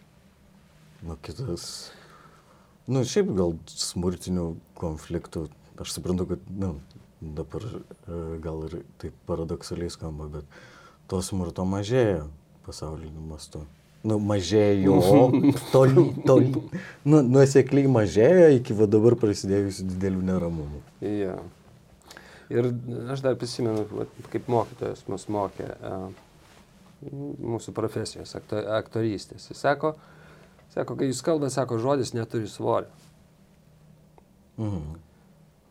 Nu, 1.03 1.15
kitas. 1.23 1.91
Nu, 2.87 3.03
šiaip 3.07 3.29
gal 3.37 3.53
smurtinių 3.69 4.55
konfliktų. 4.75 5.47
Aš 5.79 5.93
suprantu, 5.95 6.25
kad, 6.33 6.39
na, 6.51 6.73
nu, 6.73 6.81
dabar 7.37 7.63
e, 7.63 8.39
gal 8.43 8.65
ir 8.67 8.81
taip 8.99 9.13
paradoksaliai 9.27 9.91
skamba, 9.91 10.27
bet 10.27 10.45
to 11.07 11.21
smurto 11.23 11.63
mažėja 11.67 12.25
pasauliniu 12.69 13.25
mastu. 13.27 13.65
Nu, 14.07 14.15
mažėjo, 14.23 14.95
toli, 15.73 16.05
toli. 16.23 16.53
Nu, 17.03 17.19
nuosekliai 17.25 17.89
mažėjo 17.91 18.47
iki 18.55 18.75
va 18.77 18.87
dabar 18.87 19.17
prasidėjusių 19.19 19.87
didelių 19.89 20.21
neramumų. 20.29 20.79
Ja. 21.03 21.35
Ir 22.49 22.71
aš 23.11 23.25
dar 23.25 23.35
prisimenu, 23.37 23.83
kaip 24.31 24.47
mokytojas 24.49 25.03
mus 25.11 25.27
mokė 25.29 25.67
a, 25.67 25.97
mūsų 27.03 27.75
profesijos 27.75 28.31
akto, 28.39 28.61
aktorystės. 28.79 29.49
Jis 29.51 29.61
sako, 29.67 29.93
sako, 30.73 30.95
kai 30.95 31.11
jūs 31.11 31.21
kalbate, 31.25 31.53
sako, 31.53 31.77
žodis 31.83 32.15
neturi 32.15 32.49
svorio. 32.49 32.89
Mhm. 34.59 34.97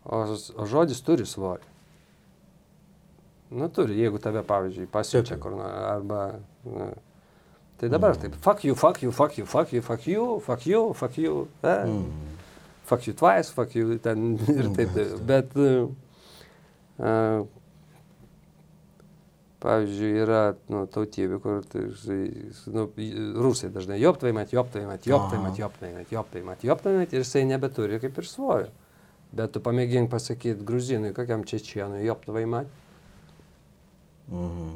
O, 0.09 0.23
o 0.63 0.69
žodis 0.69 1.03
turi 1.05 1.27
svorį. 1.29 1.67
Nu, 3.51 3.69
turi, 3.73 3.97
jeigu 3.97 4.21
tave, 4.21 4.43
pavyzdžiui, 4.45 4.91
pasiunčia 4.93 5.39
kur 5.41 5.57
nors, 5.57 5.73
arba... 5.89 6.23
Na, 6.75 6.89
tai 7.79 7.89
dabar 7.89 8.17
taip, 8.19 8.35
fuck 8.43 8.65
you, 8.65 8.75
fuck 8.75 9.03
you, 9.03 9.11
fuck 9.13 9.39
you, 9.39 9.47
fuck 9.47 9.73
you, 9.73 9.83
fuck 9.83 10.07
you, 10.07 10.41
fuck 10.45 10.67
you, 10.67 10.93
fuck 10.95 11.19
you, 11.19 11.49
eh, 11.63 11.85
Mhm. 11.87 12.37
fuck 12.85 13.07
you 13.07 13.13
twice, 13.15 13.51
fuck 13.53 13.75
you, 13.75 13.99
ten 13.99 14.35
ir 14.49 14.69
taip, 14.77 14.93
taip. 14.95 15.21
Bet, 15.29 15.55
uh, 15.57 17.47
pavyzdžiui, 19.63 20.11
yra 20.23 20.41
nu, 20.71 20.85
tautybių, 20.95 21.39
kur, 21.43 21.63
tai, 21.71 21.85
nu, 22.75 22.85
rusai 23.43 23.71
dažnai 23.75 23.99
joptvaimat, 24.01 24.53
joptvaimat, 24.55 25.07
joptvaimat, 25.11 25.59
joptvaimat, 25.59 26.13
joptvaimat, 26.15 26.63
joptvaimat 26.69 27.15
ir 27.17 27.25
jisai 27.25 27.43
nebeturi 27.51 27.99
kaip 28.03 28.19
ir 28.23 28.29
svorio. 28.31 28.69
Bet 29.35 29.53
tu 29.53 29.61
pamėgink 29.61 30.09
pasakyti 30.09 30.63
gruzinui, 30.65 31.11
kokiam 31.17 31.43
čečienui 31.45 32.05
joptvaimat, 32.07 32.67
Mhm. 34.29 34.75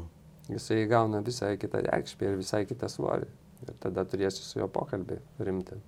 Jisai 0.57 0.85
gauna 0.91 1.23
visai 1.25 1.55
kitą 1.61 1.83
reikšmę 1.87 2.29
ir 2.29 2.39
visai 2.41 2.65
kitą 2.69 2.91
svorį. 2.93 3.29
Ir 3.63 3.75
tada 3.83 4.05
turėsi 4.09 4.43
su 4.43 4.59
juo 4.59 4.69
pokalbį 4.73 5.21
rimti. 5.47 5.79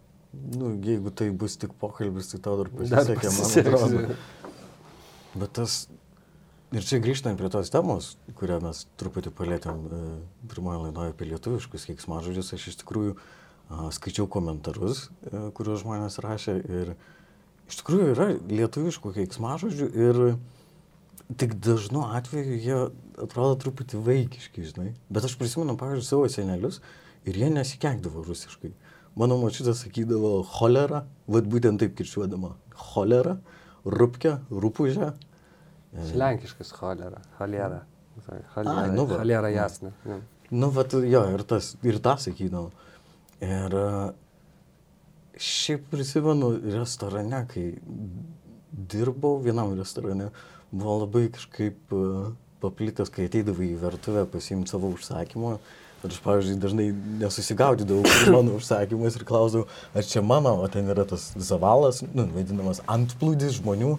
Nu, 0.54 0.72
jeigu 0.82 1.10
tai 1.14 1.30
bus 1.30 1.56
tik 1.60 1.74
pokalbis, 1.78 2.32
tai 2.32 2.40
tau 2.42 2.56
dar 2.60 2.70
pasisekė, 2.70 3.30
man 3.30 3.52
atrodo. 3.60 4.16
Bet 5.34 5.54
tas, 5.58 5.76
ir 6.74 6.86
čia 6.86 7.00
grįžtant 7.02 7.38
prie 7.38 7.50
tos 7.50 7.70
temos, 7.74 8.14
kurią 8.38 8.60
mes 8.62 8.84
truputį 9.00 9.32
palėtėm 9.34 9.80
e, 9.86 10.02
pirmoje 10.50 10.84
laidoje 10.86 11.14
apie 11.14 11.28
lietuviškus 11.30 11.88
keiksmažodžius, 11.90 12.52
aš 12.54 12.68
iš 12.70 12.78
tikrųjų 12.82 13.16
a, 13.16 13.88
skaičiau 13.94 14.28
komentarus, 14.30 15.08
e, 15.26 15.48
kuriuos 15.56 15.82
žmonės 15.82 16.20
rašė 16.22 16.56
ir 16.62 16.94
iš 17.70 17.80
tikrųjų 17.80 18.10
yra 18.14 18.28
lietuviškų 18.34 19.14
keiksmažodžių 19.18 19.90
ir 20.06 20.22
tik 21.41 21.57
dažnu 21.62 22.05
atveju 22.16 22.59
jie 22.59 22.78
atrodo 23.22 23.57
truputį 23.62 24.01
vaikiški, 24.07 24.64
žinai. 24.70 24.91
Bet 25.12 25.26
aš 25.28 25.37
prisimenu, 25.41 25.76
pavyzdžiui, 25.80 26.09
savo 26.09 26.28
senelius 26.32 26.80
ir 27.28 27.39
jie 27.41 27.51
nesikeikdavo 27.55 28.24
rusiškai. 28.26 28.72
Mano 29.18 29.39
močiutė 29.39 29.76
sakydavo 29.78 30.41
cholera, 30.49 31.05
vad 31.30 31.47
būtent 31.51 31.82
taip 31.82 31.95
kirčiuodama. 31.99 32.57
Cholera, 32.74 33.37
rupkė, 33.87 34.39
rupūžė. 34.51 35.12
Lenkiškas 36.18 36.72
cholera, 36.74 37.22
cholera. 37.39 37.85
Cholera, 38.55 38.89
nu 38.91 39.07
va. 39.07 39.20
cholera 39.20 39.51
jasna. 39.55 39.93
Ja. 40.07 40.18
Nu, 40.55 40.70
vat, 40.74 40.93
jo, 40.93 41.22
ir, 41.35 41.43
tas, 41.49 41.72
ir 41.87 41.99
tą 42.03 42.16
sakydavo. 42.20 42.70
Ir 43.43 43.74
a, 43.78 43.87
šiaip 45.41 45.87
prisimenu 45.91 46.53
restorane, 46.74 47.41
kai 47.51 47.64
dirbau 48.95 49.39
vienam 49.43 49.74
restorane, 49.78 50.30
buvo 50.74 50.98
labai 51.04 51.28
kažkaip 51.34 51.94
a, 51.94 52.32
paplitęs, 52.64 53.12
kai 53.14 53.28
ateidavai 53.28 53.70
į 53.72 53.80
virtuvę 53.82 54.26
pasiimti 54.32 54.72
savo 54.72 54.90
užsakymą. 54.94 55.56
Ir 56.04 56.12
aš, 56.12 56.18
pavyzdžiui, 56.20 56.58
dažnai 56.60 56.86
nesusigaudydavau, 57.22 58.02
kur 58.04 58.34
mano 58.34 58.58
užsakymas 58.58 59.14
ir 59.16 59.24
klausdavau, 59.24 59.64
ar 59.96 60.04
čia 60.04 60.20
mano, 60.20 60.52
o 60.60 60.66
ten 60.68 60.90
yra 60.92 61.06
tas 61.08 61.30
zavalas, 61.40 62.02
nu, 62.04 62.26
vadinamas 62.34 62.82
antplūdis 62.92 63.56
žmonių. 63.62 63.94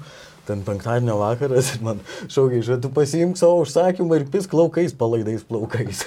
Ten 0.46 0.62
penktadienio 0.62 1.16
vakaras 1.18 1.72
ir 1.74 1.82
man 1.82 2.04
šaukiai, 2.30 2.62
že 2.68 2.78
tu 2.78 2.92
pasiimk 2.94 3.40
savo 3.40 3.64
užsakymą 3.64 4.20
ir 4.20 4.28
pisk 4.30 4.54
laukais, 4.54 4.94
palaidais 4.94 5.42
plaukais. 5.50 6.04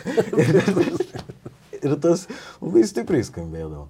ir 1.83 1.97
tas 2.03 2.29
labai 2.61 2.85
stipriai 2.87 3.27
skambėdavo. 3.27 3.89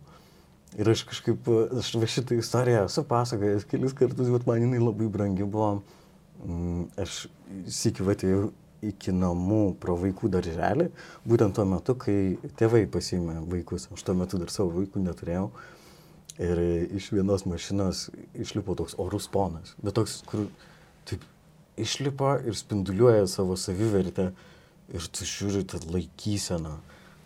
Ir 0.79 0.89
aš 0.93 1.05
kažkaip, 1.11 1.53
aš 1.81 1.93
šitą 2.15 2.39
istoriją 2.39 2.87
esu 2.87 3.05
pasakojęs 3.09 3.69
kelis 3.69 3.95
kartus, 3.99 4.33
bet 4.33 4.49
man 4.49 4.65
jinai 4.65 4.81
labai 4.81 5.09
brangi 5.13 5.45
buvo. 5.45 5.83
Mm, 6.47 6.89
Aš 7.01 7.27
sėkiu 7.73 8.09
atėjau 8.13 8.49
iki 8.85 9.11
namų 9.15 9.75
pro 9.83 9.97
vaikų 9.99 10.31
darželį, 10.31 10.89
būtent 11.27 11.57
tuo 11.57 11.65
metu, 11.67 11.97
kai 11.99 12.39
tėvai 12.61 12.85
pasiėmė 12.91 13.41
vaikus. 13.51 13.89
Aš 13.95 14.05
tuo 14.07 14.15
metu 14.19 14.39
dar 14.39 14.53
savo 14.55 14.71
vaikų 14.77 15.03
neturėjau. 15.03 15.49
Ir 16.39 16.61
iš 16.95 17.09
vienos 17.17 17.43
mašinos 17.51 18.05
išlipo 18.39 18.77
toks 18.79 18.95
orus 19.03 19.27
ponas. 19.27 19.75
Bet 19.83 19.97
toks, 19.99 20.21
kur 20.29 20.45
taip 21.09 21.25
išlipa 21.79 22.37
ir 22.47 22.55
spinduliuoja 22.55 23.27
savo 23.31 23.57
savivertę. 23.59 24.31
Ir 24.95 25.09
tu 25.13 25.27
žiūri 25.27 25.67
tą 25.69 25.83
laikyseną. 25.91 26.79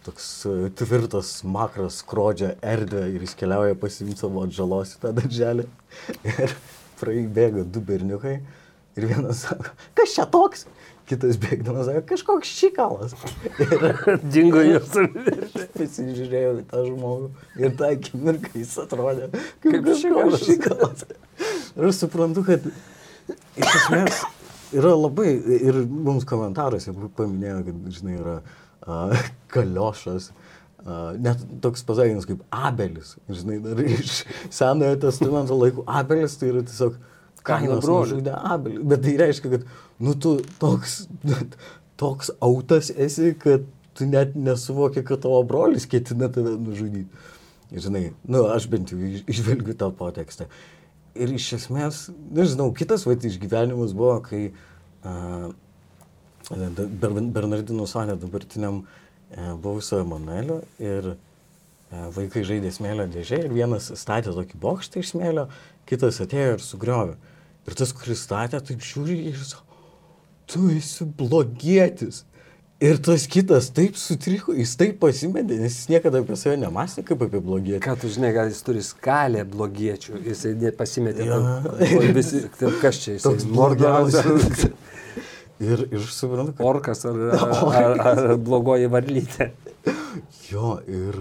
Toks 0.02 0.30
e, 0.50 0.54
tvirtas 0.74 1.28
makras 1.46 2.00
skrodžia 2.02 2.56
erdvę 2.58 3.04
ir 3.12 3.22
jis 3.22 3.36
keliauja 3.38 3.76
pasimti 3.78 4.16
savo 4.18 4.42
atžalos 4.42 4.96
į 4.96 5.02
tą 5.04 5.12
darželį. 5.20 5.68
Ir 6.32 6.56
praeibėga 6.98 7.62
du 7.62 7.84
berniukai. 7.86 8.40
Ir 8.96 9.08
vienas 9.08 9.46
sako, 9.46 9.70
kas 9.96 10.14
čia 10.16 10.26
toks? 10.28 10.66
Kitas 11.08 11.38
bėgdamas 11.40 11.88
sako, 11.88 12.02
kažkoks 12.10 12.50
šikalas. 12.60 13.14
Ir 13.62 14.20
Dingo 14.22 14.60
jos. 14.64 14.92
pasižiūrėjau 15.78 16.52
į 16.60 16.66
tą 16.70 16.84
žmogų 16.86 17.30
ir 17.62 17.74
tą 17.78 17.90
akimirką 17.96 18.52
jis 18.60 18.74
atrodė 18.84 19.30
kaip, 19.32 19.48
Kaip 19.64 19.88
kaip 19.88 20.36
šikalas. 20.44 21.06
Ir 21.72 21.88
aš 21.88 22.02
suprantu, 22.04 22.44
kad 22.46 22.68
iš 23.56 23.76
esmės 23.80 24.22
yra 24.76 24.92
labai, 24.96 25.32
ir 25.58 25.82
mums 25.88 26.26
komentaruose 26.28 26.94
paminėjo, 27.16 27.62
kad, 27.68 27.86
žinai, 27.96 28.18
yra 28.20 28.36
a, 28.84 29.22
kaliošas, 29.52 30.30
a, 30.84 30.98
net 31.16 31.40
toks 31.64 31.84
pasakymas 31.88 32.28
kaip 32.28 32.44
abelis, 32.52 33.16
žinai, 33.32 33.58
dar 33.64 33.80
iš 33.84 34.22
senojo 34.52 35.00
testamento 35.06 35.56
laikų 35.58 35.86
abelis 36.00 36.36
tai 36.40 36.52
yra 36.52 36.64
tiesiog 36.68 37.00
Kaino 37.00 37.11
brolis. 37.82 38.12
nužudė 38.12 38.34
abelį, 38.54 38.82
bet 38.92 39.04
tai 39.06 39.14
reiškia, 39.20 39.52
kad, 39.56 39.68
nu, 40.02 40.14
tu 40.14 40.36
toks, 40.62 40.96
toks 42.02 42.32
autas 42.40 42.90
esi, 42.94 43.32
kad 43.38 43.66
tu 43.98 44.08
net 44.08 44.36
nesuvoki, 44.38 45.04
kad 45.06 45.22
tavo 45.24 45.42
brolis 45.46 45.86
ketina 45.90 46.30
tave 46.32 46.54
nužudyti. 46.58 47.08
Žinai, 47.72 48.10
nu, 48.28 48.44
aš 48.52 48.66
bent 48.68 48.92
jau 48.92 48.98
iš- 49.00 49.24
išvelgiu 49.32 49.74
tą 49.80 49.88
potekstą. 49.96 50.48
Ir 51.16 51.32
iš 51.32 51.50
esmės, 51.58 52.06
nežinau, 52.32 52.70
kitas 52.76 53.04
va 53.08 53.16
išgyvenimas 53.16 53.92
buvo, 53.96 54.18
kai 54.24 54.46
uh, 55.04 55.50
Bernardino 56.52 57.86
Sonė 57.88 58.16
dabartiniam 58.20 58.82
uh, 58.82 59.52
buvusio 59.60 60.00
Emanuelio 60.04 60.60
ir 60.80 61.12
uh, 61.14 61.18
vaikai 62.16 62.44
žaidė 62.48 62.72
smėlio 62.72 63.08
dėžė 63.12 63.42
ir 63.46 63.52
vienas 63.52 63.90
statė 64.00 64.32
tokį 64.36 64.60
bokštą 64.60 65.00
iš 65.02 65.12
smėlio, 65.14 65.48
kitas 65.88 66.20
atėjo 66.24 66.56
ir 66.56 66.64
sugriovė. 66.64 67.16
Ir 67.68 67.78
tas, 67.78 67.92
kuris 67.94 68.24
statė, 68.26 68.58
taip 68.66 68.82
žiūri 68.82 69.18
ir 69.30 69.40
sako, 69.46 69.80
tu 70.50 70.68
esi 70.74 71.06
blogietis. 71.06 72.24
Ir 72.82 72.98
tas 72.98 73.28
kitas 73.30 73.68
taip 73.70 73.94
sutriko, 73.94 74.56
jis 74.58 74.72
taip 74.74 74.96
pasimetė, 75.04 75.54
nes 75.60 75.76
jis 75.76 75.90
niekada 75.92 76.18
apie 76.24 76.34
save 76.38 76.56
nemastė 76.58 77.04
kaip 77.06 77.20
apie 77.28 77.38
blogietį. 77.38 77.78
Ką 77.84 77.94
tu 78.02 78.10
žinai, 78.10 78.32
gal 78.34 78.50
jis 78.50 78.58
turi 78.66 78.82
skalę 78.82 79.44
blogiečių, 79.46 80.16
jisai 80.26 80.56
ne- 80.58 80.72
pasimetė. 80.74 81.28
Jo. 81.28 81.38
ten, 81.78 81.92
o 82.00 82.02
visi, 82.16 82.40
ten 82.58 82.74
kas 82.82 82.98
čia 83.04 83.14
jisai? 83.14 83.28
Toks 83.28 83.46
blogiausias. 83.52 84.66
Ir, 85.62 85.84
ir 85.92 86.00
aš 86.00 86.10
suprantu, 86.16 86.56
kad... 86.58 86.64
orkas 86.66 87.04
ar, 87.06 87.20
ar, 87.84 88.02
ar 88.02 88.22
blogoji 88.42 88.90
varlytė. 88.90 89.52
Jo, 90.50 90.74
ir, 90.90 91.20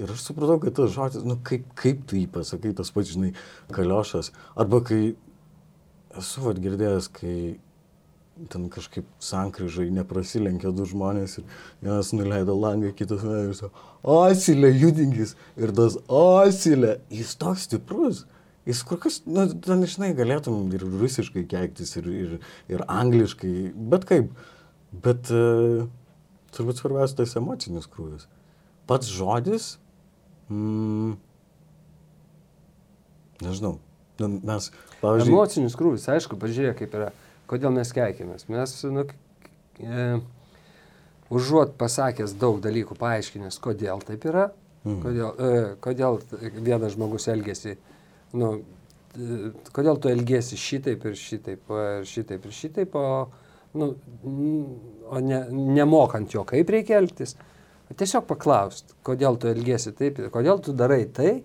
ir 0.00 0.14
aš 0.16 0.24
supratau, 0.30 0.56
kad 0.62 0.72
tas 0.80 0.94
žodis, 0.94 1.26
nu 1.28 1.36
kaip, 1.44 1.68
kaip 1.76 2.00
tu 2.08 2.16
jį 2.16 2.30
pasakai, 2.32 2.72
tas 2.80 2.88
pats, 2.94 3.12
žinai, 3.12 3.34
kaliošas. 3.76 4.32
Arba 4.56 4.80
kai 4.88 5.02
esu 6.20 6.44
vat 6.44 6.60
girdėjęs, 6.62 7.08
kai 7.14 7.36
ten 8.50 8.66
kažkaip 8.72 9.06
sankryžai 9.22 9.86
neprasilenkė 9.94 10.72
du 10.74 10.86
žmonės 10.90 11.38
ir 11.38 11.44
vienas 11.82 12.10
nuleido 12.16 12.56
langą, 12.58 12.90
kitas 12.98 13.22
nuleido 13.22 13.52
ir 13.52 13.58
sako, 13.58 13.84
asilė 14.26 14.72
judinkis. 14.74 15.34
Ir 15.60 15.74
tas 15.76 15.98
asilė, 16.10 16.96
jis 17.14 17.34
toks 17.40 17.68
stiprus. 17.68 18.24
Jis 18.64 18.80
kur 18.88 18.96
kas, 18.96 19.20
nu, 19.28 19.44
ten, 19.60 19.84
žinai, 19.84 20.14
galėtum 20.16 20.70
ir 20.72 20.86
rusiškai 20.88 21.44
keiktis, 21.50 21.92
ir, 22.00 22.08
ir, 22.08 22.36
ir 22.72 22.84
angliškai, 22.88 23.52
bet 23.92 24.06
kaip. 24.08 24.30
Bet 25.04 25.28
uh, 25.34 25.84
turbūt 26.56 26.80
svarbiausia 26.80 27.18
tas 27.18 27.36
emocinis 27.36 27.88
krūvis. 27.90 28.24
Pats 28.88 29.10
žodis, 29.12 29.74
mm, 30.48 31.16
nežinau, 33.44 33.76
nu, 34.22 34.30
mes, 34.48 34.70
pavyzdžiui, 35.04 35.34
Emocinis 35.34 35.76
krūvis, 35.78 36.08
aišku, 36.10 36.38
pažiūrėk, 36.40 36.80
kaip 36.82 36.96
yra. 36.98 37.12
Kodėl 37.50 37.74
mes 37.76 37.90
keikėmės? 37.92 38.46
Mes, 38.48 38.72
nu, 38.88 39.04
e, 39.76 40.04
užuot 41.34 41.74
pasakęs 41.80 42.36
daug 42.40 42.60
dalykų, 42.64 42.96
paaiškinęs, 43.00 43.60
kodėl 43.64 44.00
taip 44.06 44.24
yra, 44.30 44.48
mm. 44.84 45.00
kodėl, 45.04 45.28
e, 45.36 45.64
kodėl 45.84 46.20
vienas 46.56 46.96
žmogus 46.96 47.28
elgesi, 47.32 47.76
nu, 48.32 48.54
e, 49.12 49.52
kodėl 49.76 50.00
tu 50.00 50.12
elgesi 50.12 50.58
šitaip 50.60 51.04
ir 51.10 51.18
šitaip, 51.20 51.74
ir 52.00 52.08
šitaip 52.08 52.48
ir 52.48 52.56
šitaip, 52.60 52.96
o, 52.96 53.26
nu, 53.76 53.90
o 55.10 55.24
ne, 55.24 55.44
nemokant 55.52 56.32
jo, 56.32 56.46
kaip 56.48 56.72
reikia 56.72 57.00
elgtis. 57.02 57.36
Tiesiog 57.94 58.24
paklaust, 58.26 58.96
kodėl 59.06 59.36
tu 59.38 59.50
elgesi 59.52 59.92
taip, 59.94 60.16
kodėl 60.32 60.62
tu 60.64 60.72
darai 60.74 61.04
tai, 61.12 61.42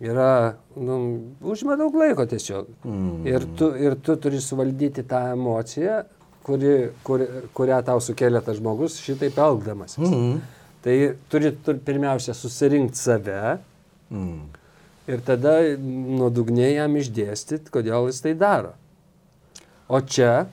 yra, 0.00 0.56
nu, 0.76 0.96
užima 1.40 1.76
daug 1.76 1.94
laiko 2.00 2.24
tiesiog. 2.28 2.68
Mm. 2.84 3.26
Ir, 3.28 3.46
tu, 3.58 3.70
ir 3.76 3.96
tu 4.04 4.16
turi 4.20 4.40
suvaldyti 4.42 5.04
tą 5.08 5.22
emociją, 5.34 6.00
kuri, 6.46 6.74
kuri, 7.06 7.26
kurią 7.56 7.80
tau 7.86 8.00
sukėlė 8.04 8.42
tas 8.44 8.58
žmogus 8.60 9.00
šitaip 9.04 9.38
elgdamas. 9.38 9.98
mm, 10.00 10.40
Tai 10.80 10.96
turi, 11.28 11.52
turi 11.60 11.82
pirmiausia 11.84 12.32
susirinkti 12.32 12.96
save 12.96 13.40
mm, 14.08 14.38
ir 15.12 15.24
tada 15.26 15.58
nuodugniai 15.76 16.78
jam 16.78 16.96
išdėstyti, 16.96 17.68
kodėl 17.74 18.08
jis 18.08 18.22
tai 18.24 18.32
daro. 18.40 18.72
O 19.90 20.00
čia 20.00 20.46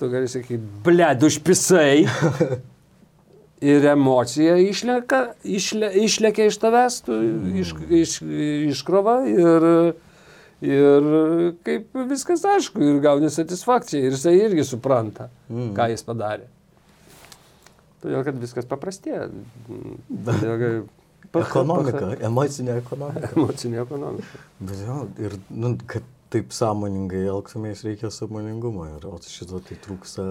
tu 0.00 0.08
gali 0.08 0.30
sakyti, 0.30 0.62
bled, 0.84 1.28
užpisai. 1.28 2.06
Ir 3.64 3.84
emocija 3.88 4.56
išleka, 4.60 5.20
išle, 5.48 5.88
išlekia 6.04 6.48
iš 6.50 6.58
tavęs, 6.60 6.98
tu 7.06 7.16
iš, 7.62 7.70
iš, 7.88 8.16
iškrova 8.74 9.14
ir, 9.30 9.66
ir 10.64 11.06
kaip 11.64 11.96
viskas 12.10 12.44
aišku, 12.44 12.82
ir 12.84 12.98
gauni 13.04 13.30
satisfakciją, 13.32 14.02
ir 14.10 14.16
jisai 14.18 14.34
irgi 14.42 14.66
supranta, 14.68 15.30
Mm. 15.48 15.70
ką 15.76 15.86
jis 15.94 16.04
padarė. 16.04 16.50
Todėl, 18.04 18.20
kad 18.26 18.36
viskas 18.42 18.66
paprastėja. 18.68 19.30
Todėl, 20.26 20.58
kad 21.32 21.40
ekonomika, 21.44 22.10
emocinė 22.28 22.76
ekonomika. 22.82 23.30
Emocinė 23.32 23.80
ekonomika. 23.86 24.42
Bet 24.60 24.82
jo, 24.84 24.98
ir, 25.24 25.38
nu, 25.56 25.72
kad 25.88 26.04
taip 26.34 26.52
sąmoningai 26.54 27.22
elgtumės, 27.30 27.84
reikia 27.86 28.10
sąmoningumo. 28.12 28.88
Ir 28.96 29.06
o 29.08 29.14
šito 29.22 29.62
tai 29.64 29.78
trūksta. 29.84 30.24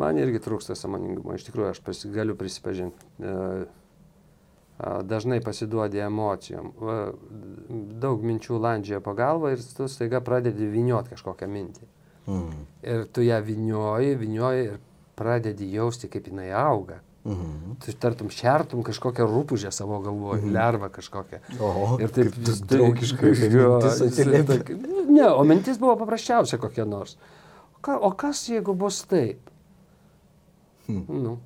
Man 0.00 0.18
irgi 0.20 0.40
trūksta 0.42 0.76
samoningumo. 0.78 1.36
Iš 1.36 1.46
tikrųjų, 1.50 1.70
aš 1.74 1.82
pasi, 1.84 2.10
galiu 2.12 2.36
prisipažinti. 2.38 3.12
e, 3.20 3.38
Dažnai 4.82 5.38
pasiduodi 5.44 6.00
emocijom. 6.02 6.72
Daug 8.02 8.24
minčių 8.26 8.56
landžioja 8.58 9.02
po 9.04 9.12
galvą 9.14 9.52
ir 9.54 9.60
tu 9.76 9.86
staiga 9.86 10.18
pradedi 10.24 10.66
viniot 10.66 11.12
kažkokią 11.12 11.46
mintį. 11.46 11.86
Mm. 12.26 12.64
Ir 12.82 13.04
tu 13.14 13.22
ją 13.22 13.38
vinioji, 13.46 14.16
vinioji 14.18 14.64
ir 14.72 14.80
pradedi 15.18 15.68
jausti, 15.70 16.10
kaip 16.10 16.26
jinai 16.30 16.48
auga. 16.56 16.98
Mhm. 17.24 17.76
Tu 17.84 17.92
tartum 18.02 18.30
šertum 18.34 18.82
kažkokią 18.82 19.26
rūpužę 19.30 19.70
savo 19.70 20.00
galvoje, 20.02 20.42
mm. 20.42 20.54
lervą 20.56 20.88
kažkokią. 20.90 21.38
Oho, 21.62 22.00
Ir 22.02 22.10
taip 22.10 22.34
tas 22.34 22.58
tai- 22.60 22.78
draugiškai 22.78 23.30
Ne, 25.12 25.28
o 25.30 25.44
mintis 25.46 25.78
buvo 25.78 25.94
paprasčiausia 26.00 26.58
kokia 26.58 26.84
nors. 26.84 27.14
Ka, 27.80 27.94
o 27.98 28.10
kas 28.10 28.42
jeigu 28.50 28.74
bus 28.74 29.04
taip? 29.06 29.38
Hmm. 30.88 31.04
Nu, 31.06 31.36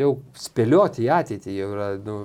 jau 0.00 0.14
spėlioti 0.40 1.04
į 1.04 1.10
ateitį 1.20 1.56
jau 1.58 1.68
yra, 1.74 1.88
nu, 2.00 2.16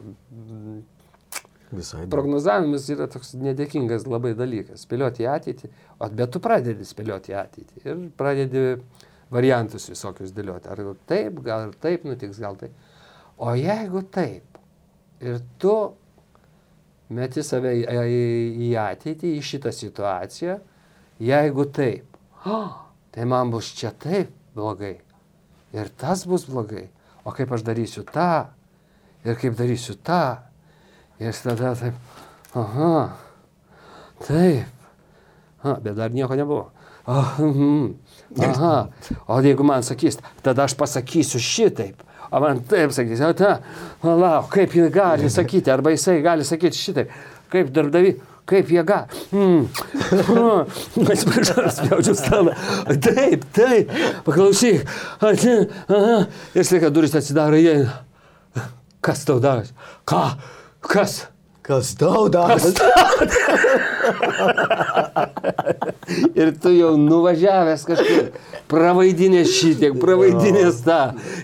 Visai. 1.71 2.05
prognozavimas 2.07 2.87
yra 2.93 3.09
toks 3.11 3.33
nedėkingas 3.35 4.07
labai 4.07 4.31
dalykas. 4.39 4.85
Spėlioti 4.87 5.25
į 5.25 5.29
ateitį, 5.33 5.71
o 5.99 6.09
bet 6.09 6.31
tu 6.31 6.39
pradedi 6.43 6.87
spėlioti 6.87 7.35
į 7.35 7.39
ateitį 7.43 7.83
ir 7.83 8.05
pradedi 8.19 8.65
variantus 9.33 9.89
visokius 9.89 10.33
dėlioti. 10.35 10.69
Ar 10.71 10.81
taip, 11.09 11.41
gal 11.45 11.67
ir 11.67 11.79
taip 11.81 12.05
nutiks, 12.07 12.39
gal 12.43 12.57
taip. 12.59 12.75
O 13.37 13.53
jeigu 13.57 14.01
taip 14.13 14.59
ir 15.21 15.41
tu 15.61 15.75
meti 17.13 17.43
save 17.45 17.73
į, 17.79 17.83
į, 17.87 18.21
į 18.67 18.71
ateitį, 18.81 19.33
į 19.37 19.43
šitą 19.45 19.73
situaciją, 19.73 20.59
jeigu 21.23 21.67
taip, 21.73 22.17
oh, 22.45 22.79
tai 23.13 23.27
man 23.29 23.53
bus 23.53 23.71
čia 23.77 23.93
taip 23.95 24.33
blogai 24.57 24.97
ir 25.73 25.89
tas 25.97 26.25
bus 26.25 26.45
blogai, 26.47 26.87
o 27.25 27.33
kaip 27.35 27.51
aš 27.51 27.65
darysiu 27.67 28.05
tą 28.07 28.47
ir 29.25 29.37
kaip 29.39 29.57
darysiu 29.57 29.97
tą. 30.03 30.43
Ir 31.17 31.33
tada 31.33 31.73
taip, 31.73 31.95
aha, 32.53 33.17
taip, 34.21 34.67
aha, 35.63 35.79
bet 35.81 35.95
dar 35.97 36.13
nieko 36.13 36.37
nebuvo. 36.37 36.67
Ah, 37.07 37.35
mhm, 37.39 37.95
aha, 38.43 38.89
o 39.27 39.39
jeigu 39.39 39.63
man 39.63 39.83
sakys, 39.83 40.17
tada 40.43 40.63
aš 40.67 40.75
pasakysiu 40.75 41.39
šitaip. 41.39 42.03
O 42.31 42.39
man 42.43 42.59
taip 42.67 42.91
sakys, 42.91 43.21
o 43.23 43.31
ta, 43.31 43.61
lauk, 44.03 44.49
kaip 44.51 44.75
jie 44.75 44.89
gali 44.91 45.29
sakyti, 45.31 45.71
arba 45.71 45.93
jisai 45.95 46.19
gali 46.25 46.43
sakyti 46.43 46.75
šitaip, 46.75 47.07
kaip 47.53 47.71
darbdavi, 47.71 48.11
kaip 48.47 48.67
jie 48.75 48.83
gali. 48.83 49.07
Mm. 49.31 49.63
Atsiprašau, 51.07 51.63
spjaudžiu 51.77 52.15
stalą. 52.19 52.51
Taip, 53.07 53.47
taip, 53.55 53.87
paklausyk. 54.27 54.83
Ir 55.31 56.63
staiga 56.67 56.91
duris 56.91 57.15
atsidaro, 57.15 57.55
jie. 57.63 57.87
Kas 58.99 59.23
tau 59.23 59.39
darosi? 59.39 59.71
Ką? 60.03 60.35
Kas? 60.83 61.31
Kas 61.63 61.95
tau 61.95 62.27
dar? 62.31 62.59
Ir 66.39 66.53
tu 66.61 66.71
jau 66.71 66.93
nuvažiavęs 66.99 67.83
kažkur, 67.87 68.29
pravaidinės 68.71 69.51
šitiek, 69.57 69.97
pravaidinės 69.99 70.79
tą, 70.85 70.99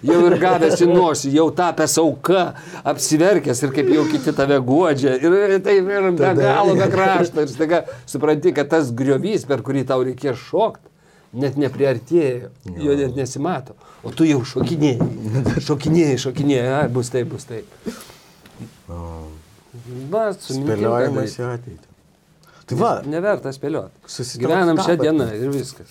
jau 0.06 0.20
ir 0.28 0.38
gavęs 0.42 0.84
į 0.84 0.88
nosį, 0.92 1.34
jau 1.38 1.50
tapęs 1.56 1.98
auka, 2.02 2.46
apsiverkęs 2.94 3.64
ir 3.66 3.76
kaip 3.76 3.92
jau 3.94 4.06
kiti 4.12 4.34
tave 4.36 4.60
guodžia. 4.64 5.18
Ir 5.20 5.60
taip 5.66 5.92
ir 5.92 6.10
be 6.16 6.34
galo 6.40 6.78
be 6.80 6.90
krašto. 6.94 7.44
Ir 7.44 7.52
staiga 7.52 7.84
supranti, 8.10 8.56
kad 8.56 8.72
tas 8.72 8.92
griovys, 8.96 9.48
per 9.50 9.64
kurį 9.66 9.86
tau 9.92 10.04
reikės 10.06 10.40
šokti, 10.48 10.90
net 11.44 11.58
nepriartėjo, 11.60 12.52
jo 12.80 12.98
net 13.00 13.18
nesimato. 13.20 13.78
O 14.04 14.12
tu 14.16 14.28
jau 14.28 14.42
šokinėjai, 14.48 15.62
šokinėjai, 15.64 16.20
šokinėjai, 16.28 16.68
ai, 16.82 16.90
bus 16.94 17.12
taip, 17.14 17.32
bus 17.32 17.48
taip. 17.50 17.66
Va, 20.14 20.28
Spėliojimas 20.38 21.40
į 21.40 21.50
ateitį. 21.50 21.93
Tai 22.68 22.78
va, 22.80 22.92
Neverta 23.06 23.52
spėlioti. 23.54 24.04
Susitraukt 24.08 24.54
Gyvenam 24.54 24.80
šią 24.80 24.96
dieną 25.02 25.26
ir 25.36 25.50
viskas. 25.52 25.90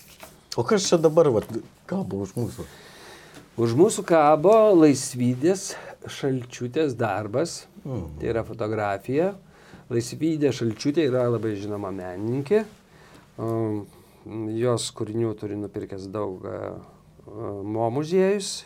o 0.57 0.63
kas 0.65 0.87
čia 0.89 0.97
dabar, 0.97 1.29
va, 1.35 1.41
kabo 1.89 2.23
už 2.25 2.33
mūsų? 2.37 2.65
Už 3.61 3.75
mūsų 3.77 4.03
kabo 4.09 4.55
laisvydės 4.81 5.75
šalčiutės 6.09 6.95
darbas, 6.97 7.67
Mhm. 7.85 8.19
tai 8.19 8.27
yra 8.31 8.43
fotografija. 8.47 9.33
Laisvydė 9.91 10.49
šalčiutė 10.55 11.03
yra 11.09 11.25
labai 11.29 11.55
žinoma 11.59 11.91
menininkė. 11.93 12.63
Um, 13.37 13.85
Jos 14.55 14.85
kūrinių 14.95 15.33
turi 15.35 15.57
nupirkęs 15.59 16.05
daug 16.07 16.45
uh, 16.47 16.79
mo 17.67 17.89
muziejus, 17.91 18.63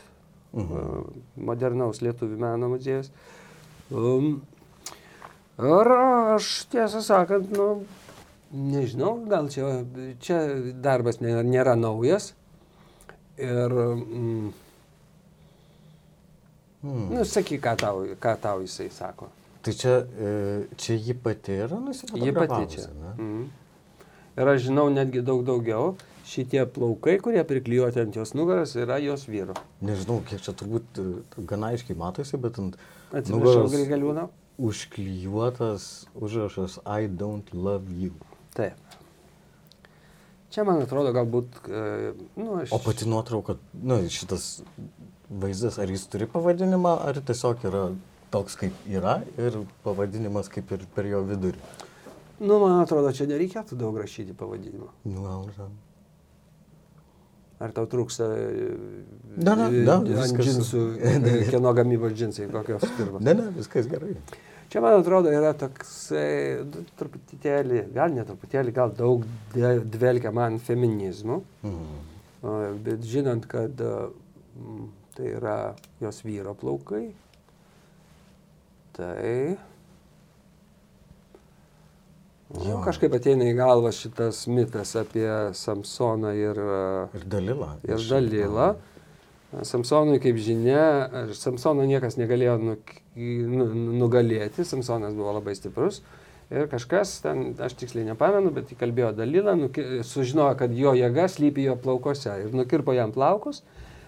uh, 0.54 1.02
modernaus 1.36 1.98
lietuvių 2.06 2.38
meno 2.38 2.70
muziejus. 2.70 3.10
Um, 3.90 4.44
ir 5.60 5.92
aš 6.36 6.52
tiesą 6.72 7.02
sakant, 7.02 7.52
nu, 7.58 7.86
Nežinau, 8.48 9.18
gal 9.28 9.50
čia, 9.52 9.84
čia 10.24 10.38
darbas 10.80 11.18
nėra, 11.20 11.42
nėra 11.44 11.74
naujas. 11.76 12.30
Ir, 13.36 13.74
mm, 13.76 14.54
Hmm. 16.88 17.10
nu, 17.12 17.26
sakyk, 17.26 17.60
ką 17.60 17.74
tau, 17.76 18.04
ką 18.22 18.34
tau 18.40 18.62
jisai 18.62 18.88
sako. 18.94 19.28
Tai 19.66 19.74
čia, 19.74 19.96
e, 20.16 20.68
čia 20.78 20.94
ji 20.96 21.14
pati 21.14 21.52
yra 21.52 21.76
Ji 21.76 21.84
nusifotografavusi, 21.84 22.48
pati 22.48 22.76
čia. 22.76 23.14
Mhm. 23.18 23.48
Ir 24.38 24.48
aš 24.48 24.62
žinau 24.70 24.88
netgi 24.94 25.22
daug 25.26 25.44
daugiau. 25.44 25.96
Šitie 26.28 26.66
plaukai, 26.68 27.18
kurie 27.24 27.44
priklijuoti 27.44 28.00
ant 28.00 28.16
jos 28.16 28.34
nugaras, 28.36 28.76
yra 28.76 28.98
jos 29.00 29.26
vyro. 29.28 29.56
Nežinau, 29.82 30.22
kiek 30.28 30.40
čia 30.44 30.54
turbūt 30.54 31.00
e, 31.02 31.06
gana 31.50 31.74
aiškiai 31.74 31.98
matosi, 31.98 32.38
bet 32.38 32.60
ant 32.60 32.78
Atsiprašau, 33.12 33.40
nugaros 33.40 33.74
Grigaliūno. 33.74 34.30
Užklijuotas 34.58 36.08
užrašas 36.16 36.80
I 36.86 37.08
don't 37.08 37.54
love 37.54 37.94
you. 37.94 38.12
Taip. 38.54 38.98
Čia 40.50 40.64
man 40.64 40.82
atrodo 40.82 41.12
galbūt, 41.14 41.58
e, 41.68 42.14
nu, 42.40 42.54
aš... 42.62 42.72
O 42.74 42.80
pati 42.82 43.06
nuotrauka, 43.10 43.58
nu, 43.84 44.00
šitas 44.10 44.62
vaizdas, 45.30 45.78
ar 45.78 45.92
jis 45.92 46.08
turi 46.10 46.28
pavadinimą, 46.32 46.94
ar 47.04 47.20
tiesiog 47.20 47.66
yra 47.68 47.84
toks, 48.32 48.56
kaip 48.60 48.88
yra 48.90 49.20
ir 49.38 49.60
pavadinimas 49.84 50.50
kaip 50.52 50.72
ir 50.74 50.88
per 50.96 51.10
jo 51.12 51.22
vidurį. 51.28 51.60
Nu, 52.40 52.60
man 52.62 52.80
atrodo, 52.80 53.12
čia 53.18 53.28
nereikėtų 53.30 53.78
daug 53.80 53.98
rašyti 54.00 54.36
pavadinimo. 54.38 54.92
Nu, 55.10 55.26
gal, 55.26 55.46
gal. 55.58 55.76
Ar 57.60 57.72
tau 57.74 57.88
trūksta 57.90 58.26
e, 58.38 58.68
Ne, 59.38 59.54
ne, 59.58 59.68
e, 59.70 59.86
viskas- 60.12 60.46
džinsų, 60.46 60.82
e, 61.10 61.38
kieno 61.50 61.72
gamybos 61.78 62.14
džinsai, 62.14 62.46
kokios 62.54 62.86
firmos. 62.98 63.22
Ne, 63.26 63.34
ne, 63.38 63.48
viskas 63.56 63.88
gerai. 63.90 64.14
Čia, 64.70 64.82
man 64.84 64.98
atrodo, 65.00 65.32
yra 65.32 65.54
toksai 65.58 66.66
nu, 66.68 66.84
truputėlį, 67.00 67.86
gal 67.96 68.12
ne 68.14 68.26
truputėlį, 68.28 68.74
gal 68.76 68.92
daug 68.98 69.24
dvelkia 69.56 70.34
man 70.36 70.60
feminizmu, 70.60 71.40
Mhm. 71.64 72.04
bet 72.84 73.06
žinant, 73.08 73.48
kad 73.50 73.80
tai 75.16 75.32
yra 75.38 75.74
jos 76.04 76.22
vyro 76.28 76.54
plaukai, 76.54 77.08
tai... 78.98 79.58
Jo. 82.48 82.62
Nu, 82.64 82.76
kažkaip 82.86 83.12
ateina 83.18 83.44
į 83.50 83.56
galvą 83.58 83.90
šitas 83.92 84.46
mitas 84.48 84.94
apie 84.96 85.28
Samsoną 85.58 86.30
ir, 86.38 86.60
Ir 87.20 87.26
Dalila. 87.28 87.74
ir 87.84 88.00
Dalilą. 88.08 88.70
Samsonui, 89.68 90.20
kaip 90.24 90.36
žinia, 90.44 90.86
Samsono 91.36 91.84
niekas 91.88 92.16
negalėjo 92.20 92.58
nuk, 92.60 92.94
nu, 93.18 93.68
nugalėti, 94.00 94.64
Samsonas 94.68 95.16
buvo 95.16 95.34
labai 95.40 95.56
stiprus. 95.60 96.02
Ir 96.52 96.70
kažkas, 96.72 97.18
ten, 97.24 97.50
aš 97.60 97.76
tiksliai 97.80 98.06
nepamenu, 98.08 98.54
bet 98.56 98.72
įkalbėjo 98.72 99.12
Dalilą, 99.18 99.56
sužinojo, 100.08 100.54
kad 100.60 100.72
jo 100.76 100.94
jėga 100.96 101.28
slypi 101.32 101.66
jo 101.68 101.76
plaukose 101.80 102.32
ir 102.46 102.56
nukirpo 102.56 102.96
jam 102.96 103.12
plaukus. 103.16 103.64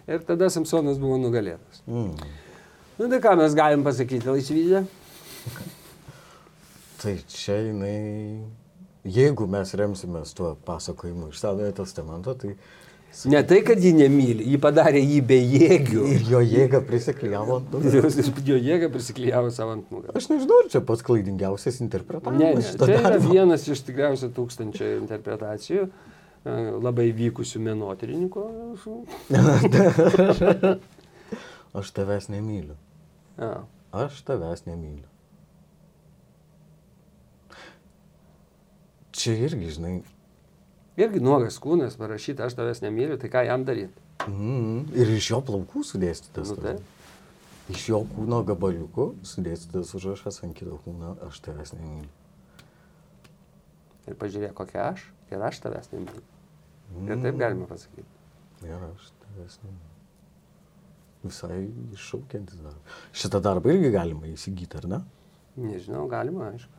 Ir 0.08 0.24
tada 0.28 0.48
Samsonas 0.52 1.00
buvo 1.00 1.20
nugalėtas. 1.20 1.84
Mm. 1.88 2.16
Nu 3.00 3.10
tai 3.12 3.20
ką 3.24 3.36
mes 3.40 3.56
galim 3.56 3.84
pasakyti, 3.84 4.32
laisvydė? 4.32 4.86
Tai 7.00 7.16
čia 7.32 7.62
jinai, 7.64 7.96
jeigu 9.08 9.48
mes 9.48 9.72
remsimės 9.80 10.36
tuo 10.36 10.54
pasakojimu 10.68 11.32
iš 11.32 11.44
Senojo 11.44 11.72
testamento, 11.82 12.36
tai 12.36 12.56
Ne 13.26 13.44
tai, 13.44 13.64
kad 13.66 13.80
ji 13.82 13.90
nemyli, 13.98 14.46
ji 14.46 14.58
padarė 14.62 15.00
jį 15.02 15.22
bejėgiu. 15.26 16.04
ir 16.14 16.28
jo 16.34 16.42
jėga 16.46 16.84
prisiklyjavo 16.86 17.56
ant 17.58 17.72
nugaros. 17.74 18.20
Jo 18.46 18.58
jėga 18.62 18.92
prisiklyjavo 18.94 19.50
savo 19.54 19.74
ant 19.74 19.90
nugaros. 19.90 20.14
Aš 20.20 20.28
nežinau, 20.30 20.60
ar 20.62 20.70
čia 20.70 20.82
pats 20.86 21.02
klaidingiausias 21.08 21.82
interpretavimas. 21.82 22.38
Ne, 22.38 22.62
ne, 22.62 22.78
čia 22.78 23.02
yra 23.02 23.18
vienas 23.24 23.66
iš 23.66 23.82
tikriausiai 23.90 24.30
tūkstančio 24.38 24.86
interpretacijų, 25.00 25.90
e, 25.90 25.92
labai 26.86 27.10
vykusių 27.18 27.66
menotyrininkų. 27.66 28.46
Aš 31.82 31.94
tavęs 31.98 32.30
nemyliu. 32.30 32.78
Ja. 33.42 33.66
Aš 34.06 34.22
tavęs 34.30 34.70
nemyliu. 34.70 35.09
Čia 39.20 39.36
irgi, 39.48 39.74
žinai, 39.76 39.98
Irgi 41.00 41.22
nuogas 41.24 41.56
kūnas 41.64 41.96
parašyta, 42.00 42.48
aš 42.50 42.58
tavęs 42.58 42.82
nemyliu, 42.84 43.16
tai 43.20 43.30
ką 43.32 43.46
jam 43.48 43.64
daryti? 43.68 44.02
mm, 44.28 44.90
ir 45.00 45.12
iš 45.16 45.30
jo 45.32 45.40
plaukų 45.48 45.84
sudėstytas. 45.88 46.52
Nu, 46.52 46.58
tai. 46.60 46.74
Iš 47.72 47.86
jo 47.92 48.00
kūno 48.10 48.42
gabaliukų 48.48 49.06
sudėstytas 49.30 49.94
užrašas 49.96 50.42
ant 50.44 50.58
kito 50.58 50.80
kūno, 50.84 51.14
aš 51.28 51.40
tavęs 51.46 51.72
nemyliu. 51.78 52.10
Ir 54.10 54.18
pažiūrėk, 54.20 54.56
kokia 54.58 54.90
aš, 54.90 55.06
ir 55.32 55.46
aš 55.46 55.62
tavęs 55.64 55.92
nemyliu. 55.94 56.26
Ir 57.06 57.22
taip 57.24 57.38
galima 57.40 57.70
pasakyti. 57.70 58.10
Ir 58.66 58.88
aš 58.90 59.12
tavęs 59.22 59.60
nemyliu. 59.64 59.88
Visai 61.24 61.62
iššaukiantis 61.96 62.60
darbas. 62.64 63.00
Šitą 63.16 63.40
darbą 63.44 63.72
irgi 63.76 63.94
galima 63.94 64.28
įsigyti, 64.32 64.80
ar 64.80 64.90
ne? 64.90 65.00
Nežinau, 65.60 66.08
galima, 66.12 66.52
aišku. 66.54 66.79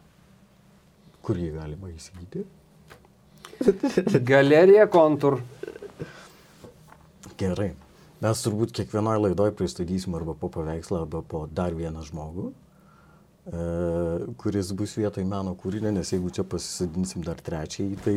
Kur 1.25 1.39
jį 1.39 1.53
galima 1.55 1.91
įsigyti? 1.93 2.47
Galerija 4.31 4.87
kontur. 4.91 5.41
Gerai. 7.41 7.73
Mes 8.21 8.41
turbūt 8.45 8.75
kiekvienoje 8.77 9.21
laidoje 9.25 9.53
pristatysim 9.57 10.15
arba 10.19 10.35
po 10.37 10.51
paveikslą, 10.53 11.05
arba 11.07 11.23
po 11.25 11.47
dar 11.57 11.73
vieną 11.73 12.03
žmogų, 12.05 12.51
e, 13.49 13.63
kuris 14.43 14.75
bus 14.77 14.93
vietoj 15.01 15.25
meno 15.25 15.55
kūrinio, 15.57 15.93
nes 15.97 16.13
jeigu 16.13 16.33
čia 16.37 16.45
pasisadinsim 16.45 17.25
dar 17.25 17.41
trečiąjį, 17.41 17.97
tai 18.05 18.17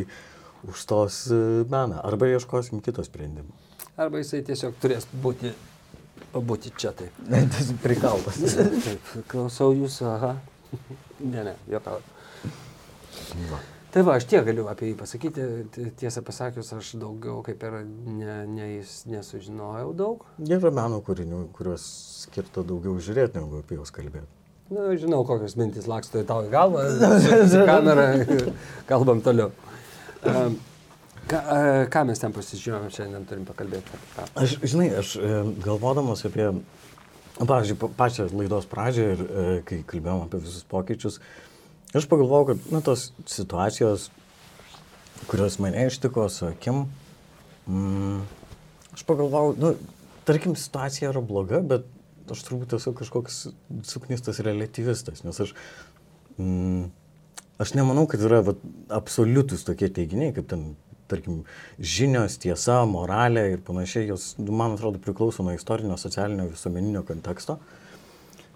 užstos 0.67 1.21
e, 1.31 1.39
meną. 1.71 2.01
Arba 2.03 2.27
ieškosim 2.33 2.83
kito 2.83 3.05
sprendimo. 3.07 3.55
Arba 3.95 4.19
jisai 4.19 4.41
tiesiog 4.43 4.75
turės 4.83 5.07
būti, 5.23 5.53
pabūti 6.35 6.73
čia 6.75 6.91
taip. 6.99 7.23
Tas 7.55 7.71
prikalbas. 7.83 8.41
Taip, 8.43 9.15
klausau 9.31 9.71
jūsų, 9.77 10.09
aha. 10.17 10.35
Ne, 11.23 11.43
ne, 11.45 11.53
jokau. 11.71 12.01
Va. 13.51 13.59
Tai 13.93 14.01
va, 14.01 14.15
aš 14.17 14.25
tiek 14.25 14.41
galiu 14.47 14.65
apie 14.71 14.87
jį 14.89 14.93
pasakyti. 14.97 15.43
Tiesą 16.01 16.23
pasakius, 16.25 16.71
aš 16.73 16.95
daugiau 16.97 17.43
kaip 17.45 17.61
ir 17.67 17.75
ne, 17.85 18.39
ne, 18.49 18.69
nesužinojau 19.13 19.91
daug. 19.97 20.23
Yra 20.41 20.71
meno 20.73 20.97
kūrinių, 21.05 21.43
kuriuos 21.53 21.85
skirta 22.23 22.63
daugiau 22.65 22.97
žiūrėti, 22.97 23.37
negu 23.37 23.61
apie 23.61 23.77
juos 23.77 23.93
kalbėti. 23.93 24.25
Na, 24.73 24.87
žinau, 24.97 25.21
kokios 25.27 25.53
mintis 25.59 25.85
laksto 25.91 26.23
į 26.23 26.25
tavo 26.25 26.47
galvą. 26.49 26.87
Su, 27.21 27.61
kamera 27.67 28.07
kalbam 28.89 29.21
toliau. 29.21 29.51
Um, 30.25 30.55
ką, 31.29 31.43
ką 31.93 32.03
mes 32.09 32.21
ten 32.23 32.33
pasižiūrėjome 32.33 32.89
šiandien 32.97 33.29
turim 33.29 33.45
pakalbėti? 33.45 33.93
apie 33.93 34.11
ką? 34.15 34.27
Aš, 34.41 34.57
žinai, 34.73 34.89
aš 35.03 35.13
e, 35.19 35.33
galvodamas 35.67 36.25
apie, 36.31 36.49
pavyzdžiui, 37.43 37.77
pa- 37.83 37.91
pačią 38.01 38.29
laidos 38.33 38.65
pradžią 38.71 39.09
ir 39.13 39.23
e, 39.27 39.47
kai 39.69 39.83
kalbėjom 39.93 40.25
apie 40.25 40.41
visus 40.47 40.65
pokyčius, 40.73 41.19
aš 41.99 42.07
pagalvojau, 42.09 42.51
kad, 42.51 42.63
na, 42.73 42.81
tos 42.85 43.11
situacijos, 43.29 44.09
kurios 45.29 45.59
mane 45.61 45.87
ištiko 45.87 46.25
su 46.29 46.47
akim, 46.49 46.85
mm, 47.67 48.21
aš 48.93 49.03
pagalvojau, 49.09 49.53
nu, 49.59 49.73
tarkim, 50.25 50.55
situacija 50.55 51.11
yra 51.11 51.21
bloga, 51.21 51.61
bet 51.61 51.85
aš 52.33 52.43
turbūt 52.47 52.75
esu 52.77 52.93
kažkoks 52.97 53.39
suknistas 53.87 54.39
relativistas, 54.45 55.23
nes 55.27 55.39
aš, 55.45 55.53
mm, 56.37 56.87
aš 57.61 57.75
nemanau, 57.77 58.07
kad 58.09 58.23
yra 58.23 58.41
vat, 58.47 58.63
absoliutus 58.93 59.65
tokie 59.67 59.91
teiginiai, 59.93 60.33
kaip 60.35 60.49
ten, 60.49 60.73
tarkim, 61.11 61.43
žinios, 61.77 62.39
tiesa, 62.41 62.79
moralė 62.89 63.49
ir 63.53 63.63
panašiai, 63.65 64.07
jos, 64.09 64.33
nu, 64.41 64.55
man 64.55 64.77
atrodo, 64.77 65.01
priklauso 65.03 65.45
nuo 65.45 65.53
istorinio, 65.53 65.97
socialinio, 65.99 66.47
visuomeninio 66.53 67.03
konteksto. 67.07 67.59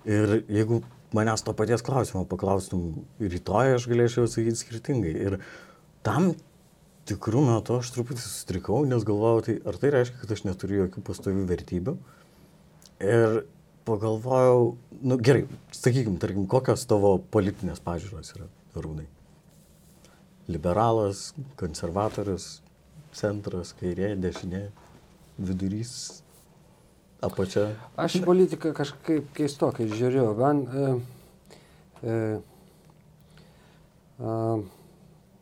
Ir 0.08 0.40
jeigu 0.48 0.82
manęs 1.16 1.44
to 1.46 1.54
paties 1.56 1.84
klausimo 1.86 2.26
paklaustum 2.28 3.04
rytoj, 3.22 3.78
aš 3.78 3.88
galėčiau 3.92 4.28
atsakyti 4.28 4.60
skirtingai. 4.60 5.14
Ir 5.28 5.38
tam 6.06 6.34
tikrų 7.08 7.44
metų 7.48 7.80
aš 7.82 7.92
truputį 7.96 8.24
sustrikau, 8.24 8.82
nes 8.90 9.06
galvojau, 9.08 9.44
tai 9.46 9.58
ar 9.70 9.80
tai 9.80 9.94
reiškia, 9.96 10.20
kad 10.24 10.34
aš 10.36 10.44
neturiu 10.48 10.82
jokių 10.84 11.04
pastovių 11.08 11.46
vertybių. 11.48 11.96
Ir 13.08 13.38
pagalvojau, 13.88 14.74
nu 15.08 15.20
gerai, 15.24 15.46
sakykim, 15.76 16.18
tarkim, 16.20 16.48
kokios 16.52 16.84
tavo 16.90 17.16
politinės 17.32 17.80
pažiūros 17.86 18.34
yra, 18.36 18.50
rūnai. 18.76 19.08
Liberalas, 20.52 21.30
konservatorius, 21.60 22.58
centras, 23.16 23.74
kairė, 23.80 24.14
dešinė, 24.20 24.66
vidurys, 25.38 25.94
apačia. 27.26 27.70
Aš 28.00 28.20
į 28.20 28.24
politiką 28.28 28.74
kažkaip 28.78 29.32
keistokai 29.38 29.88
žiūriu. 29.92 30.30
Man, 30.38 30.64
e, 30.68 32.08
e, 32.08 32.18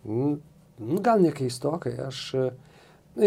nu, 0.06 1.00
gal 1.02 1.22
ne 1.24 1.32
keistokai, 1.36 1.96
aš... 2.08 2.22
E, 2.40 2.48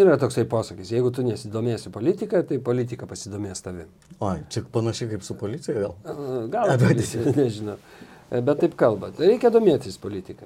yra 0.03 0.19
toksai 0.21 0.45
posakis, 0.49 0.91
jeigu 0.93 1.09
tu 1.17 1.23
nesidomėsi 1.25 1.89
politika, 1.93 2.43
tai 2.45 2.59
politika 2.61 3.07
pasidomės 3.09 3.63
tavim. 3.65 3.89
O, 4.21 4.35
čia 4.53 4.61
panašiai 4.75 5.15
kaip 5.15 5.25
su 5.25 5.37
policija 5.41 5.79
gal. 5.81 5.95
A, 6.05 6.17
Gal, 6.53 6.75
bet- 6.83 7.17
nežinau. 7.39 7.79
E, 8.29 8.43
Bet 8.45 8.61
taip 8.61 8.75
kalba. 8.77 9.09
Reikia 9.17 9.49
domėtis 9.55 9.97
politika. 10.01 10.45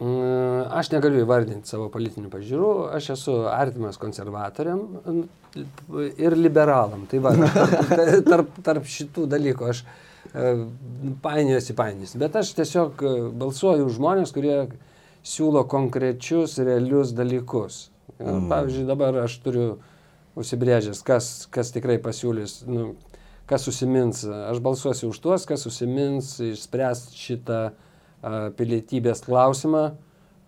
Aš 0.00 0.88
negaliu 0.94 1.26
įvardinti 1.26 1.68
savo 1.68 1.90
politinių 1.92 2.30
pažiūrų, 2.32 2.68
aš 2.96 3.10
esu 3.18 3.34
artimas 3.52 3.98
konservatoriam 4.00 4.86
ir 6.16 6.36
liberalam. 6.38 7.02
Tai 7.10 7.20
va, 7.26 7.34
tarp, 8.30 8.54
tarp, 8.64 8.86
šitų 8.88 9.26
dalykų 9.28 9.66
aš 9.68 9.82
e, 9.84 10.54
painiojuosi 11.20 11.76
painiojusi. 11.76 12.20
Bet 12.22 12.38
aš 12.40 12.54
tiesiog 12.56 13.04
e, 13.04 13.12
balsuoju 13.42 13.90
už 13.90 13.98
žmonės, 13.98 14.32
kurie 14.32 14.54
siūlo 15.20 15.66
konkrečius, 15.68 16.56
realius 16.64 17.12
dalykus. 17.12 17.90
Mm. 18.16 18.48
Pavyzdžiui, 18.48 18.86
dabar 18.88 19.20
aš 19.26 19.36
turiu 19.44 19.68
užsibrėžęs, 20.40 21.04
kas, 21.04 21.30
kas 21.52 21.74
tikrai 21.76 21.98
pasiūlys, 22.00 22.62
nu, 22.72 22.94
kas 23.50 23.68
susimins. 23.68 24.24
Aš 24.24 24.64
balsuosiu 24.64 25.12
už 25.12 25.20
tuos, 25.20 25.44
kas 25.44 25.68
susimins 25.68 26.38
išspręs 26.54 27.10
šitą 27.20 27.62
uh, 27.68 27.86
pilietybės 28.58 29.24
klausimą 29.26 29.84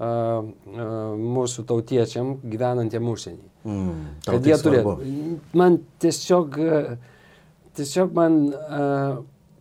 mūsų 0.03 1.65
tautiečiam 1.69 2.37
gyvenantiem 2.43 3.07
užsienį. 3.13 3.51
Mm, 3.63 3.99
Kad 4.27 4.41
tai 4.43 4.51
jie 4.51 4.57
turėtų. 4.65 4.95
Man 5.59 5.79
tiesiog, 6.03 6.59
tiesiog 7.79 8.17
man... 8.17 8.41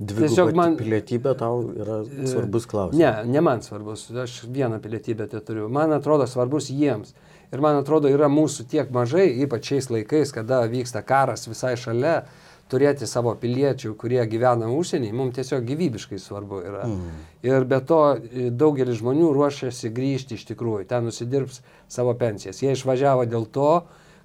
Dviguba 0.01 0.28
Tiesiog 0.32 0.55
man... 0.57 0.76
pilietybė 0.80 1.36
tau 1.38 1.59
yra 1.78 1.99
svarbus 2.26 2.66
klausimas. 2.66 2.97
Ne, 2.97 3.34
ne 3.36 3.41
man 3.45 3.59
svarbus, 3.62 4.07
aš 4.09 4.39
vieną 4.49 4.80
pilietybę 4.82 5.28
tai 5.30 5.43
turiu. 5.45 5.68
Man 5.70 5.93
atrodo 5.93 6.26
svarbus 6.26 6.72
jiems. 6.74 7.14
Ir 7.53 7.62
man 7.62 7.78
atrodo 7.78 8.09
yra 8.09 8.26
mūsų 8.32 8.66
tiek 8.72 8.89
mažai, 8.95 9.28
ypač 9.43 9.70
šiais 9.70 9.91
laikais, 9.93 10.32
kada 10.34 10.64
vyksta 10.72 11.03
karas 11.05 11.45
visai 11.45 11.76
šalia, 11.78 12.24
turėti 12.72 13.07
savo 13.09 13.34
piliečių, 13.39 13.93
kurie 13.99 14.22
gyvena 14.32 14.69
užsienį, 14.72 15.11
mums 15.15 15.36
tiesiog 15.36 15.65
gyvybiškai 15.67 16.19
svarbu 16.22 16.61
yra. 16.63 16.86
Mm. 16.88 17.19
Ir 17.47 17.67
be 17.67 17.82
to 17.88 17.99
e, 18.15 18.47
daugelis 18.49 19.01
žmonių 19.01 19.34
ruošiasi 19.36 19.91
grįžti 19.95 20.39
iš 20.39 20.47
tikrųjų, 20.53 20.88
ten 20.89 21.07
nusidirbs 21.09 21.61
savo 21.91 22.15
pensijas. 22.19 22.63
Jie 22.63 22.76
išvažiavo 22.78 23.28
dėl 23.30 23.47
to, 23.51 23.72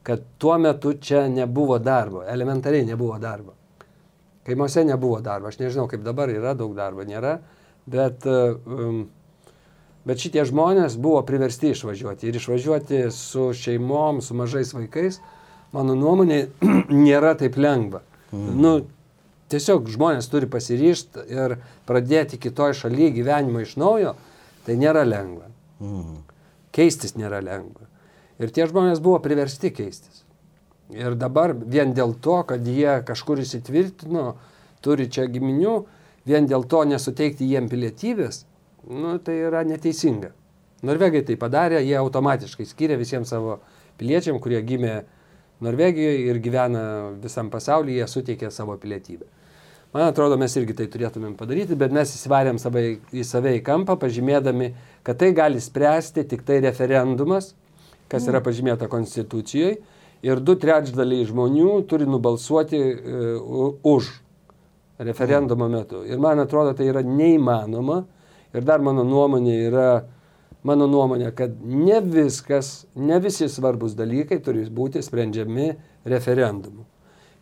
kad 0.07 0.23
tuo 0.39 0.55
metu 0.63 0.95
čia 1.03 1.27
nebuvo 1.29 1.81
darbo, 1.83 2.23
elementariai 2.23 2.87
nebuvo 2.87 3.19
darbo. 3.19 3.57
Kaimuose 4.47 4.85
nebuvo 4.87 5.19
darbo, 5.21 5.51
aš 5.51 5.59
nežinau, 5.59 5.89
kaip 5.91 6.05
dabar 6.07 6.31
yra 6.31 6.53
daug 6.55 6.77
darbo, 6.77 7.03
nėra, 7.03 7.41
bet, 7.91 8.23
um, 8.31 9.01
bet 10.07 10.23
šitie 10.23 10.45
žmonės 10.47 10.95
buvo 11.03 11.25
priversti 11.27 11.73
išvažiuoti 11.75 12.31
ir 12.31 12.39
išvažiuoti 12.39 13.01
su 13.11 13.49
šeimom, 13.59 14.23
su 14.23 14.39
mažais 14.39 14.71
vaikais, 14.77 15.19
mano 15.75 15.97
nuomonė, 15.99 16.45
nėra 17.07 17.35
taip 17.41 17.59
lengva. 17.59 18.05
Mm. 18.33 18.61
Nu, 18.63 18.73
tiesiog 19.53 19.91
žmonės 19.93 20.31
turi 20.33 20.49
pasiryšti 20.51 21.27
ir 21.33 21.59
pradėti 21.89 22.41
kitoj 22.43 22.75
šalyje 22.81 23.13
gyvenimą 23.21 23.65
iš 23.65 23.77
naujo, 23.81 24.15
tai 24.67 24.79
nėra 24.81 25.05
lengva. 25.07 25.51
Mm. 25.83 26.23
Keistis 26.75 27.17
nėra 27.17 27.43
lengva. 27.45 27.87
Ir 28.43 28.53
tie 28.53 28.67
žmonės 28.69 29.01
buvo 29.01 29.21
priversti 29.25 29.71
keistis. 29.73 30.25
Ir 30.93 31.17
dabar 31.19 31.55
vien 31.57 31.95
dėl 31.97 32.15
to, 32.23 32.43
kad 32.47 32.67
jie 32.67 33.01
kažkur 33.07 33.41
įsitvirtino, 33.43 34.35
turi 34.85 35.09
čia 35.11 35.25
giminių, 35.31 35.79
vien 36.29 36.47
dėl 36.47 36.67
to 36.71 36.85
nesuteikti 36.87 37.49
jiem 37.49 37.71
pilietybės, 37.71 38.45
nu, 38.87 39.17
tai 39.19 39.41
yra 39.49 39.65
neteisinga. 39.67 40.31
Norvegai 40.87 41.25
tai 41.27 41.39
padarė, 41.41 41.81
jie 41.83 41.97
automatiškai 41.99 42.67
skiria 42.69 42.99
visiems 43.01 43.33
savo 43.33 43.59
piliečiam, 43.99 44.39
kurie 44.43 44.61
gimė 44.63 45.01
Norvegijoje 45.65 46.27
ir 46.29 46.39
gyvena 46.45 46.83
visam 47.23 47.49
pasaulyje, 47.53 48.03
jie 48.03 48.09
suteikė 48.11 48.51
savo 48.53 48.77
pilietybę. 48.81 49.29
Man 49.95 50.11
atrodo, 50.11 50.37
mes 50.37 50.53
irgi 50.59 50.75
tai 50.77 50.89
turėtumėm 50.93 51.37
padaryti, 51.39 51.77
bet 51.79 51.95
mes 51.95 52.11
įsivarėm 52.13 52.59
savai, 52.61 52.99
į 53.17 53.23
save 53.25 53.55
į 53.57 53.63
kampą, 53.65 53.95
pažymėdami, 54.03 54.73
kad 55.07 55.17
tai 55.23 55.31
gali 55.37 55.63
spręsti 55.63 56.27
tik 56.29 56.43
tai 56.45 56.59
referendumas, 56.65 57.55
kas 58.13 58.27
yra 58.29 58.43
pažymėta 58.45 58.91
Konstitucijoje, 58.93 59.79
ir 60.27 60.43
du 60.45 60.57
trečdaliai 60.61 61.25
žmonių 61.29 61.79
turi 61.89 62.09
nubalsuoti 62.09 62.83
uh, 62.83 63.79
už 63.89 64.11
referendumo 64.99 65.69
metu. 65.73 66.03
Ir 66.05 66.21
man 66.21 66.41
atrodo, 66.45 66.75
tai 66.77 66.91
yra 66.91 67.03
neįmanoma. 67.05 68.03
Ir 68.57 68.65
dar 68.65 68.81
mano 68.85 69.05
nuomonė 69.05 69.57
yra 69.69 69.89
mano 70.67 70.89
nuomonė, 70.91 71.31
kad 71.37 71.55
ne 71.63 72.01
viskas, 72.03 72.87
ne 72.95 73.19
visi 73.23 73.49
svarbus 73.53 73.95
dalykai 73.99 74.41
turi 74.43 74.65
būti 74.71 75.03
sprendžiami 75.05 75.71
referendumu. 76.09 76.87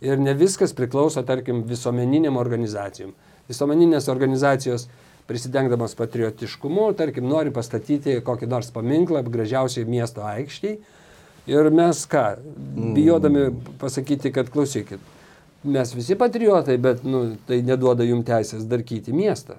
Ir 0.05 0.20
ne 0.20 0.35
viskas 0.37 0.75
priklauso, 0.77 1.22
tarkim, 1.25 1.62
visuomeniniam 1.68 2.37
organizacijom. 2.37 3.14
Visuomeninės 3.49 4.09
organizacijos 4.12 4.89
prisidengdamas 5.29 5.95
patriotiškumu, 5.97 6.91
tarkim, 6.99 7.29
nori 7.29 7.53
pastatyti 7.55 8.18
kokį 8.25 8.49
nors 8.51 8.68
paminklą 8.75 9.25
gražiausiai 9.25 9.89
miesto 9.89 10.25
aikštėje. 10.27 10.79
Ir 11.49 11.68
mes 11.77 11.99
ką, 12.09 12.25
bijodami 12.97 13.51
pasakyti, 13.81 14.33
kad 14.33 14.49
klausykit, 14.53 15.01
mes 15.64 15.93
visi 15.93 16.16
patriotai, 16.16 16.79
bet 16.81 17.05
nu, 17.05 17.27
tai 17.49 17.61
neduoda 17.64 18.05
jums 18.05 18.25
teisės 18.29 18.64
darkyti 18.68 19.12
miestą. 19.12 19.59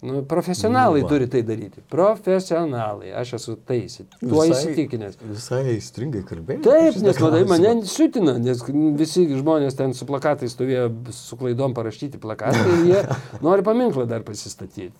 Nu, 0.00 0.20
profesionalai 0.22 1.00
Nu, 1.00 1.06
va. 1.06 1.12
turi 1.12 1.26
tai 1.26 1.40
daryti. 1.42 1.80
Profesionalai. 1.90 3.08
Aš 3.18 3.32
esu 3.38 3.56
taisit. 3.66 4.12
Tuo 4.20 4.44
įsitikinęs. 4.46 5.16
Visai 5.26 5.74
stringai 5.82 6.20
kalbėjai. 6.28 6.62
Taip, 6.62 7.00
nes 7.02 7.18
matai, 7.18 7.40
mane 7.50 7.72
siutina, 7.90 8.36
nes 8.38 8.62
visi 9.00 9.24
žmonės 9.32 9.74
ten 9.74 9.94
su 9.98 10.06
plakatais 10.06 10.54
stovėjo, 10.54 10.84
su 11.10 11.38
klaidom 11.40 11.74
parašyti 11.74 12.20
plakatai 12.22 12.62
ir 12.76 12.86
jie 12.92 13.02
nori 13.46 13.66
paminklą 13.66 14.06
dar 14.06 14.22
pasistatyti. 14.22 14.92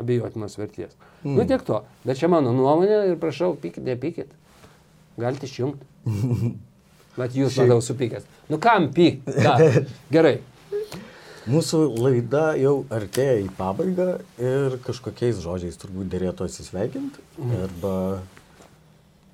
Abejotinos 0.00 0.56
verties. 0.56 0.96
Mm. 1.20 1.36
Nu 1.36 1.44
tiek 1.44 1.60
to. 1.66 1.82
Bet 2.08 2.16
čia 2.22 2.30
mano 2.32 2.54
nuomonė 2.56 3.02
ir 3.12 3.20
prašau, 3.20 3.52
pykit, 3.60 3.84
nepykit. 3.84 4.32
Galite 5.20 5.44
išjungti. 5.50 5.84
Bet 7.18 7.34
jūs, 7.38 7.52
Šiaip- 7.52 7.68
matau, 7.68 7.82
supykęs. 7.84 8.24
Nu 8.48 8.56
kam 8.62 8.88
pyk? 8.96 9.20
Gerai. 10.16 10.38
Mūsų 11.50 11.80
laida 11.98 12.52
jau 12.60 12.74
artėja 12.92 13.40
į 13.42 13.48
pabaigą 13.58 14.10
ir 14.38 14.78
kažkokiais 14.86 15.40
žodžiais 15.42 15.78
turbūt 15.80 16.10
dėrėtų 16.12 16.46
atsisveikinti. 16.46 17.24
Arba 17.64 17.94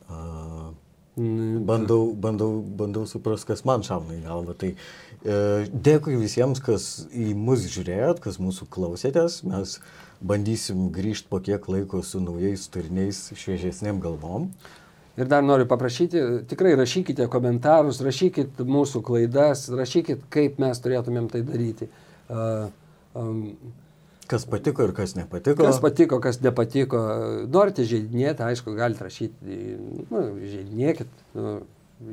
a, 0.07 0.21
Mm, 1.17 1.65
bandau, 1.65 2.13
bandau, 2.13 2.61
bandau 2.61 3.07
suprasti, 3.09 3.49
kas 3.49 3.63
man 3.65 3.81
šauna 3.81 4.19
į 4.19 4.25
galvą. 4.27 4.53
Tai 4.61 4.69
e, 4.69 5.37
dėkui 5.73 6.19
visiems, 6.21 6.61
kas 6.61 7.07
į 7.09 7.31
mus 7.41 7.63
žiūrėjot, 7.73 8.21
kas 8.21 8.37
mūsų 8.37 8.69
klausėtės. 8.69 9.39
Mes 9.49 9.79
bandysim 10.21 10.91
grįžti 10.93 11.31
po 11.33 11.41
kiek 11.41 11.71
laiko 11.73 12.03
su 12.05 12.21
naujais 12.21 12.67
turiniais, 12.69 13.23
šviežesnėm 13.33 14.03
galvom. 14.05 14.51
Ir 15.17 15.31
dar 15.33 15.41
noriu 15.41 15.65
paprašyti, 15.65 16.21
tikrai 16.53 16.75
rašykite 16.77 17.31
komentarus, 17.33 18.03
rašykit 18.05 18.61
mūsų 18.61 19.01
klaidas, 19.07 19.71
rašykit, 19.73 20.29
kaip 20.29 20.61
mes 20.61 20.85
turėtumėm 20.85 21.31
tai 21.33 21.41
daryti. 21.49 21.89
Kas 24.27 24.43
patiko 24.51 24.83
ir 24.83 24.93
kas 24.95 25.15
nepatiko. 25.15 25.63
kas 25.63 25.79
patiko, 25.83 26.19
kas 26.23 26.41
nepatiko. 26.43 27.01
Norite 27.53 27.87
žaidinėti, 27.87 28.43
aišku, 28.43 28.75
galite 28.75 29.07
rašyti, 29.07 29.61
nu, 30.11 30.23
žaidinėkit, 30.43 31.13
nu, 31.39 31.53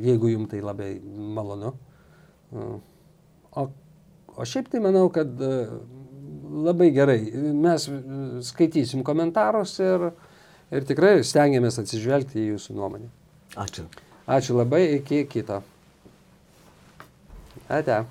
jeigu 0.03 0.29
jums 0.35 0.51
tai 0.51 0.61
labai 0.61 0.91
malonu. 1.37 1.73
O, 2.53 3.65
o 3.65 4.45
šiaip 4.45 4.69
tai 4.69 4.83
manau, 4.83 5.07
kad 5.13 5.41
uh, 5.41 5.73
labai 6.53 6.91
gerai. 6.93 7.19
Mes 7.65 7.89
skaitysim 8.49 9.03
komentarus 9.05 9.79
ir, 9.81 10.09
ir 10.73 10.87
tikrai 10.89 11.17
stengiamės 11.25 11.81
atsižvelgti 11.81 12.41
į 12.43 12.49
jūsų 12.53 12.77
nuomonę. 12.77 13.09
Ačiū. 13.59 13.87
Ačiū 14.29 14.57
labai, 14.57 14.85
iki 14.99 15.25
kito. 15.29 15.63
Ate. 17.69 18.03